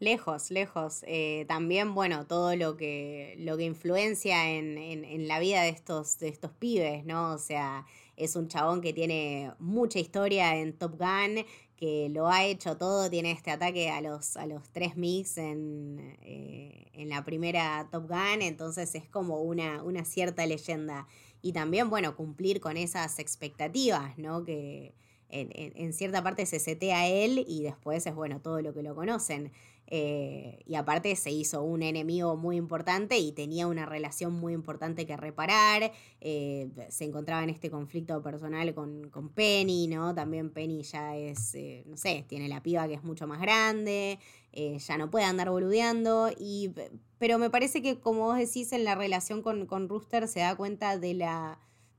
Lejos, 0.00 0.50
lejos. 0.50 1.04
Eh, 1.06 1.44
también, 1.46 1.94
bueno, 1.94 2.26
todo 2.26 2.56
lo 2.56 2.76
que, 2.76 3.36
lo 3.38 3.56
que 3.56 3.64
influencia 3.64 4.50
en, 4.50 4.76
en, 4.76 5.28
la 5.28 5.38
vida 5.38 5.62
de 5.62 5.68
estos, 5.68 6.18
de 6.18 6.28
estos 6.28 6.50
pibes, 6.52 7.04
¿no? 7.04 7.32
O 7.32 7.38
sea, 7.38 7.86
es 8.16 8.34
un 8.34 8.48
chabón 8.48 8.80
que 8.80 8.92
tiene 8.92 9.52
mucha 9.58 9.98
historia 9.98 10.56
en 10.56 10.72
Top 10.72 10.98
Gun, 10.98 11.44
que 11.82 12.08
lo 12.10 12.28
ha 12.28 12.44
hecho 12.44 12.76
todo, 12.76 13.10
tiene 13.10 13.32
este 13.32 13.50
ataque 13.50 13.90
a 13.90 14.00
los, 14.00 14.36
a 14.36 14.46
los 14.46 14.70
tres 14.70 14.96
mix 14.96 15.36
en, 15.36 16.16
eh, 16.22 16.86
en 16.92 17.08
la 17.08 17.24
primera 17.24 17.88
Top 17.90 18.06
Gun, 18.08 18.40
entonces 18.40 18.94
es 18.94 19.08
como 19.08 19.40
una, 19.40 19.82
una 19.82 20.04
cierta 20.04 20.46
leyenda. 20.46 21.08
Y 21.40 21.52
también, 21.52 21.90
bueno, 21.90 22.14
cumplir 22.14 22.60
con 22.60 22.76
esas 22.76 23.18
expectativas, 23.18 24.16
¿no? 24.16 24.44
Que 24.44 24.94
en, 25.28 25.92
cierta 25.92 26.22
parte 26.22 26.46
se 26.46 26.60
setea 26.60 27.08
él 27.08 27.44
y 27.48 27.64
después 27.64 28.06
es, 28.06 28.14
bueno, 28.14 28.40
todo 28.40 28.62
lo 28.62 28.72
que 28.72 28.84
lo 28.84 28.94
conocen. 28.94 29.50
Eh, 29.94 30.62
y 30.64 30.74
aparte 30.76 31.14
se 31.16 31.30
hizo 31.30 31.62
un 31.62 31.82
enemigo 31.82 32.34
muy 32.34 32.56
importante 32.56 33.18
y 33.18 33.30
tenía 33.32 33.66
una 33.66 33.84
relación 33.84 34.32
muy 34.32 34.54
importante 34.54 35.04
que 35.04 35.18
reparar. 35.18 35.92
Eh, 36.22 36.70
se 36.88 37.04
encontraba 37.04 37.44
en 37.44 37.50
este 37.50 37.70
conflicto 37.70 38.22
personal 38.22 38.74
con, 38.74 39.10
con 39.10 39.28
Penny, 39.28 39.88
¿no? 39.88 40.14
También 40.14 40.48
Penny 40.48 40.82
ya 40.82 41.14
es, 41.18 41.54
eh, 41.56 41.84
no 41.86 41.98
sé, 41.98 42.24
tiene 42.26 42.48
la 42.48 42.62
piba 42.62 42.88
que 42.88 42.94
es 42.94 43.04
mucho 43.04 43.26
más 43.26 43.42
grande, 43.42 44.18
ya 44.54 44.96
no 44.96 45.10
puede 45.10 45.26
andar 45.26 45.50
boludeando. 45.50 46.30
Y, 46.38 46.70
pero 47.18 47.36
me 47.36 47.50
parece 47.50 47.82
que, 47.82 48.00
como 48.00 48.24
vos 48.24 48.38
decís, 48.38 48.72
en 48.72 48.84
la 48.84 48.94
relación 48.94 49.42
con, 49.42 49.66
con 49.66 49.90
Rooster 49.90 50.26
se 50.26 50.40
da 50.40 50.56
cuenta 50.56 50.96
de 50.96 51.12
la 51.12 51.58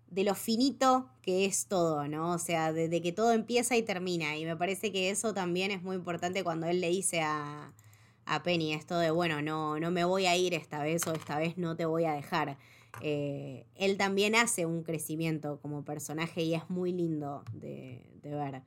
de 0.09 0.23
lo 0.23 0.35
finito 0.35 1.09
que 1.23 1.45
es 1.45 1.65
todo, 1.65 2.07
¿no? 2.07 2.33
O 2.33 2.37
sea, 2.37 2.71
de, 2.71 3.01
que 3.01 3.11
todo 3.11 3.31
empieza 3.31 3.75
y 3.75 3.81
termina. 3.81 4.37
Y 4.37 4.45
me 4.45 4.55
parece 4.55 4.91
que 4.91 5.09
eso 5.09 5.33
también 5.33 5.71
es 5.71 5.81
muy 5.81 5.95
importante 5.95 6.43
cuando 6.43 6.67
él 6.67 6.81
le 6.81 6.89
dice 6.89 7.21
a, 7.21 7.73
a 8.25 8.43
Penny 8.43 8.73
esto 8.73 8.97
de, 8.97 9.11
bueno, 9.11 9.41
no, 9.41 9.79
no 9.79 9.91
me 9.91 10.03
voy 10.03 10.25
a 10.25 10.35
ir 10.35 10.53
esta 10.53 10.81
vez 10.83 11.05
o 11.07 11.13
esta 11.13 11.37
vez 11.37 11.57
no 11.57 11.75
te 11.75 11.85
voy 11.85 12.05
a 12.05 12.13
dejar. 12.13 12.57
Eh, 13.01 13.65
él 13.75 13.97
también 13.97 14.35
hace 14.35 14.65
un 14.65 14.83
crecimiento 14.83 15.59
como 15.61 15.83
personaje 15.83 16.43
y 16.43 16.53
es 16.53 16.69
muy 16.69 16.91
lindo 16.91 17.43
de, 17.53 18.05
de 18.21 18.35
ver. 18.35 18.61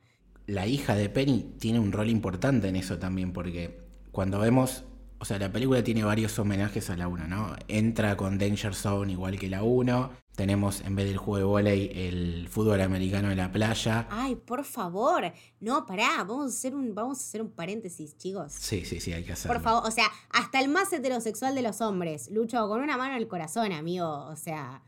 La 0.45 0.67
hija 0.67 0.95
de 0.95 1.09
Penny 1.09 1.53
tiene 1.59 1.79
un 1.79 1.91
rol 1.91 2.09
importante 2.09 2.67
en 2.67 2.75
eso 2.75 2.99
también, 2.99 3.33
porque 3.33 3.79
cuando 4.11 4.39
vemos 4.39 4.85
o 5.19 5.25
sea, 5.25 5.39
la 5.39 5.51
película 5.51 5.83
tiene 5.83 6.03
varios 6.03 6.37
homenajes 6.39 6.89
a 6.89 6.97
la 6.97 7.07
1, 7.07 7.27
¿no? 7.27 7.55
Entra 7.67 8.15
con 8.17 8.37
Danger 8.37 8.75
Zone 8.75 9.11
igual 9.11 9.39
que 9.39 9.49
la 9.49 9.63
1. 9.63 10.11
Tenemos, 10.35 10.81
en 10.81 10.95
vez 10.95 11.07
del 11.07 11.17
juego 11.17 11.37
de 11.37 11.43
volei, 11.43 11.91
el 12.07 12.47
fútbol 12.47 12.79
americano 12.81 13.31
en 13.31 13.37
la 13.37 13.51
playa. 13.51 14.07
Ay, 14.11 14.35
por 14.35 14.63
favor. 14.63 15.31
No, 15.59 15.85
pará, 15.87 16.17
vamos 16.19 16.53
a 16.53 16.55
hacer 16.55 16.75
un, 16.75 16.93
vamos 16.93 17.19
a 17.19 17.21
hacer 17.21 17.41
un 17.41 17.49
paréntesis, 17.49 18.15
chicos. 18.17 18.53
Sí, 18.53 18.85
sí, 18.85 18.99
sí, 18.99 19.13
hay 19.13 19.23
que 19.23 19.33
hacerlo. 19.33 19.55
Por 19.55 19.63
favor, 19.63 19.87
o 19.87 19.91
sea, 19.91 20.05
hasta 20.29 20.59
el 20.59 20.69
más 20.69 20.93
heterosexual 20.93 21.55
de 21.55 21.63
los 21.63 21.81
hombres. 21.81 22.29
Lucho 22.29 22.67
con 22.67 22.81
una 22.81 22.97
mano 22.97 23.15
en 23.15 23.21
el 23.21 23.27
corazón, 23.27 23.71
amigo. 23.71 24.25
O 24.27 24.35
sea. 24.35 24.83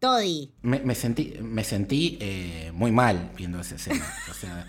Toddy. 0.00 0.52
Me, 0.62 0.94
sentí, 0.94 1.34
me 1.40 1.62
sentí 1.62 2.18
eh, 2.20 2.70
muy 2.74 2.90
mal 2.90 3.32
viendo 3.36 3.60
esa 3.60 3.76
escena. 3.76 4.04
o 4.30 4.34
sea. 4.34 4.66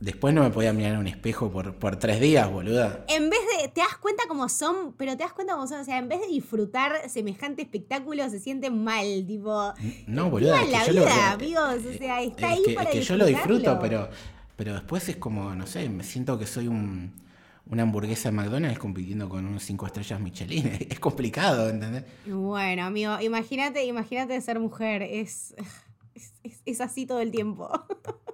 Después 0.00 0.32
no 0.32 0.44
me 0.44 0.50
podía 0.50 0.72
mirar 0.72 0.92
en 0.92 0.98
un 0.98 1.06
espejo 1.08 1.50
por, 1.50 1.74
por 1.74 1.96
tres 1.96 2.20
días, 2.20 2.48
boluda. 2.48 3.04
En 3.08 3.30
vez 3.30 3.40
de, 3.60 3.68
te 3.68 3.80
das 3.80 3.96
cuenta 3.98 4.24
cómo 4.28 4.48
son, 4.48 4.92
pero 4.96 5.16
te 5.16 5.24
das 5.24 5.32
cuenta 5.32 5.54
cómo 5.54 5.66
son, 5.66 5.80
o 5.80 5.84
sea, 5.84 5.98
en 5.98 6.08
vez 6.08 6.20
de 6.20 6.28
disfrutar 6.28 7.10
semejante 7.10 7.62
espectáculo, 7.62 8.28
se 8.30 8.38
sienten 8.38 8.84
mal, 8.84 9.26
tipo... 9.26 9.72
No, 10.06 10.30
boluda, 10.30 10.60
es 10.60 10.66
que 10.66 10.70
la 10.70 10.86
yo 10.86 10.92
vida, 10.92 11.04
lo, 11.04 11.34
amigos, 11.34 11.94
o 11.94 11.98
sea, 11.98 12.22
está 12.22 12.50
ahí 12.50 12.62
para 12.76 12.90
Es 12.90 12.96
que 12.96 13.02
yo 13.02 13.16
lo 13.16 13.26
disfruto, 13.26 13.76
pero, 13.80 14.08
pero 14.54 14.74
después 14.74 15.08
es 15.08 15.16
como, 15.16 15.52
no 15.56 15.66
sé, 15.66 15.88
me 15.88 16.04
siento 16.04 16.38
que 16.38 16.46
soy 16.46 16.68
un, 16.68 17.12
una 17.66 17.82
hamburguesa 17.82 18.30
de 18.30 18.36
McDonald's 18.36 18.78
compitiendo 18.78 19.28
con 19.28 19.44
unos 19.44 19.64
cinco 19.64 19.84
estrellas 19.84 20.20
Michelin. 20.20 20.78
Es 20.88 21.00
complicado, 21.00 21.68
¿entendés? 21.70 22.04
Bueno, 22.24 22.84
amigo, 22.84 23.20
imagínate, 23.20 23.84
imagínate 23.84 24.40
ser 24.40 24.60
mujer, 24.60 25.02
es, 25.02 25.56
es, 26.14 26.62
es 26.64 26.80
así 26.80 27.04
todo 27.04 27.20
el 27.20 27.32
tiempo. 27.32 27.68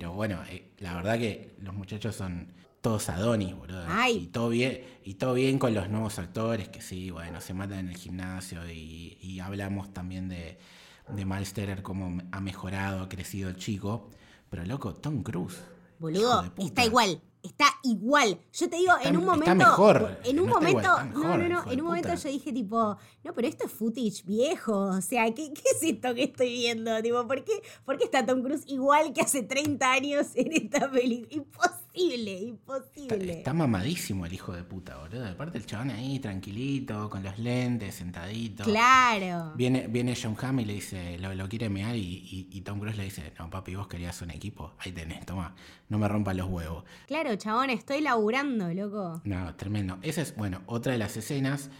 Pero 0.00 0.14
bueno, 0.14 0.42
eh, 0.48 0.72
la 0.78 0.94
verdad 0.94 1.18
que 1.18 1.54
los 1.60 1.74
muchachos 1.74 2.16
son 2.16 2.54
todos 2.80 3.10
Adonis, 3.10 3.54
boludo. 3.54 3.84
Y 4.08 4.28
todo 4.28 4.48
bien, 4.48 4.80
y 5.04 5.12
todo 5.16 5.34
bien 5.34 5.58
con 5.58 5.74
los 5.74 5.90
nuevos 5.90 6.18
actores, 6.18 6.70
que 6.70 6.80
sí, 6.80 7.10
bueno, 7.10 7.42
se 7.42 7.52
matan 7.52 7.80
en 7.80 7.88
el 7.90 7.98
gimnasio 7.98 8.62
y, 8.66 9.38
hablamos 9.44 9.92
también 9.92 10.30
de, 10.30 10.58
de 11.06 11.24
Malsterer, 11.26 11.82
cómo 11.82 12.18
ha 12.32 12.40
mejorado, 12.40 13.02
ha 13.02 13.10
crecido 13.10 13.50
el 13.50 13.56
chico. 13.56 14.08
Pero 14.48 14.64
loco, 14.64 14.94
Tom 14.94 15.22
Cruise. 15.22 15.60
Boludo, 15.98 16.50
está 16.56 16.86
igual. 16.86 17.20
Está 17.42 17.66
igual. 17.84 18.38
Yo 18.52 18.68
te 18.68 18.76
digo, 18.76 18.92
en 19.02 19.16
un 19.16 19.24
momento. 19.24 19.52
Está 19.52 19.68
mejor. 19.70 20.18
En 20.24 20.40
un 20.40 20.48
momento. 20.48 21.02
no, 21.14 21.38
no, 21.38 21.48
no. 21.48 21.70
En 21.70 21.80
un 21.80 21.86
momento 21.86 22.14
yo 22.14 22.28
dije, 22.28 22.52
tipo, 22.52 22.96
no, 23.24 23.34
pero 23.34 23.48
esto 23.48 23.64
es 23.66 23.72
footage 23.72 24.22
viejo. 24.24 24.76
O 24.76 25.00
sea, 25.00 25.24
¿qué, 25.32 25.52
qué 25.52 25.62
es 25.74 25.82
esto 25.82 26.14
que 26.14 26.24
estoy 26.24 26.50
viendo? 26.50 27.00
Tipo, 27.02 27.26
¿por 27.26 27.42
qué, 27.44 27.62
¿por 27.84 27.96
qué 27.96 28.04
está 28.04 28.24
Tom 28.26 28.42
Cruise 28.42 28.64
igual 28.66 29.12
que 29.12 29.22
hace 29.22 29.42
30 29.42 29.90
años 29.90 30.26
en 30.34 30.52
esta 30.52 30.90
película? 30.90 31.28
Imposible, 31.30 31.79
imposible. 31.94 33.38
Está, 33.38 33.52
mamadísimo 33.52 34.26
el 34.26 34.32
hijo 34.32 34.52
de 34.52 34.62
puta, 34.62 34.98
boludo. 34.98 35.26
Aparte 35.26 35.58
el 35.58 35.66
chabón 35.66 35.90
ahí, 35.90 36.18
tranquilito, 36.20 37.10
con 37.10 37.22
los 37.22 37.38
lentes, 37.38 37.96
sentadito. 37.96 38.64
Claro. 38.64 39.52
Viene, 39.56 39.86
viene 39.88 40.16
John 40.20 40.36
Hamm 40.40 40.60
y 40.60 40.64
le 40.64 40.74
dice, 40.74 41.18
lo, 41.18 41.48
quiere 41.48 41.68
mear, 41.68 41.96
y, 41.96 42.48
y, 42.50 42.60
Tom 42.60 42.78
Cruise 42.78 42.96
le 42.96 43.04
dice, 43.04 43.32
no, 43.38 43.50
papi, 43.50 43.74
vos 43.74 43.88
querías 43.88 44.20
un 44.22 44.30
equipo. 44.30 44.74
Ahí 44.78 44.92
tenés, 44.92 45.26
toma, 45.26 45.54
no 45.88 45.98
me 45.98 46.08
rompas 46.08 46.36
los 46.36 46.48
huevos. 46.48 46.84
Claro, 47.06 47.34
chabón, 47.36 47.70
estoy 47.70 48.00
laburando, 48.00 48.72
loco. 48.72 49.20
No, 49.24 49.54
tremendo. 49.56 49.98
Esa 50.02 50.22
es, 50.22 50.36
bueno, 50.36 50.62
otra 50.66 50.92
de 50.92 50.98
las 50.98 51.16
escenas. 51.16 51.70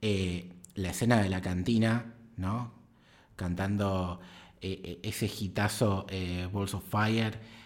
Eh, 0.00 0.52
la 0.74 0.90
escena 0.90 1.20
de 1.20 1.28
la 1.28 1.40
cantina, 1.40 2.14
¿no? 2.36 2.72
Cantando 3.34 4.20
eh, 4.60 4.80
eh, 4.84 5.00
ese 5.02 5.26
hitazo 5.26 6.06
Balls 6.52 6.74
of 6.74 6.84
Fire. 6.88 7.57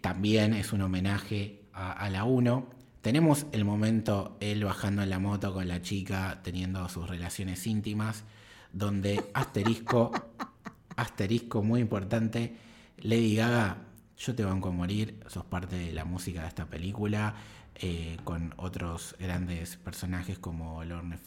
También 0.00 0.54
es 0.54 0.72
un 0.72 0.82
homenaje 0.82 1.62
a, 1.72 2.08
la 2.10 2.24
1. 2.24 2.68
Tenemos 3.00 3.46
el 3.52 3.64
momento 3.64 4.36
él 4.40 4.64
bajando 4.64 5.02
en 5.02 5.10
la 5.10 5.18
moto 5.18 5.52
con 5.52 5.68
la 5.68 5.82
chica, 5.82 6.40
teniendo 6.42 6.88
sus 6.88 7.08
relaciones 7.08 7.66
íntimas, 7.66 8.24
donde 8.72 9.22
asterisco, 9.34 10.12
asterisco 10.96 11.62
muy 11.62 11.80
importante, 11.80 12.56
Lady 12.98 13.36
Gaga 13.36 13.86
yo 14.18 14.34
te 14.34 14.44
banco 14.44 14.70
a 14.70 14.72
morir, 14.72 15.20
sos 15.26 15.44
parte 15.44 15.76
de 15.76 15.92
la 15.92 16.04
música 16.04 16.42
de 16.42 16.48
esta 16.48 16.66
película, 16.66 17.34
eh, 17.74 18.16
con 18.24 18.54
otros 18.56 19.14
grandes 19.18 19.76
personajes 19.76 20.38
como 20.38 20.82
Lorne 20.84 21.18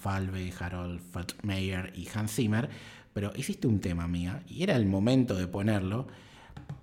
Falve, 0.00 0.52
Harold 0.58 1.00
Feldmayer 1.00 1.92
y 1.96 2.08
Hans 2.14 2.32
Zimmer, 2.36 2.70
pero 3.12 3.32
hiciste 3.34 3.66
un 3.66 3.80
tema 3.80 4.06
mía 4.06 4.42
y 4.46 4.62
era 4.62 4.76
el 4.76 4.86
momento 4.86 5.34
de 5.34 5.48
ponerlo, 5.48 6.06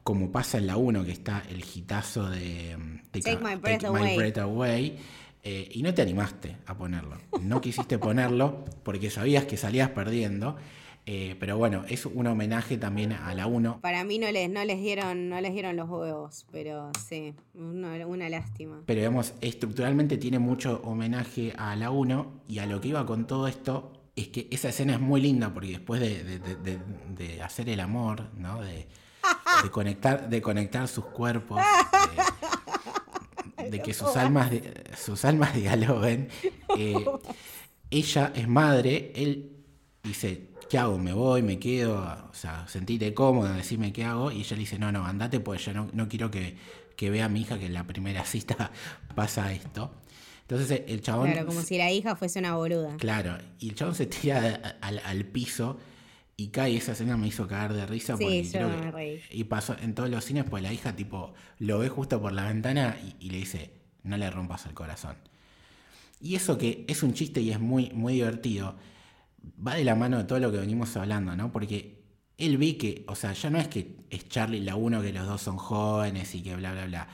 como 0.03 0.31
pasa 0.31 0.57
en 0.57 0.67
la 0.67 0.77
1 0.77 1.05
que 1.05 1.11
está 1.11 1.43
el 1.49 1.63
hitazo 1.63 2.29
de 2.29 2.77
Take, 3.11 3.37
My 3.37 3.55
Breath 3.55 4.37
Away. 4.37 4.97
Eh, 5.45 5.69
y 5.73 5.83
no 5.83 5.93
te 5.93 6.01
animaste 6.01 6.55
a 6.65 6.77
ponerlo. 6.77 7.17
No 7.41 7.59
quisiste 7.59 7.97
ponerlo 7.97 8.63
porque 8.83 9.09
sabías 9.09 9.43
que 9.45 9.57
salías 9.57 9.89
perdiendo. 9.89 10.55
Eh, 11.05 11.35
pero 11.37 11.57
bueno, 11.57 11.83
es 11.89 12.05
un 12.05 12.27
homenaje 12.27 12.77
también 12.77 13.11
a 13.11 13.35
la 13.35 13.45
1. 13.45 13.81
Para 13.81 14.05
mí 14.05 14.19
no 14.19 14.31
les, 14.31 14.49
no 14.49 14.63
les 14.63 14.79
dieron, 14.79 15.27
no 15.27 15.41
les 15.41 15.51
dieron 15.51 15.75
los 15.75 15.89
huevos, 15.89 16.45
pero 16.49 16.91
sí, 17.09 17.33
una, 17.53 18.29
lástima. 18.29 18.81
Pero 18.85 19.01
digamos, 19.01 19.33
estructuralmente 19.41 20.17
tiene 20.17 20.39
mucho 20.39 20.81
homenaje 20.85 21.53
a 21.57 21.75
la 21.75 21.91
1 21.91 22.43
y 22.47 22.59
a 22.59 22.65
lo 22.65 22.79
que 22.79 22.89
iba 22.89 23.05
con 23.05 23.27
todo 23.27 23.49
esto 23.49 23.91
es 24.15 24.29
que 24.29 24.47
esa 24.49 24.69
escena 24.69 24.93
es 24.93 25.01
muy 25.01 25.19
linda 25.19 25.53
porque 25.53 25.71
después 25.71 25.99
de, 25.99 27.41
hacer 27.43 27.67
el 27.67 27.81
amor, 27.81 28.29
¿no? 28.37 28.61
De, 28.61 28.87
conectar, 29.71 30.29
de 30.29 30.41
conectar 30.41 30.87
sus 30.87 31.05
cuerpos, 31.05 31.61
de, 33.69 33.81
que 33.81 33.93
sus 33.93 34.15
almas, 34.15 34.51
sus 34.97 35.25
almas 35.25 35.53
dialoguen. 35.53 36.29
Eh, 36.75 37.05
ella 37.91 38.31
es 38.33 38.47
madre, 38.47 39.11
él 39.15 39.63
dice, 40.01 40.49
¿qué 40.69 40.79
hago? 40.79 40.97
¿Me 40.97 41.13
voy? 41.13 41.43
¿Me 41.43 41.59
quedo? 41.59 41.97
O 41.97 42.33
sea, 42.33 42.67
sentite 42.67 43.13
cómoda, 43.13 43.55
decime 43.55 43.93
qué 43.93 44.05
hago. 44.05 44.31
Y 44.31 44.39
ella 44.39 44.55
le 44.55 44.61
dice, 44.61 44.79
no, 44.79 44.91
no, 44.91 45.05
andate, 45.05 45.39
pues 45.39 45.63
yo 45.63 45.73
no, 45.73 46.09
quiero 46.09 46.31
que, 46.31 46.57
vea 46.99 47.25
a 47.25 47.29
mi 47.29 47.41
hija 47.41 47.59
que 47.59 47.67
en 47.67 47.73
la 47.73 47.85
primera 47.85 48.25
cita 48.25 48.71
pasa 49.13 49.53
esto. 49.53 49.91
Entonces 50.41 50.81
el 50.87 51.01
chabón... 51.01 51.31
Claro, 51.31 51.45
como 51.45 51.61
si 51.61 51.77
la 51.77 51.91
hija 51.91 52.15
fuese 52.15 52.39
una 52.39 52.55
boluda. 52.55 52.97
Claro, 52.97 53.37
y 53.59 53.69
el 53.69 53.75
chabón 53.75 53.93
se 53.93 54.07
tira 54.07 54.77
al, 54.81 55.25
piso 55.25 55.77
y 56.37 56.49
cae. 56.49 56.71
Y 56.71 56.77
esa 56.77 56.93
escena 56.93 57.17
me 57.17 57.27
hizo 57.27 57.47
caer 57.47 57.73
de 57.73 57.85
risa. 57.85 58.17
Sí, 58.17 58.43
yo 58.43 58.69
me 58.69 58.91
reí. 58.91 59.21
Y 59.31 59.45
pasó 59.45 59.75
en 59.81 59.95
todos 59.95 60.09
los 60.09 60.23
cines, 60.23 60.45
pues 60.49 60.63
la 60.63 60.73
hija 60.73 60.95
tipo 60.95 61.33
lo 61.59 61.79
ve 61.79 61.89
justo 61.89 62.21
por 62.21 62.31
la 62.33 62.47
ventana 62.47 62.97
y, 63.03 63.27
y, 63.27 63.29
le 63.29 63.37
dice, 63.37 63.71
no 64.03 64.17
le 64.17 64.29
rompas 64.29 64.65
el 64.65 64.73
corazón. 64.73 65.15
Y 66.19 66.35
eso 66.35 66.57
que 66.57 66.85
es 66.87 67.03
un 67.03 67.13
chiste 67.13 67.41
y 67.41 67.51
es 67.51 67.59
muy, 67.59 67.89
muy 67.91 68.13
divertido 68.13 68.75
va 69.65 69.75
de 69.75 69.83
la 69.83 69.95
mano 69.95 70.17
de 70.17 70.23
todo 70.23 70.39
lo 70.39 70.51
que 70.51 70.57
venimos 70.57 70.95
hablando, 70.97 71.35
¿no? 71.35 71.51
Porque 71.51 72.03
él 72.37 72.57
vi 72.57 72.73
que, 72.73 73.05
o 73.07 73.15
sea, 73.15 73.33
ya 73.33 73.49
no 73.49 73.59
es 73.59 73.67
que 73.67 73.97
es 74.09 74.27
Charlie 74.29 74.61
la 74.61 74.75
uno, 74.75 75.01
que 75.01 75.13
los 75.13 75.27
dos 75.27 75.41
son 75.41 75.57
jóvenes 75.57 76.33
y 76.35 76.41
que 76.41 76.55
bla, 76.55 76.71
bla, 76.71 76.85
bla. 76.85 77.07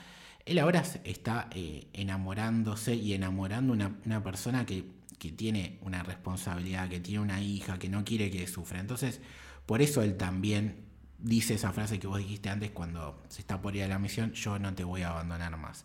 Él 0.46 0.58
ahora 0.58 0.82
está 1.04 1.48
eh, 1.54 1.88
enamorándose 1.92 2.94
y 2.94 3.12
enamorando 3.12 3.72
una, 3.72 3.98
una 4.04 4.22
persona 4.22 4.64
que, 4.66 4.84
que, 5.20 5.30
tiene 5.30 5.78
una 5.82 6.02
responsabilidad, 6.02 6.88
que 6.88 6.98
tiene 6.98 7.20
una 7.20 7.40
hija, 7.40 7.78
que 7.78 7.88
no 7.88 8.04
quiere 8.04 8.30
que 8.30 8.46
sufra. 8.46 8.80
Entonces, 8.80 9.20
por 9.66 9.82
eso 9.82 10.02
él 10.02 10.16
también 10.16 10.86
dice 11.18 11.54
esa 11.54 11.72
frase 11.72 11.98
que 11.98 12.06
vos 12.06 12.18
dijiste 12.18 12.48
antes 12.48 12.70
cuando 12.70 13.22
se 13.28 13.42
está 13.42 13.60
por 13.60 13.76
ir 13.76 13.82
a 13.84 13.88
la 13.88 13.98
misión, 13.98 14.32
yo 14.32 14.58
no 14.58 14.74
te 14.74 14.84
voy 14.84 15.02
a 15.02 15.10
abandonar 15.10 15.56
más. 15.56 15.84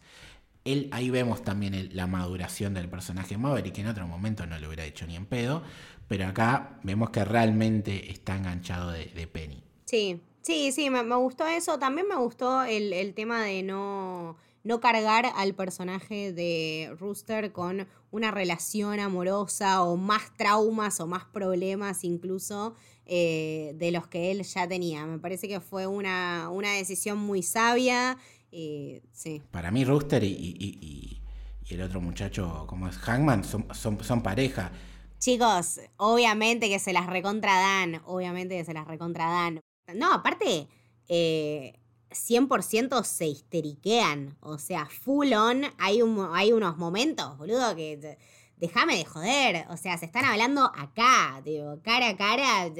Él, 0.63 0.89
ahí 0.91 1.11
vemos 1.11 1.43
también 1.43 1.89
la 1.93 2.07
maduración 2.07 2.73
del 2.73 2.89
personaje 2.89 3.37
Maverick, 3.37 3.75
que 3.75 3.81
en 3.81 3.87
otro 3.87 4.07
momento 4.07 4.47
no 4.47 4.57
lo 4.57 4.67
hubiera 4.67 4.85
hecho 4.85 5.05
ni 5.05 5.15
en 5.15 5.27
pedo, 5.27 5.61
pero 6.07 6.27
acá 6.27 6.79
vemos 6.83 7.09
que 7.11 7.23
realmente 7.23 8.11
está 8.11 8.35
enganchado 8.35 8.91
de, 8.91 9.27
Penny. 9.31 9.63
Sí, 9.85 10.21
sí, 10.41 10.71
sí, 10.71 10.89
me, 10.89 11.03
gustó 11.15 11.45
eso. 11.47 11.77
También 11.77 12.07
me 12.07 12.15
gustó 12.15 12.63
el, 12.63 13.13
tema 13.13 13.43
de 13.43 13.61
no, 13.61 14.37
no 14.65 14.79
cargar 14.79 15.31
al 15.35 15.53
personaje 15.53 16.33
de 16.33 16.93
Rooster 16.99 17.53
con 17.53 17.87
una 18.11 18.31
relación 18.31 18.99
amorosa 18.99 19.83
o 19.83 19.95
más 19.95 20.35
traumas 20.35 20.99
o 20.99 21.07
más 21.07 21.23
problemas 21.23 22.03
incluso 22.03 22.73
eh, 23.05 23.73
de 23.75 23.91
los 23.91 24.07
que 24.07 24.31
él 24.31 24.41
ya 24.41 24.67
tenía. 24.67 25.05
Me 25.05 25.19
parece 25.19 25.47
que 25.47 25.59
fue 25.59 25.85
una, 25.85 26.49
una 26.49 26.73
decisión 26.73 27.19
muy 27.19 27.43
sabia. 27.43 28.17
Eh, 28.51 29.03
sí. 29.11 29.43
Para 29.51 29.69
mí 29.69 29.85
Rooster 29.85 30.23
y, 30.23 31.21
el 31.69 31.81
otro 31.81 32.01
muchacho, 32.01 32.65
como 32.67 32.87
es 32.87 32.97
Hangman, 32.97 33.43
son, 33.43 33.67
son, 33.73 34.23
pareja. 34.23 34.71
Chicos, 35.19 35.79
obviamente 35.97 36.69
que 36.69 36.79
se 36.79 36.91
las 36.91 37.05
recontradan, 37.05 38.01
obviamente 38.05 38.57
que 38.57 38.65
se 38.65 38.73
las 38.73 38.87
recontradan. 38.87 39.61
No, 39.93 40.11
aparte, 40.11 40.67
eh, 41.07 41.73
100% 42.15 43.03
se 43.03 43.27
histeriquean. 43.27 44.37
O 44.41 44.57
sea, 44.57 44.87
full 44.87 45.33
on, 45.33 45.63
hay, 45.77 46.01
un, 46.01 46.27
hay 46.33 46.51
unos 46.51 46.77
momentos, 46.77 47.37
boludo, 47.37 47.75
que 47.75 48.17
déjame 48.57 48.97
de 48.97 49.05
joder. 49.05 49.65
O 49.69 49.77
sea, 49.77 49.97
se 49.97 50.05
están 50.05 50.25
hablando 50.25 50.63
acá, 50.63 51.41
digo, 51.43 51.79
cara 51.83 52.09
a 52.09 52.17
cara. 52.17 52.71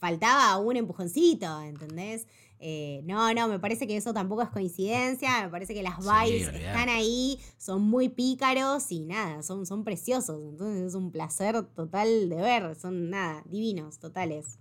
faltaba 0.00 0.56
un 0.58 0.76
empujoncito, 0.76 1.60
¿entendés? 1.62 2.26
Eh, 2.60 3.02
no, 3.04 3.32
no, 3.34 3.46
me 3.46 3.60
parece 3.60 3.86
que 3.86 3.96
eso 3.96 4.12
tampoco 4.12 4.42
es 4.42 4.48
coincidencia, 4.48 5.42
me 5.42 5.48
parece 5.48 5.74
que 5.74 5.82
las 5.82 5.98
vibes 5.98 6.48
están 6.52 6.88
ahí, 6.88 7.38
son 7.56 7.82
muy 7.82 8.08
pícaros 8.08 8.90
y 8.90 9.04
nada, 9.04 9.44
son, 9.44 9.64
son 9.64 9.84
preciosos, 9.84 10.40
entonces 10.42 10.88
es 10.88 10.94
un 10.94 11.12
placer 11.12 11.62
total 11.76 12.28
de 12.28 12.34
ver, 12.34 12.74
son 12.74 13.10
nada, 13.10 13.44
divinos, 13.46 14.00
totales. 14.00 14.58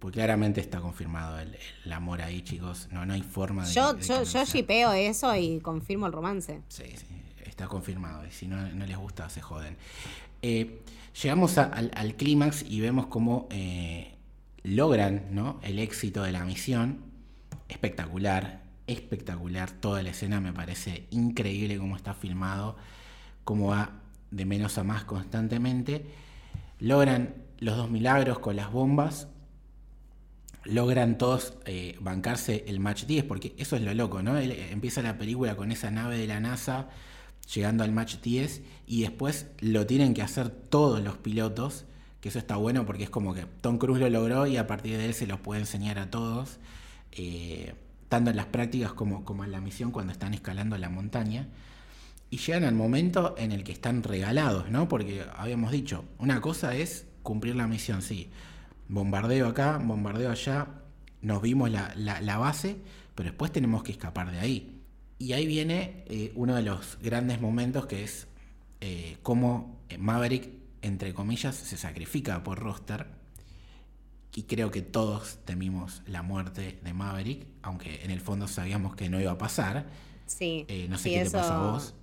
Pues 0.00 0.14
claramente 0.14 0.62
está 0.62 0.80
confirmado 0.80 1.38
el, 1.38 1.92
amor 1.92 2.22
ahí, 2.22 2.40
chicos. 2.40 2.88
No, 2.90 3.04
no 3.04 3.12
hay 3.12 3.20
forma 3.20 3.66
de. 3.66 3.74
Yo, 3.74 3.98
yo, 3.98 4.22
yo 4.22 4.44
shipeo 4.46 4.94
eso 4.94 5.36
y 5.36 5.60
confirmo 5.60 6.06
el 6.06 6.12
romance. 6.12 6.62
Sí, 6.68 6.84
sí, 6.96 7.06
está 7.44 7.68
confirmado. 7.68 8.26
Y 8.26 8.30
si 8.30 8.48
no, 8.48 8.66
no 8.72 8.86
les 8.86 8.96
gusta, 8.96 9.28
se 9.28 9.42
joden. 9.42 9.76
Eh, 10.40 10.80
llegamos 11.22 11.58
al, 11.58 12.14
clímax 12.16 12.64
y 12.66 12.80
vemos 12.80 13.08
cómo 13.08 13.46
eh, 13.50 14.14
logran 14.62 15.26
¿no? 15.32 15.60
el 15.62 15.78
éxito 15.78 16.22
de 16.22 16.32
la 16.32 16.46
misión. 16.46 17.04
Espectacular, 17.68 18.62
espectacular. 18.86 19.70
Toda 19.70 20.02
la 20.02 20.10
escena 20.10 20.40
me 20.40 20.54
parece 20.54 21.08
increíble 21.10 21.76
cómo 21.76 21.94
está 21.94 22.14
filmado, 22.14 22.78
cómo 23.44 23.66
va 23.68 24.00
de 24.30 24.46
menos 24.46 24.78
a 24.78 24.82
más 24.82 25.04
constantemente. 25.04 26.06
Logran 26.78 27.34
los 27.58 27.76
dos 27.76 27.90
milagros 27.90 28.38
con 28.38 28.56
las 28.56 28.72
bombas 28.72 29.28
logran 30.64 31.18
todos 31.18 31.54
eh, 31.64 31.96
bancarse 32.00 32.64
el 32.68 32.80
match 32.80 33.04
10, 33.04 33.24
porque 33.24 33.54
eso 33.58 33.76
es 33.76 33.82
lo 33.82 33.94
loco, 33.94 34.22
¿no? 34.22 34.38
empieza 34.38 35.02
la 35.02 35.18
película 35.18 35.56
con 35.56 35.72
esa 35.72 35.90
nave 35.90 36.18
de 36.18 36.26
la 36.26 36.40
NASA 36.40 36.88
llegando 37.52 37.82
al 37.82 37.92
match 37.92 38.16
10 38.20 38.62
y 38.86 39.02
después 39.02 39.46
lo 39.60 39.86
tienen 39.86 40.14
que 40.14 40.22
hacer 40.22 40.50
todos 40.50 41.02
los 41.02 41.16
pilotos, 41.16 41.84
que 42.20 42.28
eso 42.28 42.38
está 42.38 42.56
bueno 42.56 42.84
porque 42.86 43.04
es 43.04 43.10
como 43.10 43.34
que 43.34 43.46
Tom 43.60 43.78
Cruise 43.78 44.00
lo 44.00 44.10
logró 44.10 44.46
y 44.46 44.56
a 44.56 44.66
partir 44.66 44.98
de 44.98 45.06
él 45.06 45.14
se 45.14 45.26
los 45.26 45.40
puede 45.40 45.60
enseñar 45.60 45.98
a 45.98 46.10
todos, 46.10 46.58
eh, 47.12 47.74
tanto 48.08 48.30
en 48.30 48.36
las 48.36 48.46
prácticas 48.46 48.92
como, 48.92 49.24
como 49.24 49.44
en 49.44 49.52
la 49.52 49.60
misión 49.60 49.90
cuando 49.90 50.12
están 50.12 50.34
escalando 50.34 50.76
la 50.76 50.90
montaña. 50.90 51.48
Y 52.32 52.36
llegan 52.36 52.62
al 52.62 52.74
momento 52.74 53.34
en 53.38 53.50
el 53.50 53.64
que 53.64 53.72
están 53.72 54.04
regalados, 54.04 54.70
¿no? 54.70 54.88
Porque 54.88 55.24
habíamos 55.36 55.72
dicho, 55.72 56.04
una 56.18 56.40
cosa 56.40 56.76
es 56.76 57.06
cumplir 57.24 57.56
la 57.56 57.66
misión, 57.66 58.02
sí 58.02 58.30
bombardeo 58.90 59.48
acá, 59.48 59.78
bombardeo 59.78 60.30
allá, 60.30 60.66
nos 61.22 61.40
vimos 61.40 61.70
la, 61.70 62.38
base, 62.38 62.76
pero 63.14 63.30
después 63.30 63.52
tenemos 63.52 63.82
que 63.82 63.92
escapar 63.92 64.30
de 64.30 64.38
ahí. 64.38 64.82
Y 65.18 65.32
ahí 65.32 65.46
viene 65.46 66.04
eh, 66.06 66.32
uno 66.34 66.54
de 66.54 66.62
los 66.62 66.98
grandes 67.02 67.40
momentos 67.40 67.86
que 67.86 68.04
es 68.04 68.26
eh, 68.80 69.18
cómo 69.22 69.80
Maverick, 69.98 70.50
entre 70.82 71.12
comillas, 71.14 71.54
se 71.54 71.76
sacrifica 71.76 72.42
por 72.42 72.58
Roster. 72.58 73.06
Y 74.34 74.44
creo 74.44 74.70
que 74.70 74.80
todos 74.80 75.38
temimos 75.44 76.02
la 76.06 76.22
muerte 76.22 76.78
de 76.82 76.92
Maverick, 76.94 77.46
aunque 77.62 78.04
en 78.04 78.10
el 78.10 78.20
fondo 78.20 78.48
sabíamos 78.48 78.94
que 78.96 79.08
no 79.08 79.20
iba 79.20 79.32
a 79.32 79.38
pasar. 79.38 79.86
Sí. 80.26 80.64
Eh, 80.68 80.86
no 80.88 80.98
sé 80.98 81.10
qué 81.10 81.24
te 81.24 81.30
pasó 81.30 81.52
a 81.52 81.72
vos. 81.72 81.94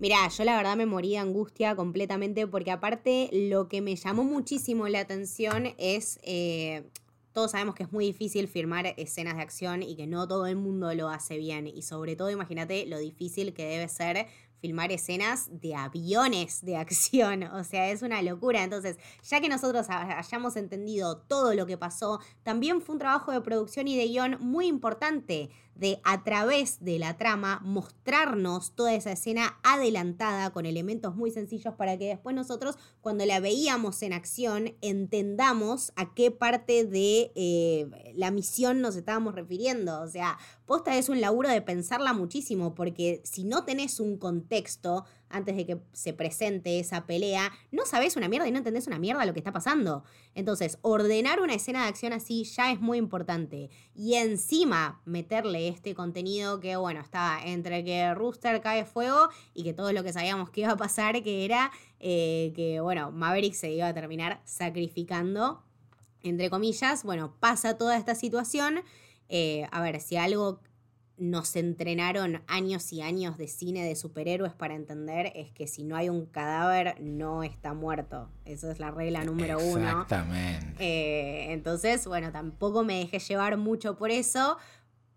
Mirá, 0.00 0.26
yo 0.28 0.44
la 0.44 0.56
verdad 0.56 0.78
me 0.78 0.86
morí 0.86 1.10
de 1.10 1.18
angustia 1.18 1.76
completamente 1.76 2.46
porque 2.46 2.70
aparte 2.70 3.28
lo 3.32 3.68
que 3.68 3.82
me 3.82 3.96
llamó 3.96 4.24
muchísimo 4.24 4.88
la 4.88 5.00
atención 5.00 5.74
es, 5.76 6.18
eh, 6.22 6.88
todos 7.34 7.50
sabemos 7.50 7.74
que 7.74 7.82
es 7.82 7.92
muy 7.92 8.06
difícil 8.06 8.48
firmar 8.48 8.94
escenas 8.96 9.36
de 9.36 9.42
acción 9.42 9.82
y 9.82 9.96
que 9.96 10.06
no 10.06 10.26
todo 10.26 10.46
el 10.46 10.56
mundo 10.56 10.94
lo 10.94 11.10
hace 11.10 11.36
bien 11.36 11.66
y 11.66 11.82
sobre 11.82 12.16
todo 12.16 12.30
imagínate 12.30 12.86
lo 12.86 12.98
difícil 12.98 13.52
que 13.52 13.66
debe 13.66 13.88
ser 13.88 14.26
filmar 14.60 14.90
escenas 14.90 15.48
de 15.60 15.74
aviones 15.74 16.64
de 16.64 16.76
acción. 16.76 17.42
O 17.60 17.64
sea, 17.64 17.90
es 17.90 18.00
una 18.02 18.22
locura. 18.22 18.62
Entonces, 18.64 18.96
ya 19.22 19.40
que 19.40 19.48
nosotros 19.48 19.86
hayamos 19.90 20.56
entendido 20.56 21.18
todo 21.18 21.54
lo 21.54 21.66
que 21.66 21.76
pasó, 21.76 22.20
también 22.42 22.80
fue 22.80 22.94
un 22.94 23.00
trabajo 23.00 23.32
de 23.32 23.40
producción 23.40 23.86
y 23.86 23.96
de 23.96 24.06
guion 24.06 24.38
muy 24.40 24.66
importante 24.66 25.50
de 25.74 26.00
a 26.04 26.22
través 26.24 26.84
de 26.84 26.98
la 26.98 27.16
trama 27.16 27.60
mostrarnos 27.64 28.72
toda 28.72 28.94
esa 28.94 29.12
escena 29.12 29.58
adelantada 29.62 30.50
con 30.50 30.66
elementos 30.66 31.16
muy 31.16 31.30
sencillos 31.30 31.74
para 31.74 31.96
que 31.96 32.08
después 32.08 32.36
nosotros 32.36 32.76
cuando 33.00 33.24
la 33.24 33.40
veíamos 33.40 34.02
en 34.02 34.12
acción 34.12 34.74
entendamos 34.82 35.92
a 35.96 36.14
qué 36.14 36.30
parte 36.30 36.84
de 36.84 37.32
eh, 37.34 38.12
la 38.14 38.30
misión 38.30 38.80
nos 38.80 38.96
estábamos 38.96 39.34
refiriendo. 39.34 40.00
O 40.02 40.08
sea, 40.08 40.38
posta 40.66 40.96
es 40.96 41.08
un 41.08 41.20
laburo 41.20 41.48
de 41.48 41.62
pensarla 41.62 42.12
muchísimo 42.12 42.74
porque 42.74 43.22
si 43.24 43.44
no 43.44 43.64
tenés 43.64 44.00
un 44.00 44.18
contexto 44.18 45.04
antes 45.30 45.56
de 45.56 45.64
que 45.64 45.78
se 45.92 46.12
presente 46.12 46.78
esa 46.78 47.06
pelea, 47.06 47.52
no 47.70 47.86
sabes 47.86 48.16
una 48.16 48.28
mierda 48.28 48.48
y 48.48 48.52
no 48.52 48.58
entendés 48.58 48.86
una 48.86 48.98
mierda 48.98 49.24
lo 49.24 49.32
que 49.32 49.40
está 49.40 49.52
pasando. 49.52 50.04
Entonces, 50.34 50.78
ordenar 50.82 51.40
una 51.40 51.54
escena 51.54 51.82
de 51.82 51.88
acción 51.88 52.12
así 52.12 52.44
ya 52.44 52.72
es 52.72 52.80
muy 52.80 52.98
importante. 52.98 53.70
Y 53.94 54.14
encima 54.14 55.00
meterle 55.04 55.68
este 55.68 55.94
contenido 55.94 56.60
que, 56.60 56.76
bueno, 56.76 57.00
estaba 57.00 57.40
entre 57.44 57.84
que 57.84 58.14
Rooster 58.14 58.60
cae 58.60 58.84
fuego 58.84 59.28
y 59.54 59.62
que 59.62 59.72
todo 59.72 59.92
lo 59.92 60.02
que 60.02 60.12
sabíamos 60.12 60.50
que 60.50 60.62
iba 60.62 60.72
a 60.72 60.76
pasar, 60.76 61.22
que 61.22 61.44
era 61.44 61.70
eh, 62.00 62.52
que, 62.54 62.80
bueno, 62.80 63.10
Maverick 63.12 63.54
se 63.54 63.70
iba 63.70 63.86
a 63.86 63.94
terminar 63.94 64.40
sacrificando, 64.44 65.62
entre 66.22 66.50
comillas. 66.50 67.04
Bueno, 67.04 67.34
pasa 67.40 67.76
toda 67.76 67.96
esta 67.96 68.14
situación. 68.14 68.82
Eh, 69.28 69.66
a 69.70 69.80
ver, 69.80 70.00
si 70.00 70.16
algo 70.16 70.60
nos 71.20 71.54
entrenaron 71.54 72.42
años 72.46 72.92
y 72.94 73.02
años 73.02 73.36
de 73.36 73.46
cine 73.46 73.84
de 73.84 73.94
superhéroes 73.94 74.54
para 74.54 74.74
entender 74.74 75.30
es 75.34 75.52
que 75.52 75.66
si 75.66 75.84
no 75.84 75.94
hay 75.94 76.08
un 76.08 76.24
cadáver 76.24 76.98
no 76.98 77.42
está 77.42 77.74
muerto. 77.74 78.30
Esa 78.46 78.72
es 78.72 78.80
la 78.80 78.90
regla 78.90 79.22
número 79.22 79.58
uno. 79.58 79.86
Exactamente. 79.86 80.74
Eh, 80.78 81.52
entonces, 81.52 82.06
bueno, 82.06 82.32
tampoco 82.32 82.84
me 82.84 83.00
dejé 83.00 83.18
llevar 83.18 83.58
mucho 83.58 83.98
por 83.98 84.10
eso, 84.10 84.56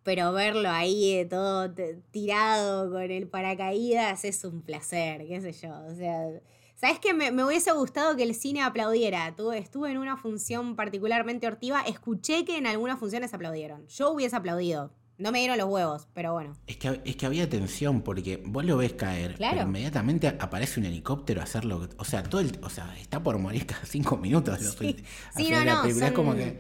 pero 0.04 0.34
verlo 0.34 0.70
ahí 0.70 1.26
todo 1.30 1.74
tirado 2.12 2.92
con 2.92 3.10
el 3.10 3.28
paracaídas 3.30 4.26
es 4.26 4.44
un 4.44 4.62
placer, 4.62 5.26
qué 5.26 5.40
sé 5.40 5.54
yo. 5.54 5.74
O 5.90 5.96
sea, 5.96 6.28
¿sabes 6.76 7.00
qué? 7.00 7.14
Me, 7.14 7.32
me, 7.32 7.46
hubiese 7.46 7.72
gustado 7.72 8.18
que 8.18 8.24
el 8.24 8.36
cine 8.36 8.62
aplaudiera. 8.62 9.34
estuve 9.56 9.90
en 9.90 9.98
una 9.98 10.18
función 10.18 10.76
particularmente 10.76 11.48
hortiva, 11.48 11.82
escuché 11.88 12.44
que 12.44 12.58
en 12.58 12.68
algunas 12.68 13.00
funciones 13.00 13.34
aplaudieron. 13.34 13.88
Yo 13.88 14.12
hubiese 14.12 14.36
aplaudido 14.36 14.92
no 15.18 15.32
me 15.32 15.40
dieron 15.40 15.58
los 15.58 15.68
huevos, 15.68 16.08
pero 16.14 16.34
bueno. 16.34 16.54
Es 16.68 16.78
que, 16.78 17.02
es 17.06 17.16
que 17.16 17.26
había 17.26 17.50
tensión 17.50 18.02
porque 18.02 18.42
vos 18.46 18.66
lo 18.66 18.78
ves 18.78 18.94
caer, 18.94 19.36
pero 19.38 19.62
inmediatamente 19.62 20.28
aparece 20.28 20.80
un 20.80 20.86
helicóptero 20.86 21.42
a 21.42 21.44
hacerlo. 21.44 21.88
O 21.98 22.06
sea, 22.06 22.24
todo 22.24 22.42
el, 22.42 22.58
o 22.62 22.70
sea, 22.70 22.96
está 22.98 23.22
por 23.22 23.38
morir 23.38 23.66
cada 23.66 23.86
cinco 23.86 24.18
minutos. 24.18 24.60
Sí, 24.78 25.04
sí 25.36 25.50
no, 25.50 25.64
no. 25.64 25.90
Son, 25.94 26.14
como 26.14 26.34
que... 26.36 26.60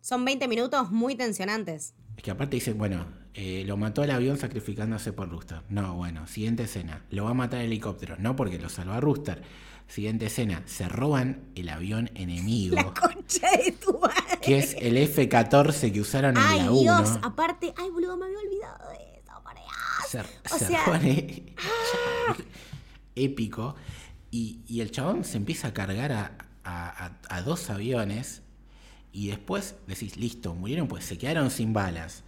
son 0.00 0.24
20 0.24 0.48
minutos 0.48 0.90
muy 0.90 1.14
tensionantes. 1.14 1.94
Es 2.16 2.22
que 2.22 2.30
aparte 2.30 2.56
dice, 2.56 2.72
bueno, 2.72 3.06
eh, 3.32 3.64
lo 3.66 3.76
mató 3.76 4.04
el 4.04 4.10
avión 4.10 4.36
sacrificándose 4.36 5.12
por 5.12 5.28
Rooster. 5.28 5.62
No, 5.68 5.96
bueno, 5.96 6.26
siguiente 6.26 6.64
escena. 6.64 7.04
Lo 7.10 7.24
va 7.24 7.30
a 7.30 7.34
matar 7.34 7.60
el 7.60 7.66
helicóptero. 7.66 8.16
No 8.18 8.36
porque 8.36 8.58
lo 8.58 8.68
salva 8.68 9.00
Rooster. 9.00 9.42
Siguiente 9.86 10.26
escena, 10.26 10.62
se 10.66 10.88
roban 10.88 11.44
el 11.54 11.68
avión 11.68 12.10
enemigo. 12.14 12.74
La 12.76 12.84
concha 12.84 13.50
de 13.64 13.72
tu 13.72 13.98
madre. 13.98 14.40
Que 14.42 14.58
es 14.58 14.74
el 14.78 14.96
F-14 14.96 15.92
que 15.92 16.00
usaron 16.00 16.36
en 16.36 16.42
la 16.42 16.70
1. 16.70 16.72
Ay, 16.72 16.82
Dios, 16.82 17.18
aparte, 17.22 17.72
ay, 17.76 17.90
boludo, 17.90 18.16
me 18.16 18.26
había 18.26 18.38
olvidado 18.38 18.90
de 18.90 19.14
eso, 19.14 19.22
Se, 20.08 20.20
o 20.54 20.58
se 20.58 20.66
sea... 20.66 20.84
¡Ah! 20.86 22.36
épico. 23.14 23.76
Y, 24.30 24.60
y, 24.66 24.80
el 24.80 24.90
chabón 24.90 25.24
se 25.24 25.36
empieza 25.36 25.68
a 25.68 25.74
cargar 25.74 26.12
a, 26.12 26.36
a, 26.64 27.12
a, 27.28 27.42
dos 27.42 27.70
aviones. 27.70 28.42
Y 29.12 29.28
después 29.28 29.76
decís, 29.86 30.16
listo, 30.16 30.54
murieron, 30.54 30.88
pues 30.88 31.04
se 31.04 31.18
quedaron 31.18 31.50
sin 31.50 31.72
balas 31.72 32.24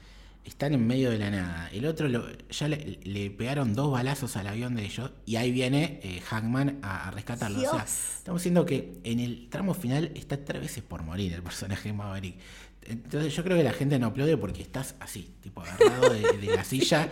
están 0.46 0.72
en 0.74 0.86
medio 0.86 1.10
de 1.10 1.18
la 1.18 1.30
nada. 1.30 1.68
El 1.72 1.86
otro 1.86 2.08
ya 2.50 2.68
le, 2.68 3.30
pegaron 3.30 3.74
dos 3.74 3.90
balazos 3.90 4.36
al 4.36 4.46
avión 4.46 4.76
de 4.76 4.84
ellos 4.84 5.10
y 5.26 5.36
ahí 5.36 5.50
viene 5.50 6.00
eh, 6.02 6.20
Hackman 6.20 6.78
a, 6.82 7.10
rescatarlo. 7.10 7.58
O 7.58 7.62
sea, 7.62 7.84
estamos 7.84 8.42
diciendo 8.42 8.64
que 8.64 8.98
en 9.02 9.20
el 9.20 9.48
tramo 9.50 9.74
final 9.74 10.12
está 10.14 10.44
tres 10.44 10.62
veces 10.62 10.84
por 10.84 11.02
morir 11.02 11.32
el 11.32 11.42
personaje 11.42 11.88
de 11.88 11.94
Maverick. 11.94 12.36
Entonces 12.82 13.34
yo 13.34 13.42
creo 13.42 13.56
que 13.56 13.64
la 13.64 13.72
gente 13.72 13.98
no 13.98 14.06
aplaude 14.06 14.36
porque 14.36 14.62
estás 14.62 14.94
así, 15.00 15.34
tipo 15.42 15.62
agarrado 15.62 16.10
de, 16.10 16.54
la 16.54 16.64
silla, 16.64 17.08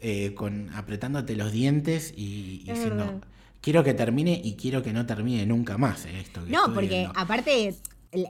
eh, 0.00 0.34
con 0.34 0.70
apretándote 0.74 1.34
los 1.36 1.50
dientes 1.50 2.12
y, 2.14 2.64
diciendo, 2.66 3.22
quiero 3.62 3.82
que 3.82 3.94
termine 3.94 4.38
y 4.44 4.56
quiero 4.56 4.82
que 4.82 4.92
no 4.92 5.06
termine 5.06 5.46
nunca 5.46 5.78
más 5.78 6.04
esto. 6.04 6.42
no, 6.46 6.74
porque 6.74 7.08
aparte 7.14 7.74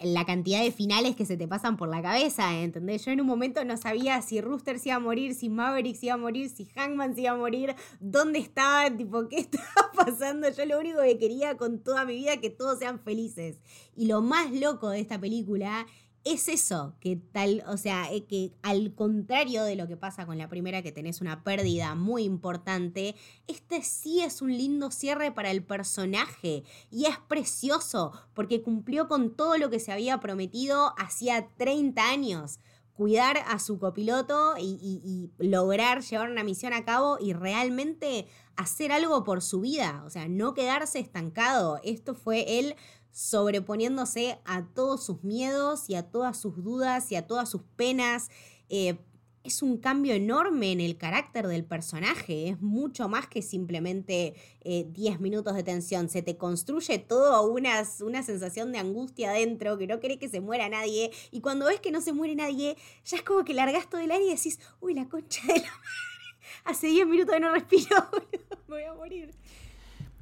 la 0.03 0.25
cantidad 0.25 0.63
de 0.63 0.73
finales 0.73 1.17
que 1.17 1.27
se 1.27 1.37
te 1.37 1.47
pasan 1.47 1.77
por 1.77 1.89
la 1.89 2.03
cabeza, 2.03 2.59
¿entendés? 2.59 3.05
Yo 3.05 3.13
en 3.13 3.21
un 3.21 3.27
momento 3.27 3.65
no 3.65 3.77
sabía 3.77 4.21
si 4.23 4.41
Rooster 4.41 4.79
se 4.79 4.89
iba 4.91 4.97
a 4.97 5.01
morir, 5.01 5.35
si 5.35 5.49
Maverick 5.49 5.97
se 5.97 6.07
iba 6.07 6.15
a 6.15 6.19
morir, 6.19 6.49
si 6.49 6.67
Hangman 6.75 7.15
se 7.15 7.23
iba 7.23 7.33
a 7.33 7.37
morir, 7.37 7.75
dónde 8.01 8.39
estaba, 8.39 8.91
tipo, 8.97 9.29
qué 9.29 9.39
estaba 9.39 9.93
pasando. 9.97 10.49
Yo 10.51 10.65
lo 10.65 10.79
único 10.79 11.01
que 11.03 11.19
quería 11.19 11.57
con 11.57 11.79
toda 11.81 12.05
mi 12.05 12.17
vida 12.17 12.39
que 12.39 12.51
todos 12.51 12.79
sean 12.79 12.99
felices. 12.99 13.59
Y 13.97 14.07
lo 14.07 14.23
más 14.23 14.53
loco 14.53 14.91
de 14.91 15.01
esta 15.01 15.21
película 15.21 15.87
es 16.25 16.49
eso, 16.49 16.97
que 17.01 17.17
tal, 17.17 17.63
o 17.67 17.77
sea, 17.77 18.11
eh, 18.11 18.25
que 18.25 18.55
al 18.63 18.95
contrario 18.95 19.63
de 19.65 19.77
lo 19.77 19.87
que 19.87 19.99
pasa 19.99 20.25
con 20.25 20.39
la 20.39 20.49
primera, 20.49 20.83
que 20.83 20.91
tenés 20.91 21.21
una 21.21 21.45
pérdida 21.45 21.95
muy 21.95 22.25
importante, 22.25 23.15
este 23.47 23.83
sí 23.83 24.23
es 24.23 24.41
un 24.41 24.57
lindo 24.57 24.91
cierre 24.91 25.33
para 25.33 25.51
el 25.51 25.63
personaje 25.63 26.65
y 26.91 27.05
es 27.05 27.19
precioso 27.29 28.13
porque 28.33 28.63
cumplió 28.63 29.07
con 29.07 29.37
todo 29.37 29.59
lo 29.59 29.69
que 29.69 29.81
se 29.81 29.93
había 29.93 30.19
prometido 30.21 30.95
hacía 30.99 31.49
30 31.59 32.09
años. 32.09 32.59
Cuidar 32.95 33.39
a 33.49 33.59
su 33.59 33.81
copiloto 33.81 34.55
y, 34.57 34.79
y 34.81 35.33
lograr 35.45 36.03
llevar 36.03 36.31
una 36.31 36.45
misión 36.45 36.73
a 36.73 36.85
cabo 36.85 37.19
y 37.21 37.33
realmente 37.33 38.29
hacer 38.55 38.93
algo 38.93 39.25
por 39.25 39.43
su 39.43 39.61
vida, 39.61 40.05
o 40.07 40.11
sea, 40.11 40.29
no 40.29 40.55
quedarse 40.55 41.01
estancado. 41.01 41.81
Esto 41.83 42.15
fue 42.15 42.61
él 42.61 42.77
sobreponiéndose 43.15 44.41
a 44.45 44.67
todos 44.67 45.05
sus 45.05 45.23
miedos 45.23 45.89
y 45.89 45.95
a 45.95 46.03
todas 46.03 46.37
sus 46.37 46.63
dudas 46.63 47.13
y 47.13 47.17
a 47.17 47.27
todas 47.27 47.49
sus 47.49 47.63
penas. 47.77 48.29
Eh, 48.69 48.99
es 49.45 49.63
un 49.63 49.77
cambio 49.77 50.15
enorme 50.15 50.73
en 50.73 50.81
el 50.81 50.97
carácter 50.97 51.47
del 51.47 51.65
personaje, 51.65 52.49
es 52.49 52.61
mucho 52.63 53.11
más 53.11 53.27
que 53.29 53.43
simplemente 53.43 54.35
10 54.65 54.97
eh, 54.97 55.19
minutos 55.19 55.55
de 55.55 55.63
tensión, 55.63 56.09
se 56.09 56.23
te 56.23 56.39
construye 56.39 56.99
todo 56.99 57.47
una, 57.53 57.83
una 58.01 58.23
sensación 58.23 58.73
de 58.73 58.79
angustia 58.79 59.31
adentro, 59.31 59.77
que 59.77 59.87
no 59.87 60.01
querés 60.01 60.17
que 60.17 60.31
se 60.31 60.41
muera 60.41 60.71
nadie, 60.71 61.11
y 61.31 61.43
cuando 61.43 61.67
ves 61.67 61.79
que 61.79 61.91
no 61.91 62.01
se 62.01 62.15
muere 62.15 62.35
nadie, 62.35 62.77
ya 63.05 63.19
es 63.19 63.23
como 63.23 63.45
que 63.45 63.53
largas 63.53 63.89
todo 63.91 64.01
el 64.01 64.11
aire 64.11 64.25
y 64.25 64.35
decís, 64.35 64.59
uy, 64.81 64.95
la 64.95 65.09
concha 65.11 65.43
de 65.47 65.61
la 65.61 65.61
madre, 65.69 66.39
hace 66.65 66.87
10 66.87 67.07
minutos 67.07 67.35
que 67.35 67.41
no 67.41 67.53
respiro, 67.53 67.97
me 68.67 68.77
voy 68.77 68.85
a 68.85 68.95
morir. 68.95 69.31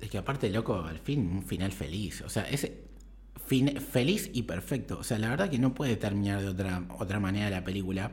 Es 0.02 0.10
que 0.10 0.18
aparte, 0.18 0.50
loco, 0.50 0.84
al 0.84 0.98
fin, 0.98 1.30
un 1.32 1.44
final 1.44 1.70
feliz. 1.70 2.22
O 2.22 2.28
sea, 2.28 2.42
ese 2.50 2.88
fin, 3.46 3.80
feliz 3.80 4.28
y 4.34 4.42
perfecto. 4.42 4.98
O 4.98 5.04
sea, 5.04 5.16
la 5.16 5.30
verdad 5.30 5.48
que 5.48 5.60
no 5.60 5.74
puede 5.74 5.96
terminar 5.96 6.40
de 6.40 6.48
otra, 6.48 6.84
otra 6.98 7.20
manera 7.20 7.48
la 7.48 7.62
película. 7.62 8.10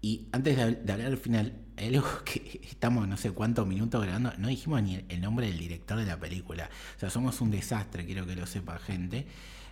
Y 0.00 0.28
antes 0.32 0.56
de, 0.56 0.62
hablar 0.62 1.10
del 1.10 1.18
final, 1.18 1.60
hay 1.76 1.94
algo 1.94 2.08
que 2.24 2.58
estamos 2.64 3.06
no 3.06 3.18
sé 3.18 3.32
cuántos 3.32 3.66
minutos 3.66 4.02
grabando, 4.02 4.32
no 4.38 4.48
dijimos 4.48 4.82
ni 4.82 5.04
el, 5.08 5.20
nombre 5.20 5.46
del 5.46 5.58
director 5.58 5.98
de 5.98 6.06
la 6.06 6.18
película. 6.18 6.70
O 6.96 6.98
sea, 6.98 7.10
somos 7.10 7.38
un 7.42 7.50
desastre, 7.50 8.06
quiero 8.06 8.26
que 8.26 8.34
lo 8.34 8.46
sepa 8.46 8.78
gente. 8.78 9.26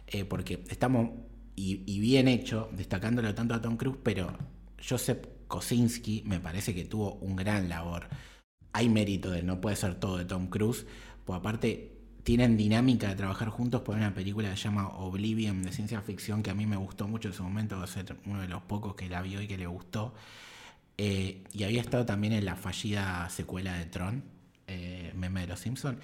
Eh, 0.08 0.26
porque 0.26 0.64
estamos, 0.68 1.12
y, 1.56 1.82
y, 1.86 1.98
bien 1.98 2.28
hecho, 2.28 2.68
destacándolo 2.72 3.34
tanto 3.34 3.54
a 3.54 3.62
Tom 3.62 3.78
Cruise, 3.78 3.98
pero 4.02 4.36
Joseph 4.86 5.26
Kosinski 5.48 6.24
me 6.26 6.40
parece 6.40 6.74
que 6.74 6.84
tuvo 6.84 7.14
un 7.14 7.36
gran 7.36 7.70
labor. 7.70 8.08
Hay 8.74 8.90
mérito 8.90 9.30
de 9.30 9.42
no 9.42 9.60
puede 9.62 9.76
ser 9.76 9.94
todo 9.94 10.18
de 10.18 10.24
Tom 10.24 10.48
Cruise, 10.48 10.86
pues 11.24 11.38
aparte 11.38 11.92
tienen 12.22 12.56
dinámica 12.56 13.08
de 13.08 13.16
trabajar 13.16 13.48
juntos 13.48 13.82
por 13.82 13.96
una 13.96 14.14
película 14.14 14.50
que 14.50 14.56
se 14.56 14.64
llama 14.64 14.88
Oblivion 14.88 15.62
de 15.62 15.72
ciencia 15.72 16.00
ficción 16.00 16.42
que 16.42 16.50
a 16.50 16.54
mí 16.54 16.66
me 16.66 16.76
gustó 16.76 17.08
mucho 17.08 17.28
en 17.28 17.34
su 17.34 17.42
momento, 17.42 17.82
a 17.82 17.86
ser 17.86 18.16
uno 18.26 18.40
de 18.40 18.48
los 18.48 18.62
pocos 18.62 18.94
que 18.94 19.08
la 19.08 19.22
vio 19.22 19.40
y 19.40 19.48
que 19.48 19.58
le 19.58 19.66
gustó. 19.66 20.14
Eh, 20.98 21.44
y 21.52 21.64
había 21.64 21.80
estado 21.80 22.06
también 22.06 22.32
en 22.32 22.44
la 22.44 22.54
fallida 22.54 23.28
secuela 23.28 23.74
de 23.74 23.86
Tron, 23.86 24.22
eh, 24.68 25.12
meme 25.16 25.42
de 25.42 25.46
los 25.48 25.60
Simpsons. 25.60 25.98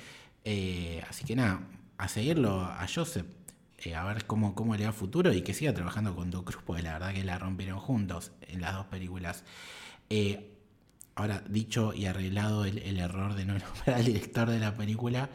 Eh, 0.45 1.03
así 1.09 1.25
que 1.25 1.37
nada, 1.37 1.61
a 1.99 2.09
seguirlo 2.09 2.63
a 2.63 2.87
Joseph, 2.93 3.27
a 3.95 4.05
ver 4.05 4.27
cómo, 4.27 4.55
cómo 4.55 4.75
le 4.77 4.87
va 4.87 4.93
futuro 4.93 5.33
y 5.33 5.43
que 5.43 5.55
siga 5.55 5.73
trabajando 5.73 6.17
con 6.17 6.31
Doug 6.31 6.47
Cruz, 6.47 6.63
porque 6.67 6.83
la 6.83 6.95
verdad 6.95 7.15
que 7.15 7.23
la 7.23 7.39
rompieron 7.39 7.79
juntos 7.79 8.33
en 8.49 8.61
las 8.61 8.75
dos 8.75 8.87
películas. 8.87 9.45
Ahora, 11.19 11.43
dicho 11.49 11.93
y 11.95 12.07
arreglado 12.07 12.65
el, 12.65 12.97
error 12.97 13.35
de 13.35 13.45
no 13.45 13.55
nombrar 13.59 13.99
al 13.99 14.05
director 14.05 14.49
de 14.49 14.61
la 14.61 14.77
película, 14.77 15.29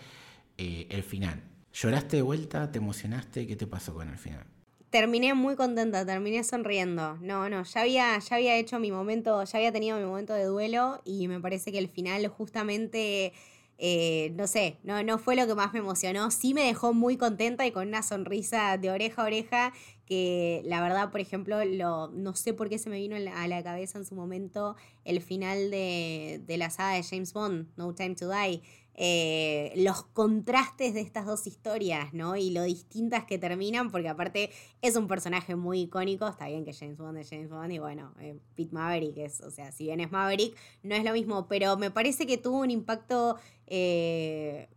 eh, 0.57 0.87
el 0.89 1.03
final. 1.03 1.43
¿Lloraste 1.73 2.15
de 2.15 2.21
vuelta? 2.21 2.71
¿Te 2.71 2.77
emocionaste? 2.77 3.45
¿Qué 3.45 3.57
te 3.57 3.67
pasó 3.67 3.93
con 3.93 4.07
el 4.07 4.17
final? 4.17 4.45
Terminé 4.91 5.33
muy 5.33 5.57
contenta, 5.57 6.05
terminé 6.05 6.41
sonriendo. 6.45 7.17
No, 7.17 7.49
no, 7.49 7.63
ya 7.63 7.81
había, 7.81 8.17
ya 8.17 8.35
había 8.37 8.55
hecho 8.55 8.79
mi 8.79 8.93
momento, 8.93 9.43
ya 9.43 9.57
había 9.57 9.73
tenido 9.73 9.97
mi 9.97 10.05
momento 10.05 10.33
de 10.33 10.45
duelo 10.45 11.01
y 11.03 11.27
me 11.27 11.41
parece 11.41 11.73
que 11.73 11.79
el 11.79 11.89
final 11.89 12.25
justamente 12.29 13.33
eh, 13.77 14.31
no 14.37 14.47
sé, 14.47 14.77
no, 14.83 15.03
no 15.03 15.17
fue 15.17 15.35
lo 15.35 15.45
que 15.47 15.55
más 15.55 15.73
me 15.73 15.79
emocionó. 15.79 16.31
Sí 16.31 16.53
me 16.53 16.63
dejó 16.63 16.93
muy 16.93 17.17
contenta 17.17 17.65
y 17.65 17.71
con 17.71 17.87
una 17.89 18.03
sonrisa 18.03 18.77
de 18.77 18.89
oreja 18.89 19.23
a 19.23 19.25
oreja 19.25 19.73
que 20.05 20.61
la 20.65 20.81
verdad, 20.81 21.11
por 21.11 21.21
ejemplo, 21.21 21.63
lo, 21.65 22.09
no 22.09 22.35
sé 22.35 22.53
por 22.53 22.69
qué 22.69 22.77
se 22.77 22.89
me 22.89 22.97
vino 22.97 23.15
a 23.15 23.47
la 23.47 23.63
cabeza 23.63 23.97
en 23.97 24.05
su 24.05 24.15
momento 24.15 24.75
el 25.05 25.21
final 25.21 25.71
de, 25.71 26.41
de 26.45 26.57
la 26.57 26.69
saga 26.69 26.95
de 26.95 27.03
James 27.03 27.33
Bond, 27.33 27.67
No 27.77 27.93
Time 27.95 28.15
to 28.15 28.29
Die 28.29 28.61
eh, 28.95 29.73
los 29.77 30.03
contrastes 30.03 30.93
de 30.93 31.01
estas 31.01 31.25
dos 31.25 31.47
historias, 31.47 32.13
¿no? 32.13 32.35
Y 32.35 32.51
lo 32.51 32.61
distintas 32.63 33.25
que 33.25 33.39
terminan, 33.39 33.89
porque 33.89 34.07
aparte 34.07 34.51
es 34.83 34.95
un 34.95 35.07
personaje 35.07 35.55
muy 35.55 35.81
icónico, 35.81 36.27
está 36.27 36.47
bien 36.47 36.63
que 36.63 36.73
James 36.73 36.97
Bond 36.97 37.17
es 37.17 37.29
James 37.29 37.49
Bond 37.49 37.71
y 37.71 37.79
bueno, 37.79 38.13
eh, 38.19 38.37
Pete 38.55 38.71
Maverick 38.71 39.17
es, 39.17 39.41
o 39.41 39.49
sea, 39.49 39.71
si 39.71 39.85
bien 39.85 39.99
es 39.99 40.11
Maverick, 40.11 40.55
no 40.83 40.93
es 40.93 41.03
lo 41.03 41.11
mismo, 41.13 41.47
pero 41.47 41.75
me 41.75 41.89
parece 41.89 42.27
que 42.27 42.37
tuvo 42.37 42.59
un 42.59 42.69
impacto, 42.69 43.37
eh, 43.65 44.69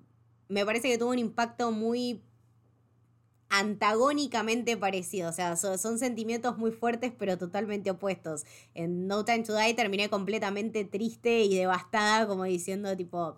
me 0.48 0.64
parece 0.64 0.88
que 0.88 0.96
tuvo 0.96 1.10
un 1.10 1.18
impacto 1.18 1.70
muy 1.70 2.22
antagónicamente 3.48 4.76
parecido, 4.76 5.30
o 5.30 5.32
sea, 5.32 5.56
son, 5.56 5.98
sentimientos 5.98 6.58
muy 6.58 6.72
fuertes 6.72 7.12
pero 7.16 7.38
totalmente 7.38 7.90
opuestos. 7.90 8.44
En 8.74 9.06
No 9.06 9.24
Time 9.24 9.44
to 9.44 9.56
Die 9.56 9.74
terminé 9.74 10.08
completamente 10.08 10.84
triste 10.84 11.42
y 11.42 11.54
devastada, 11.54 12.26
como 12.26 12.44
diciendo 12.44 12.96
tipo, 12.96 13.36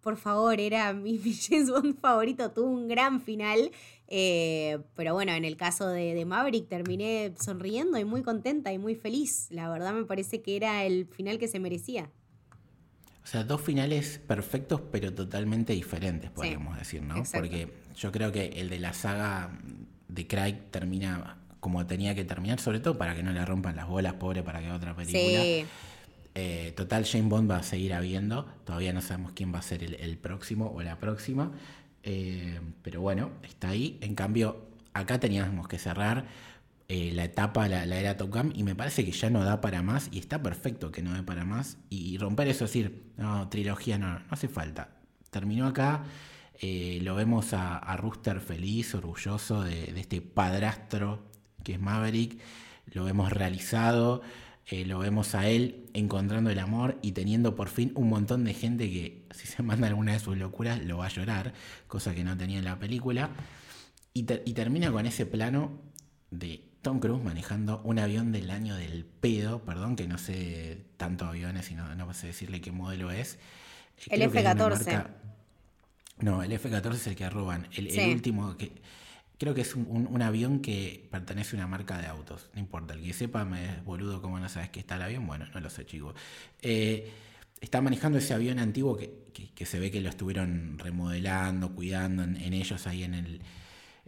por 0.00 0.16
favor, 0.16 0.60
era 0.60 0.92
mi, 0.92 1.18
James 1.48 1.70
Bond 1.70 2.00
favorito, 2.00 2.50
tuvo 2.52 2.70
un 2.70 2.88
gran 2.88 3.20
final. 3.20 3.70
Eh, 4.06 4.78
pero 4.94 5.12
bueno, 5.12 5.32
en 5.32 5.44
el 5.44 5.56
caso 5.56 5.86
de, 5.88 6.24
Maverick 6.24 6.68
terminé 6.68 7.34
sonriendo 7.38 7.98
y 7.98 8.04
muy 8.04 8.22
contenta 8.22 8.72
y 8.72 8.78
muy 8.78 8.94
feliz. 8.94 9.48
La 9.50 9.68
verdad 9.68 9.92
me 9.92 10.04
parece 10.04 10.40
que 10.40 10.56
era 10.56 10.84
el 10.84 11.06
final 11.06 11.38
que 11.38 11.48
se 11.48 11.58
merecía. 11.58 12.10
O 13.28 13.30
sea, 13.30 13.44
dos 13.44 13.60
finales 13.60 14.18
perfectos 14.26 14.80
pero 14.90 15.12
totalmente 15.12 15.74
diferentes, 15.74 16.30
podríamos 16.30 16.78
decir, 16.78 17.02
¿no? 17.02 17.22
Porque 17.30 17.70
yo 17.94 18.10
creo 18.10 18.32
que 18.32 18.46
el 18.56 18.70
de 18.70 18.78
la 18.78 18.94
saga 18.94 19.50
de 20.08 20.26
Craig 20.26 20.70
termina 20.70 21.36
como 21.60 21.84
tenía 21.86 22.14
que 22.14 22.24
terminar, 22.24 22.58
sobre 22.58 22.80
todo 22.80 22.96
para 22.96 23.14
que 23.14 23.22
no 23.22 23.30
le 23.30 23.44
rompan 23.44 23.76
las 23.76 23.86
bolas, 23.86 24.14
pobre, 24.14 24.42
para 24.42 24.60
que 24.60 24.72
otra 24.72 24.96
película. 24.96 25.42
Sí. 25.42 25.66
Eh, 26.36 26.72
total, 26.74 27.04
Jane 27.04 27.28
Bond 27.28 27.50
va 27.50 27.58
a 27.58 27.62
seguir 27.62 27.92
habiendo. 27.92 28.46
Todavía 28.64 28.94
no 28.94 29.02
sabemos 29.02 29.32
quién 29.32 29.52
va 29.52 29.58
a 29.58 29.62
ser 29.62 29.82
el, 29.82 30.16
próximo 30.16 30.72
o 30.74 30.80
la 30.80 30.98
próxima. 30.98 31.52
Eh, 32.04 32.58
pero 32.80 33.02
bueno, 33.02 33.32
está 33.42 33.68
ahí. 33.68 33.98
En 34.00 34.14
cambio, 34.14 34.68
acá 34.94 35.20
teníamos 35.20 35.68
que 35.68 35.78
cerrar 35.78 36.24
eh, 36.88 37.12
la 37.12 37.24
etapa, 37.24 37.68
la, 37.68 37.84
era 37.84 38.16
Top 38.16 38.34
Gun, 38.34 38.52
y 38.56 38.64
me 38.64 38.74
parece 38.74 39.04
que 39.04 39.12
ya 39.12 39.30
no 39.30 39.44
da 39.44 39.60
para 39.60 39.82
más. 39.82 40.08
Y 40.10 40.18
está 40.18 40.42
perfecto 40.42 40.90
que 40.90 41.02
no 41.02 41.14
dé 41.14 41.22
para 41.22 41.44
más. 41.44 41.78
Y 41.90 42.18
romper 42.18 42.48
eso, 42.48 42.64
decir, 42.64 43.12
no, 43.16 43.48
trilogía 43.48 43.98
no, 43.98 44.18
no 44.18 44.24
hace 44.30 44.48
falta. 44.48 44.96
Terminó 45.30 45.66
acá. 45.66 46.04
lo 46.62 47.14
vemos 47.14 47.52
a, 47.52 47.96
Rooster 47.96 48.40
feliz, 48.40 48.94
orgulloso 48.94 49.62
de, 49.62 49.92
de 49.92 50.00
este 50.00 50.20
padrastro 50.20 51.28
que 51.62 51.74
es 51.74 51.80
Maverick. 51.80 52.40
Lo 52.86 53.04
vemos 53.04 53.32
realizado. 53.32 54.22
Eh, 54.70 54.84
lo 54.84 54.98
vemos 54.98 55.34
a 55.34 55.48
él 55.48 55.86
encontrando 55.94 56.50
el 56.50 56.58
amor 56.58 56.98
y 57.00 57.12
teniendo 57.12 57.54
por 57.54 57.68
fin 57.68 57.90
un 57.94 58.10
montón 58.10 58.44
de 58.44 58.52
gente 58.52 58.90
que 58.90 59.26
si 59.30 59.46
se 59.46 59.62
manda 59.62 59.86
alguna 59.88 60.12
de 60.12 60.18
sus 60.18 60.36
locuras 60.36 60.84
lo 60.84 60.98
va 60.98 61.06
a 61.06 61.08
llorar, 61.08 61.54
cosa 61.86 62.14
que 62.14 62.22
no 62.22 62.36
tenía 62.36 62.58
en 62.58 62.66
la 62.66 62.78
película. 62.78 63.30
Y, 64.12 64.24
termina 64.24 64.90
con 64.90 65.06
ese 65.06 65.26
plano 65.26 65.80
de 66.30 66.64
Tom 66.82 67.00
Cruise 67.00 67.22
manejando 67.22 67.80
un 67.84 67.98
avión 67.98 68.32
del 68.32 68.50
año 68.50 68.76
del 68.76 69.04
pedo, 69.04 69.62
perdón 69.64 69.96
que 69.96 70.06
no 70.06 70.18
sé 70.18 70.84
tanto 70.96 71.26
aviones 71.26 71.70
y 71.70 71.74
no, 71.74 71.94
no 71.94 72.14
sé 72.14 72.28
decirle 72.28 72.60
qué 72.60 72.72
modelo 72.72 73.10
es. 73.10 73.38
El 74.08 74.22
F-14. 74.22 75.06
No, 76.20 76.42
el 76.42 76.52
F-14 76.52 76.94
es 76.94 77.06
el 77.08 77.16
que 77.16 77.28
roban. 77.30 77.68
El, 77.72 77.88
el 77.88 78.14
último 78.14 78.56
que 78.56 78.72
Creo 79.38 79.54
que 79.54 79.60
es 79.60 79.76
un, 79.76 80.20
avión 80.20 80.58
que 80.58 81.06
pertenece 81.12 81.54
a 81.54 81.60
una 81.60 81.68
marca 81.68 81.96
de 81.98 82.08
autos. 82.08 82.50
No 82.54 82.60
importa, 82.60 82.94
el 82.94 83.02
que 83.02 83.12
sepa 83.12 83.44
me 83.44 83.66
es 83.66 83.84
boludo 83.84 84.20
como 84.20 84.40
no 84.40 84.48
sabes 84.48 84.68
que 84.70 84.80
está 84.80 84.96
el 84.96 85.02
avión. 85.02 85.28
Bueno, 85.28 85.46
no 85.54 85.60
lo 85.60 85.70
sé, 85.70 85.86
chico. 85.86 86.12
Eh, 86.60 87.08
está 87.60 87.80
manejando 87.80 88.18
ese 88.18 88.34
avión 88.34 88.58
antiguo 88.58 88.96
que, 88.96 89.64
se 89.64 89.78
ve 89.78 89.92
que 89.92 90.00
lo 90.00 90.08
estuvieron 90.08 90.76
remodelando, 90.80 91.72
cuidando 91.72 92.24
en, 92.24 92.52
ellos 92.52 92.88
ahí 92.88 93.04
en 93.04 93.14
el, 93.14 93.40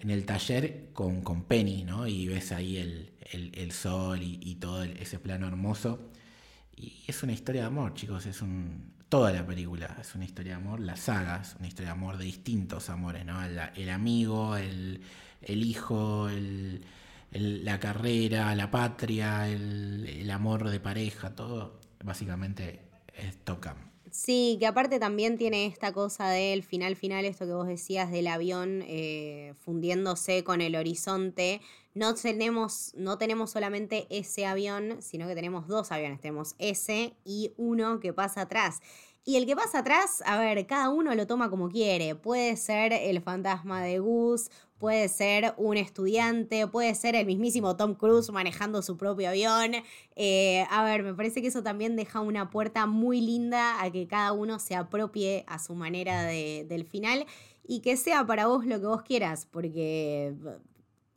en 0.00 0.10
el 0.10 0.24
taller 0.24 0.90
con, 0.92 1.22
con, 1.22 1.44
Penny, 1.44 1.84
¿no? 1.84 2.06
Y 2.06 2.28
ves 2.28 2.52
ahí 2.52 2.78
el, 2.78 3.72
sol 3.72 4.20
y, 4.22 4.54
todo 4.56 4.82
ese 4.82 5.18
plano 5.18 5.46
hermoso. 5.46 6.10
y 6.76 7.04
es 7.06 7.22
una 7.22 7.32
historia 7.32 7.62
de 7.62 7.66
amor, 7.68 7.94
chicos, 7.94 8.26
es 8.26 8.42
un... 8.42 8.98
Toda 9.08 9.32
la 9.32 9.44
película 9.44 9.96
es 10.00 10.14
una 10.14 10.24
historia 10.24 10.52
de 10.52 10.62
amor, 10.62 10.78
la 10.80 10.96
saga 10.96 11.40
es 11.42 11.56
una 11.58 11.66
historia 11.66 11.88
de 11.88 11.98
amor 11.98 12.16
de 12.16 12.24
distintos 12.24 12.90
amores, 12.90 13.26
¿no? 13.26 13.42
El, 13.44 13.90
amigo, 13.90 14.56
el, 14.56 15.00
hijo, 15.48 16.28
la 17.32 17.80
carrera, 17.80 18.54
la 18.54 18.70
patria, 18.70 19.48
el, 19.48 20.30
amor 20.30 20.70
de 20.70 20.78
pareja, 20.78 21.34
todo 21.34 21.80
básicamente 22.04 22.82
es. 23.16 23.89
Sí, 24.12 24.56
que 24.58 24.66
aparte 24.66 24.98
también 24.98 25.38
tiene 25.38 25.66
esta 25.66 25.92
cosa 25.92 26.28
del 26.30 26.64
final 26.64 26.96
final, 26.96 27.24
esto 27.24 27.46
que 27.46 27.52
vos 27.52 27.68
decías 27.68 28.10
del 28.10 28.26
avión 28.26 28.82
eh, 28.88 29.54
fundiéndose 29.64 30.42
con 30.42 30.60
el 30.60 30.74
horizonte. 30.74 31.60
No 31.94 32.14
tenemos, 32.14 32.92
no 32.96 33.18
tenemos 33.18 33.52
solamente 33.52 34.08
ese 34.10 34.46
avión, 34.46 35.00
sino 35.00 35.28
que 35.28 35.36
tenemos 35.36 35.68
dos 35.68 35.92
aviones. 35.92 36.20
Tenemos 36.20 36.56
ese 36.58 37.14
y 37.24 37.52
uno 37.56 38.00
que 38.00 38.12
pasa 38.12 38.42
atrás. 38.42 38.80
Y 39.24 39.36
el 39.36 39.46
que 39.46 39.54
pasa 39.54 39.80
atrás, 39.80 40.22
a 40.24 40.38
ver, 40.38 40.66
cada 40.66 40.88
uno 40.88 41.14
lo 41.14 41.26
toma 41.26 41.50
como 41.50 41.68
quiere. 41.68 42.14
Puede 42.14 42.56
ser 42.56 42.92
el 42.92 43.20
fantasma 43.20 43.82
de 43.82 43.98
Gus, 43.98 44.50
puede 44.78 45.08
ser 45.08 45.54
un 45.58 45.76
estudiante, 45.76 46.66
puede 46.66 46.94
ser 46.94 47.14
el 47.14 47.26
mismísimo 47.26 47.76
Tom 47.76 47.94
Cruise 47.94 48.30
manejando 48.32 48.80
su 48.80 48.96
propio 48.96 49.28
avión. 49.28 49.72
Eh, 50.16 50.64
a 50.70 50.82
ver, 50.84 51.02
me 51.02 51.14
parece 51.14 51.42
que 51.42 51.48
eso 51.48 51.62
también 51.62 51.96
deja 51.96 52.20
una 52.20 52.50
puerta 52.50 52.86
muy 52.86 53.20
linda 53.20 53.82
a 53.82 53.90
que 53.90 54.06
cada 54.08 54.32
uno 54.32 54.58
se 54.58 54.74
apropie 54.74 55.44
a 55.46 55.58
su 55.58 55.74
manera 55.74 56.24
del 56.24 56.86
final 56.86 57.26
y 57.62 57.80
que 57.80 57.98
sea 57.98 58.26
para 58.26 58.46
vos 58.46 58.64
lo 58.64 58.80
que 58.80 58.86
vos 58.86 59.02
quieras, 59.02 59.46
porque 59.50 60.34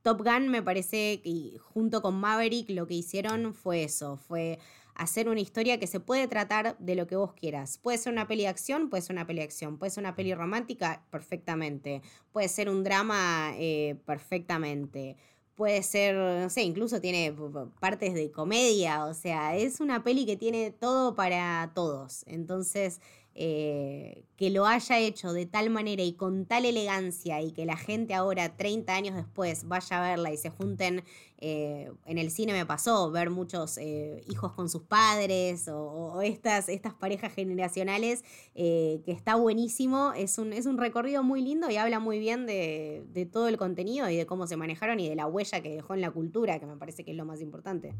Top 0.02 0.22
Gun 0.22 0.50
me 0.50 0.62
parece 0.62 1.22
que 1.24 1.58
junto 1.60 2.02
con 2.02 2.20
Maverick 2.20 2.70
lo 2.70 2.86
que 2.86 2.96
hicieron 2.96 3.54
fue 3.54 3.86
eso, 3.86 4.18
fue 4.18 4.60
hacer 4.96 5.30
una 5.30 5.40
historia 5.40 5.80
que 5.80 5.88
se 5.88 6.00
puede 6.00 6.28
tratar 6.28 6.78
de 6.80 6.96
lo 6.96 7.08
que 7.08 7.16
vos 7.16 7.34
quieras. 7.34 7.78
Puede 7.78 7.98
ser 7.98 8.14
una 8.14 8.28
peli 8.28 8.44
de 8.44 8.50
acción, 8.50 8.90
puede 8.90 9.02
ser 9.02 9.16
una 9.16 9.28
peli 9.28 9.40
de 9.40 9.46
acción, 9.46 9.78
puede 9.78 9.90
ser 9.92 10.04
una 10.04 10.16
peli 10.16 10.34
romántica, 10.34 11.04
perfectamente. 11.10 12.02
Puede 12.32 12.48
ser 12.48 12.70
un 12.70 12.84
drama, 12.84 13.54
eh, 13.58 13.96
perfectamente. 14.06 15.18
Puede 15.56 15.84
ser, 15.84 16.16
no 16.16 16.50
sé, 16.50 16.64
incluso 16.64 17.00
tiene 17.00 17.34
partes 17.80 18.16
de 18.16 18.32
comedia, 18.32 19.06
o 19.06 19.14
sea, 19.14 19.56
es 19.56 19.80
una 19.80 20.04
peli 20.04 20.26
que 20.26 20.36
tiene 20.36 20.72
todo 20.72 21.14
para 21.14 21.72
todos. 21.76 22.24
Entonces, 22.26 23.00
eh, 23.36 24.26
que 24.38 24.52
lo 24.52 24.68
haya 24.68 25.00
hecho 25.00 25.34
de 25.34 25.48
tal 25.48 25.72
manera 25.72 26.04
y 26.04 26.14
con 26.14 26.46
tal 26.46 26.66
elegancia 26.66 27.42
y 27.42 27.52
que 27.52 27.66
la 27.66 27.78
gente 27.78 28.14
ahora, 28.14 28.56
30 28.56 28.94
años 28.94 29.16
después, 29.16 29.68
vaya 29.68 29.98
a 29.98 30.10
verla 30.10 30.32
y 30.32 30.38
se 30.38 30.52
junten, 30.52 31.04
eh, 31.40 31.92
en 32.06 32.18
el 32.20 32.30
cine 32.30 32.54
me 32.54 32.66
pasó 32.66 33.10
ver 33.10 33.32
muchos 33.32 33.78
eh, 33.80 34.22
hijos 34.30 34.54
con 34.54 34.70
sus 34.70 34.84
padres 34.84 35.68
o, 35.68 36.22
estas, 36.22 36.70
estas 36.70 36.94
parejas 36.94 37.34
generacionales, 37.34 38.24
que 38.54 39.02
está 39.08 39.36
buenísimo, 39.36 40.14
es 40.14 40.38
un, 40.38 40.54
es 40.54 40.68
un 40.68 40.78
recorrido 40.78 41.24
muy 41.24 41.42
lindo 41.42 41.70
y 41.72 41.78
habla 41.78 42.00
muy 42.00 42.20
bien 42.20 42.46
de, 42.46 43.04
de 43.14 43.26
todo 43.26 43.48
el 43.48 43.58
contenido 43.58 44.10
y 44.10 44.16
de 44.16 44.26
cómo 44.28 44.46
se 44.46 44.58
manejaron 44.58 45.00
y 45.00 45.10
de 45.10 45.16
la 45.16 45.26
huella 45.26 45.62
que 45.62 45.70
dejó 45.70 45.96
en 45.96 46.02
la 46.02 46.12
cultura, 46.12 46.60
que 46.60 46.68
me 46.68 46.78
parece 46.78 47.04
que 47.04 47.12
es 47.12 47.18
lo 47.18 47.26
más 47.26 47.42
importante. 47.42 47.96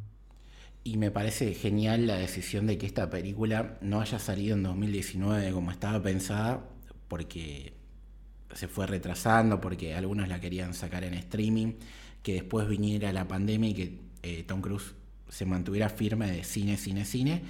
Y 0.84 0.98
me 0.98 1.12
parece 1.12 1.54
genial 1.54 2.08
la 2.08 2.18
decisión 2.18 2.68
de 2.68 2.78
que 2.78 2.86
esta 2.86 3.10
película 3.10 3.78
no 3.82 4.02
haya 4.02 4.20
salido 4.20 4.56
en 4.56 4.64
2019 4.64 5.52
como 5.52 5.72
estaba 5.72 6.02
pensada, 6.02 6.66
porque 7.08 7.74
se 8.54 8.68
fue 8.68 8.86
retrasando, 8.86 9.62
porque 9.62 9.96
algunos 9.96 10.28
la 10.28 10.40
querían 10.40 10.74
sacar 10.74 11.04
en 11.04 11.14
streaming, 11.14 11.74
que 12.22 12.34
después 12.34 12.68
viniera 12.68 13.14
la 13.14 13.28
pandemia 13.28 13.70
y 13.70 13.74
que 13.74 14.00
eh, 14.24 14.44
Tom 14.44 14.62
Cruise 14.62 14.94
se 15.30 15.46
mantuviera 15.46 15.90
firme 15.90 16.30
de 16.30 16.44
cine, 16.44 16.78
cine, 16.78 17.06
cine. 17.06 17.42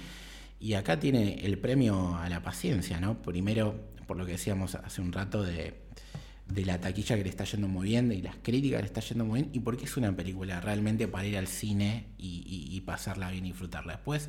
Y 0.60 0.74
acá 0.74 0.98
tiene 0.98 1.44
el 1.44 1.58
premio 1.58 2.16
a 2.16 2.28
la 2.28 2.42
paciencia, 2.42 3.00
¿no? 3.00 3.20
Primero, 3.20 3.88
por 4.06 4.16
lo 4.16 4.24
que 4.24 4.32
decíamos 4.32 4.76
hace 4.76 5.00
un 5.00 5.12
rato 5.12 5.42
de 5.42 5.74
de 6.48 6.64
la 6.64 6.80
taquilla 6.80 7.16
que 7.16 7.24
le 7.24 7.30
está 7.30 7.44
yendo 7.44 7.68
muy 7.68 7.88
bien, 7.88 8.08
de 8.08 8.18
las 8.18 8.36
críticas 8.36 8.78
que 8.78 8.82
le 8.82 8.86
está 8.86 9.00
yendo 9.00 9.24
muy 9.24 9.42
bien, 9.42 9.50
y 9.54 9.60
porque 9.60 9.84
es 9.84 9.96
una 9.96 10.14
película 10.14 10.60
realmente 10.60 11.08
para 11.08 11.26
ir 11.26 11.36
al 11.36 11.46
cine 11.46 12.06
y, 12.18 12.80
pasarla 12.82 13.30
bien 13.30 13.46
y 13.46 13.50
disfrutarla. 13.50 13.94
Después, 13.94 14.28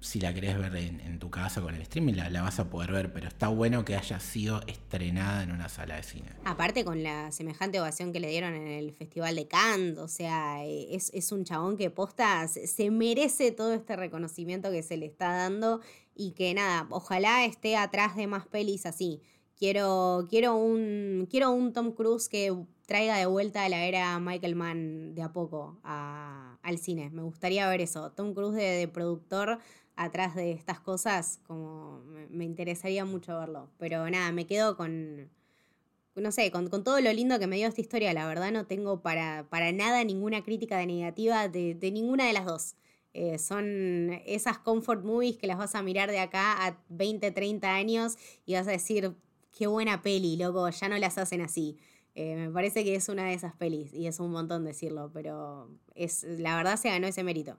si 0.00 0.18
la 0.18 0.32
querés 0.32 0.58
ver 0.58 0.74
en, 0.76 1.18
tu 1.18 1.30
casa 1.30 1.60
con 1.60 1.74
el 1.74 1.82
streaming, 1.82 2.14
la, 2.14 2.42
vas 2.42 2.58
a 2.58 2.70
poder 2.70 2.90
ver, 2.90 3.12
pero 3.12 3.28
está 3.28 3.48
bueno 3.48 3.84
que 3.84 3.96
haya 3.96 4.18
sido 4.18 4.62
estrenada 4.66 5.42
en 5.42 5.52
una 5.52 5.68
sala 5.68 5.96
de 5.96 6.02
cine. 6.02 6.30
Aparte 6.44 6.84
con 6.86 7.02
la 7.02 7.30
semejante 7.32 7.78
ovación 7.80 8.10
que 8.10 8.18
le 8.18 8.28
dieron 8.28 8.54
en 8.54 8.66
el 8.66 8.92
Festival 8.92 9.36
de 9.36 9.46
Cannes, 9.46 9.98
o 9.98 10.08
sea, 10.08 10.64
es, 10.64 11.10
es 11.12 11.32
un 11.32 11.44
chabón 11.44 11.76
que 11.76 11.90
posta, 11.90 12.48
se 12.48 12.90
merece 12.90 13.52
todo 13.52 13.74
este 13.74 13.94
reconocimiento 13.94 14.70
que 14.70 14.82
se 14.82 14.96
le 14.96 15.06
está 15.06 15.32
dando 15.32 15.82
y 16.14 16.32
que 16.32 16.54
nada, 16.54 16.86
ojalá 16.90 17.44
esté 17.44 17.76
atrás 17.76 18.16
de 18.16 18.26
más 18.26 18.46
pelis 18.46 18.86
así. 18.86 19.20
Quiero, 19.56 20.26
quiero, 20.28 20.56
un, 20.56 21.28
quiero 21.30 21.52
un 21.52 21.72
Tom 21.72 21.92
Cruise 21.92 22.28
que 22.28 22.52
traiga 22.86 23.16
de 23.16 23.26
vuelta 23.26 23.68
la 23.68 23.84
era 23.84 24.18
Michael 24.18 24.56
Mann 24.56 25.14
de 25.14 25.22
a 25.22 25.32
poco 25.32 25.78
al 25.82 26.78
cine. 26.78 27.10
Me 27.10 27.22
gustaría 27.22 27.68
ver 27.68 27.80
eso. 27.80 28.10
Tom 28.12 28.34
Cruise 28.34 28.56
de, 28.56 28.88
productor 28.88 29.58
atrás 29.96 30.34
de 30.34 30.52
estas 30.52 30.80
cosas, 30.80 31.40
como 31.46 32.00
me, 32.30 32.44
interesaría 32.44 33.04
mucho 33.04 33.38
verlo. 33.38 33.70
Pero 33.78 34.08
nada, 34.10 34.32
me 34.32 34.46
quedo 34.46 34.76
con, 34.76 35.30
no 36.16 36.32
sé, 36.32 36.50
con, 36.50 36.68
todo 36.70 37.00
lo 37.00 37.12
lindo 37.12 37.38
que 37.38 37.46
me 37.46 37.56
dio 37.56 37.68
esta 37.68 37.80
historia. 37.80 38.12
La 38.12 38.26
verdad 38.26 38.50
no 38.52 38.66
tengo 38.66 39.02
para, 39.02 39.46
para 39.50 39.72
nada 39.72 40.02
ninguna 40.04 40.42
crítica 40.42 40.78
de 40.78 40.86
negativa 40.86 41.48
de, 41.48 41.78
ninguna 41.92 42.26
de 42.26 42.32
las 42.32 42.44
dos. 42.44 42.74
Eh, 43.16 43.38
son 43.38 44.20
esas 44.26 44.58
comfort 44.58 45.04
movies 45.04 45.36
que 45.36 45.46
las 45.46 45.56
vas 45.56 45.76
a 45.76 45.82
mirar 45.82 46.10
de 46.10 46.18
acá 46.18 46.66
a 46.66 46.82
20, 46.88 47.30
30 47.30 47.72
años 47.72 48.16
y 48.44 48.54
vas 48.54 48.66
a 48.66 48.72
decir, 48.72 49.14
qué 49.56 49.66
buena 49.66 50.02
peli, 50.02 50.36
loco, 50.36 50.68
ya 50.68 50.88
no 50.88 50.98
las 50.98 51.16
hacen 51.18 51.40
así. 51.40 51.76
Eh, 52.14 52.36
me 52.36 52.50
parece 52.50 52.84
que 52.84 52.94
es 52.94 53.08
una 53.08 53.24
de 53.24 53.34
esas 53.34 53.54
pelis 53.54 53.92
y 53.92 54.06
es 54.06 54.20
un 54.20 54.30
montón 54.30 54.64
decirlo, 54.64 55.10
pero 55.12 55.68
es 55.94 56.24
la 56.24 56.56
verdad 56.56 56.76
se 56.76 56.88
ganó 56.88 57.06
ese 57.06 57.24
mérito. 57.24 57.58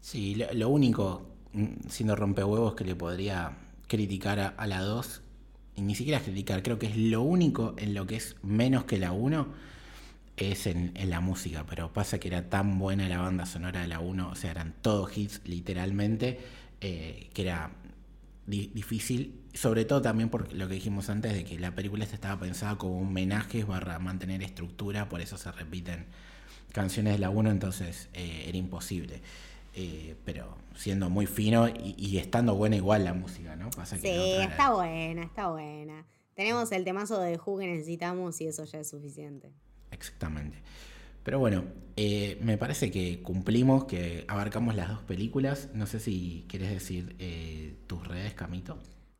Sí, 0.00 0.36
lo, 0.52 0.68
único, 0.68 1.26
mm, 1.52 1.88
siendo 1.88 2.14
rompehuevos, 2.14 2.74
que 2.74 2.84
le 2.84 2.94
podría 2.94 3.56
criticar 3.88 4.54
a, 4.56 4.66
la 4.66 4.80
2, 4.80 5.22
y 5.76 5.82
ni 5.82 5.94
siquiera 5.94 6.20
criticar, 6.20 6.62
creo 6.62 6.78
que 6.78 6.86
es 6.86 6.96
lo 6.96 7.22
único 7.22 7.74
en 7.76 7.94
lo 7.94 8.06
que 8.06 8.16
es 8.16 8.36
menos 8.42 8.84
que 8.84 8.98
la 8.98 9.12
1, 9.12 9.48
es 10.36 10.66
en, 10.66 10.92
la 11.08 11.20
música, 11.20 11.64
pero 11.68 11.92
pasa 11.92 12.20
que 12.20 12.28
era 12.28 12.48
tan 12.48 12.78
buena 12.78 13.08
la 13.08 13.18
banda 13.18 13.46
sonora 13.46 13.80
de 13.80 13.88
la 13.88 14.00
1, 14.00 14.28
o 14.28 14.34
sea, 14.36 14.50
eran 14.52 14.74
todos 14.80 15.16
hits 15.16 15.40
literalmente, 15.44 16.38
eh, 16.80 17.30
que 17.32 17.42
era 17.42 17.72
difícil, 18.46 19.40
sobre 19.56 19.84
todo 19.84 20.02
también 20.02 20.28
por 20.28 20.52
lo 20.52 20.68
que 20.68 20.74
dijimos 20.74 21.08
antes 21.08 21.32
de 21.32 21.44
que 21.44 21.58
la 21.58 21.74
película 21.74 22.04
estaba 22.04 22.38
pensada 22.38 22.76
como 22.76 22.98
un 22.98 23.08
homenaje 23.08 23.64
para 23.64 23.98
mantener 23.98 24.42
estructura, 24.42 25.08
por 25.08 25.20
eso 25.20 25.38
se 25.38 25.50
repiten 25.50 26.06
canciones 26.72 27.14
de 27.14 27.18
la 27.18 27.30
1, 27.30 27.50
entonces 27.50 28.08
eh, 28.12 28.44
era 28.46 28.58
imposible. 28.58 29.22
Eh, 29.78 30.14
pero 30.24 30.56
siendo 30.74 31.10
muy 31.10 31.26
fino 31.26 31.68
y, 31.68 32.16
estando 32.16 32.54
buena 32.54 32.76
igual 32.76 33.04
la 33.04 33.12
música, 33.12 33.56
¿no? 33.56 33.70
Pasa 33.70 33.96
que 33.96 34.02
sí, 34.02 34.42
está 34.42 34.72
buena, 34.72 35.22
está 35.22 35.50
buena. 35.50 36.06
Tenemos 36.34 36.72
el 36.72 36.84
temazo 36.84 37.20
de 37.20 37.38
Who 37.38 37.58
que 37.58 37.66
necesitamos 37.66 38.40
y 38.40 38.46
eso 38.46 38.64
ya 38.64 38.80
es 38.80 38.88
suficiente. 38.88 39.52
Exactamente. 39.90 40.58
Pero 41.22 41.38
bueno, 41.38 41.64
eh, 41.96 42.38
me 42.40 42.56
parece 42.56 42.90
que 42.90 43.20
cumplimos, 43.22 43.84
que 43.84 44.24
abarcamos 44.28 44.74
las 44.74 44.88
dos 44.88 45.02
películas. 45.02 45.70
No 45.74 45.86
sé 45.86 46.00
si 46.00 46.46
quieres 46.48 46.70
decir 46.70 47.16
eh, 47.18 47.74
tus 47.86 48.06
redes, 48.06 48.32
Camito. 48.34 48.78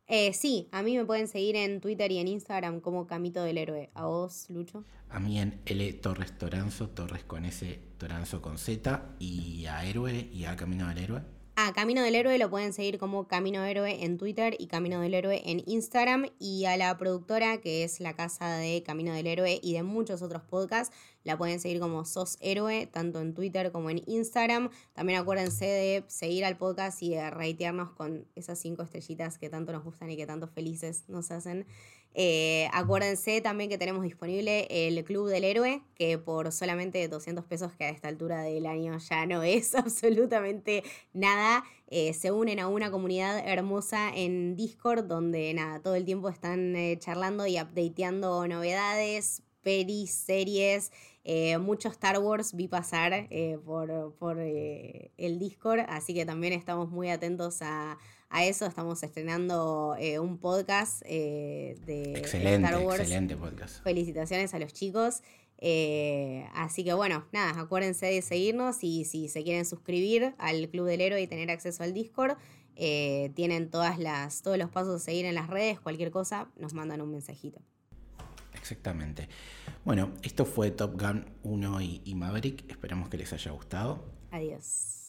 Eh, 0.09 0.31
sí, 0.33 0.69
a 0.71 0.83
mí 0.83 0.95
me 0.95 1.05
pueden 1.05 1.27
seguir 1.27 1.57
en 1.57 1.81
Twitter 1.81 2.11
y 2.13 2.19
en 2.19 2.29
Instagram 2.29 2.79
como 2.79 3.07
Camito 3.07 3.43
del 3.43 3.57
Héroe. 3.57 3.89
¿A 3.93 4.05
vos, 4.05 4.49
Lucho? 4.49 4.85
A 5.09 5.19
mí 5.19 5.39
en 5.39 5.59
L 5.65 5.93
Torres 5.93 6.37
Toranzo, 6.37 6.89
Torres 6.89 7.23
con 7.25 7.43
S, 7.43 7.79
Toranzo 7.97 8.41
con 8.41 8.57
Z, 8.57 9.15
y 9.19 9.65
a 9.65 9.83
Héroe 9.85 10.29
y 10.31 10.45
a 10.45 10.55
Camino 10.55 10.87
del 10.87 10.97
Héroe. 10.99 11.36
A 11.59 11.73
Camino 11.73 12.03
del 12.03 12.13
Héroe 12.13 12.37
lo 12.37 12.51
pueden 12.51 12.71
seguir 12.71 12.99
como 12.99 13.27
Camino 13.27 13.63
Héroe 13.63 14.03
en 14.03 14.19
Twitter 14.19 14.55
y 14.59 14.67
Camino 14.67 15.01
del 15.01 15.15
Héroe 15.15 15.41
en 15.43 15.63
Instagram. 15.65 16.27
Y 16.37 16.65
a 16.65 16.77
la 16.77 16.95
productora, 16.99 17.57
que 17.61 17.83
es 17.83 17.99
la 17.99 18.15
casa 18.15 18.57
de 18.57 18.83
Camino 18.83 19.11
del 19.11 19.25
Héroe 19.25 19.59
y 19.63 19.73
de 19.73 19.81
muchos 19.81 20.21
otros 20.21 20.43
podcasts, 20.43 20.95
la 21.23 21.35
pueden 21.35 21.59
seguir 21.59 21.79
como 21.79 22.05
Sos 22.05 22.37
Héroe, 22.41 22.85
tanto 22.85 23.21
en 23.21 23.33
Twitter 23.33 23.71
como 23.71 23.89
en 23.89 24.03
Instagram. 24.05 24.69
También 24.93 25.19
acuérdense 25.19 25.65
de 25.65 26.03
seguir 26.09 26.45
al 26.45 26.57
podcast 26.57 27.01
y 27.01 27.09
de 27.09 27.27
reitearnos 27.31 27.89
con 27.89 28.27
esas 28.35 28.59
cinco 28.59 28.83
estrellitas 28.83 29.39
que 29.39 29.49
tanto 29.49 29.71
nos 29.71 29.83
gustan 29.83 30.11
y 30.11 30.15
que 30.15 30.27
tanto 30.27 30.47
felices 30.47 31.05
nos 31.07 31.31
hacen. 31.31 31.65
Eh, 32.19 32.67
acuérdense 32.73 33.41
también 33.41 33.69
que 33.69 33.77
tenemos 33.77 34.01
disponible 34.01 34.65
el 34.71 35.03
Club 35.03 35.29
del 35.29 35.43
Héroe, 35.43 35.83
que 35.93 36.17
por 36.17 36.51
solamente 36.51 37.07
200 37.07 37.45
pesos, 37.45 37.73
que 37.73 37.83
a 37.83 37.89
esta 37.89 38.07
altura 38.07 38.41
del 38.41 38.65
año 38.65 38.97
ya 38.97 39.27
no 39.27 39.43
es 39.43 39.75
absolutamente 39.75 40.83
nada, 41.13 41.63
eh, 41.85 42.13
se 42.13 42.31
unen 42.31 42.59
a 42.59 42.69
una 42.69 42.89
comunidad 42.89 43.47
hermosa 43.47 44.09
en 44.15 44.55
Discord, 44.55 45.05
donde 45.05 45.53
nada, 45.53 45.79
todo 45.79 45.93
el 45.93 46.05
tiempo 46.05 46.29
están 46.29 46.75
eh, 46.75 46.97
charlando 46.97 47.45
y 47.45 47.61
updateando 47.61 48.47
novedades, 48.47 49.43
pelis, 49.61 50.09
series, 50.09 50.91
eh, 51.23 51.59
mucho 51.59 51.87
Star 51.89 52.17
Wars 52.17 52.55
vi 52.55 52.67
pasar 52.67 53.29
por, 53.63 54.15
por 54.15 54.39
el 54.39 55.37
Discord, 55.37 55.81
así 55.87 56.15
que 56.15 56.25
también 56.25 56.53
estamos 56.53 56.89
muy 56.89 57.09
atentos 57.11 57.61
a, 57.61 57.99
eso. 58.31 58.65
Estamos 58.65 59.01
estrenando 59.03 59.95
un 60.21 60.37
podcast 60.37 61.01
de 61.03 62.13
excelente, 62.15 62.67
Star 62.67 62.83
Wars. 62.83 62.99
Excelente 63.01 63.35
podcast. 63.35 63.83
Felicitaciones 63.83 64.53
a 64.53 64.59
los 64.59 64.73
chicos. 64.73 65.21
así 66.53 66.83
que 66.83 66.93
bueno, 66.93 67.25
nada, 67.31 67.59
acuérdense 67.59 68.05
de 68.05 68.21
seguirnos 68.21 68.83
y 68.83 69.05
si 69.05 69.27
se 69.27 69.43
quieren 69.43 69.65
suscribir 69.65 70.35
al 70.37 70.69
Club 70.69 70.85
del 70.87 71.01
Héroe 71.01 71.21
y 71.21 71.27
tener 71.27 71.49
acceso 71.51 71.83
al 71.83 71.93
Discord, 71.93 72.37
eh, 72.79 73.31
tienen 73.33 73.71
todas 73.71 73.97
las, 73.97 74.43
todos 74.43 74.57
los 74.57 74.69
pasos 74.69 75.01
a 75.01 75.03
seguir 75.03 75.25
en 75.25 75.33
las 75.33 75.47
redes, 75.49 75.79
cualquier 75.79 76.11
cosa, 76.11 76.47
nos 76.57 76.73
mandan 76.73 77.01
un 77.01 77.09
mensajito. 77.09 77.59
Exactamente. 78.53 79.27
Bueno, 79.83 80.11
esto 80.21 80.45
fue 80.45 80.69
Top 80.69 80.99
Gun 81.01 81.25
1 81.43 81.81
y 81.81 82.15
Maverick. 82.15 82.69
Esperamos 82.69 83.09
que 83.09 83.17
les 83.17 83.33
haya 83.33 83.51
gustado. 83.51 84.03
Adiós. 84.29 85.06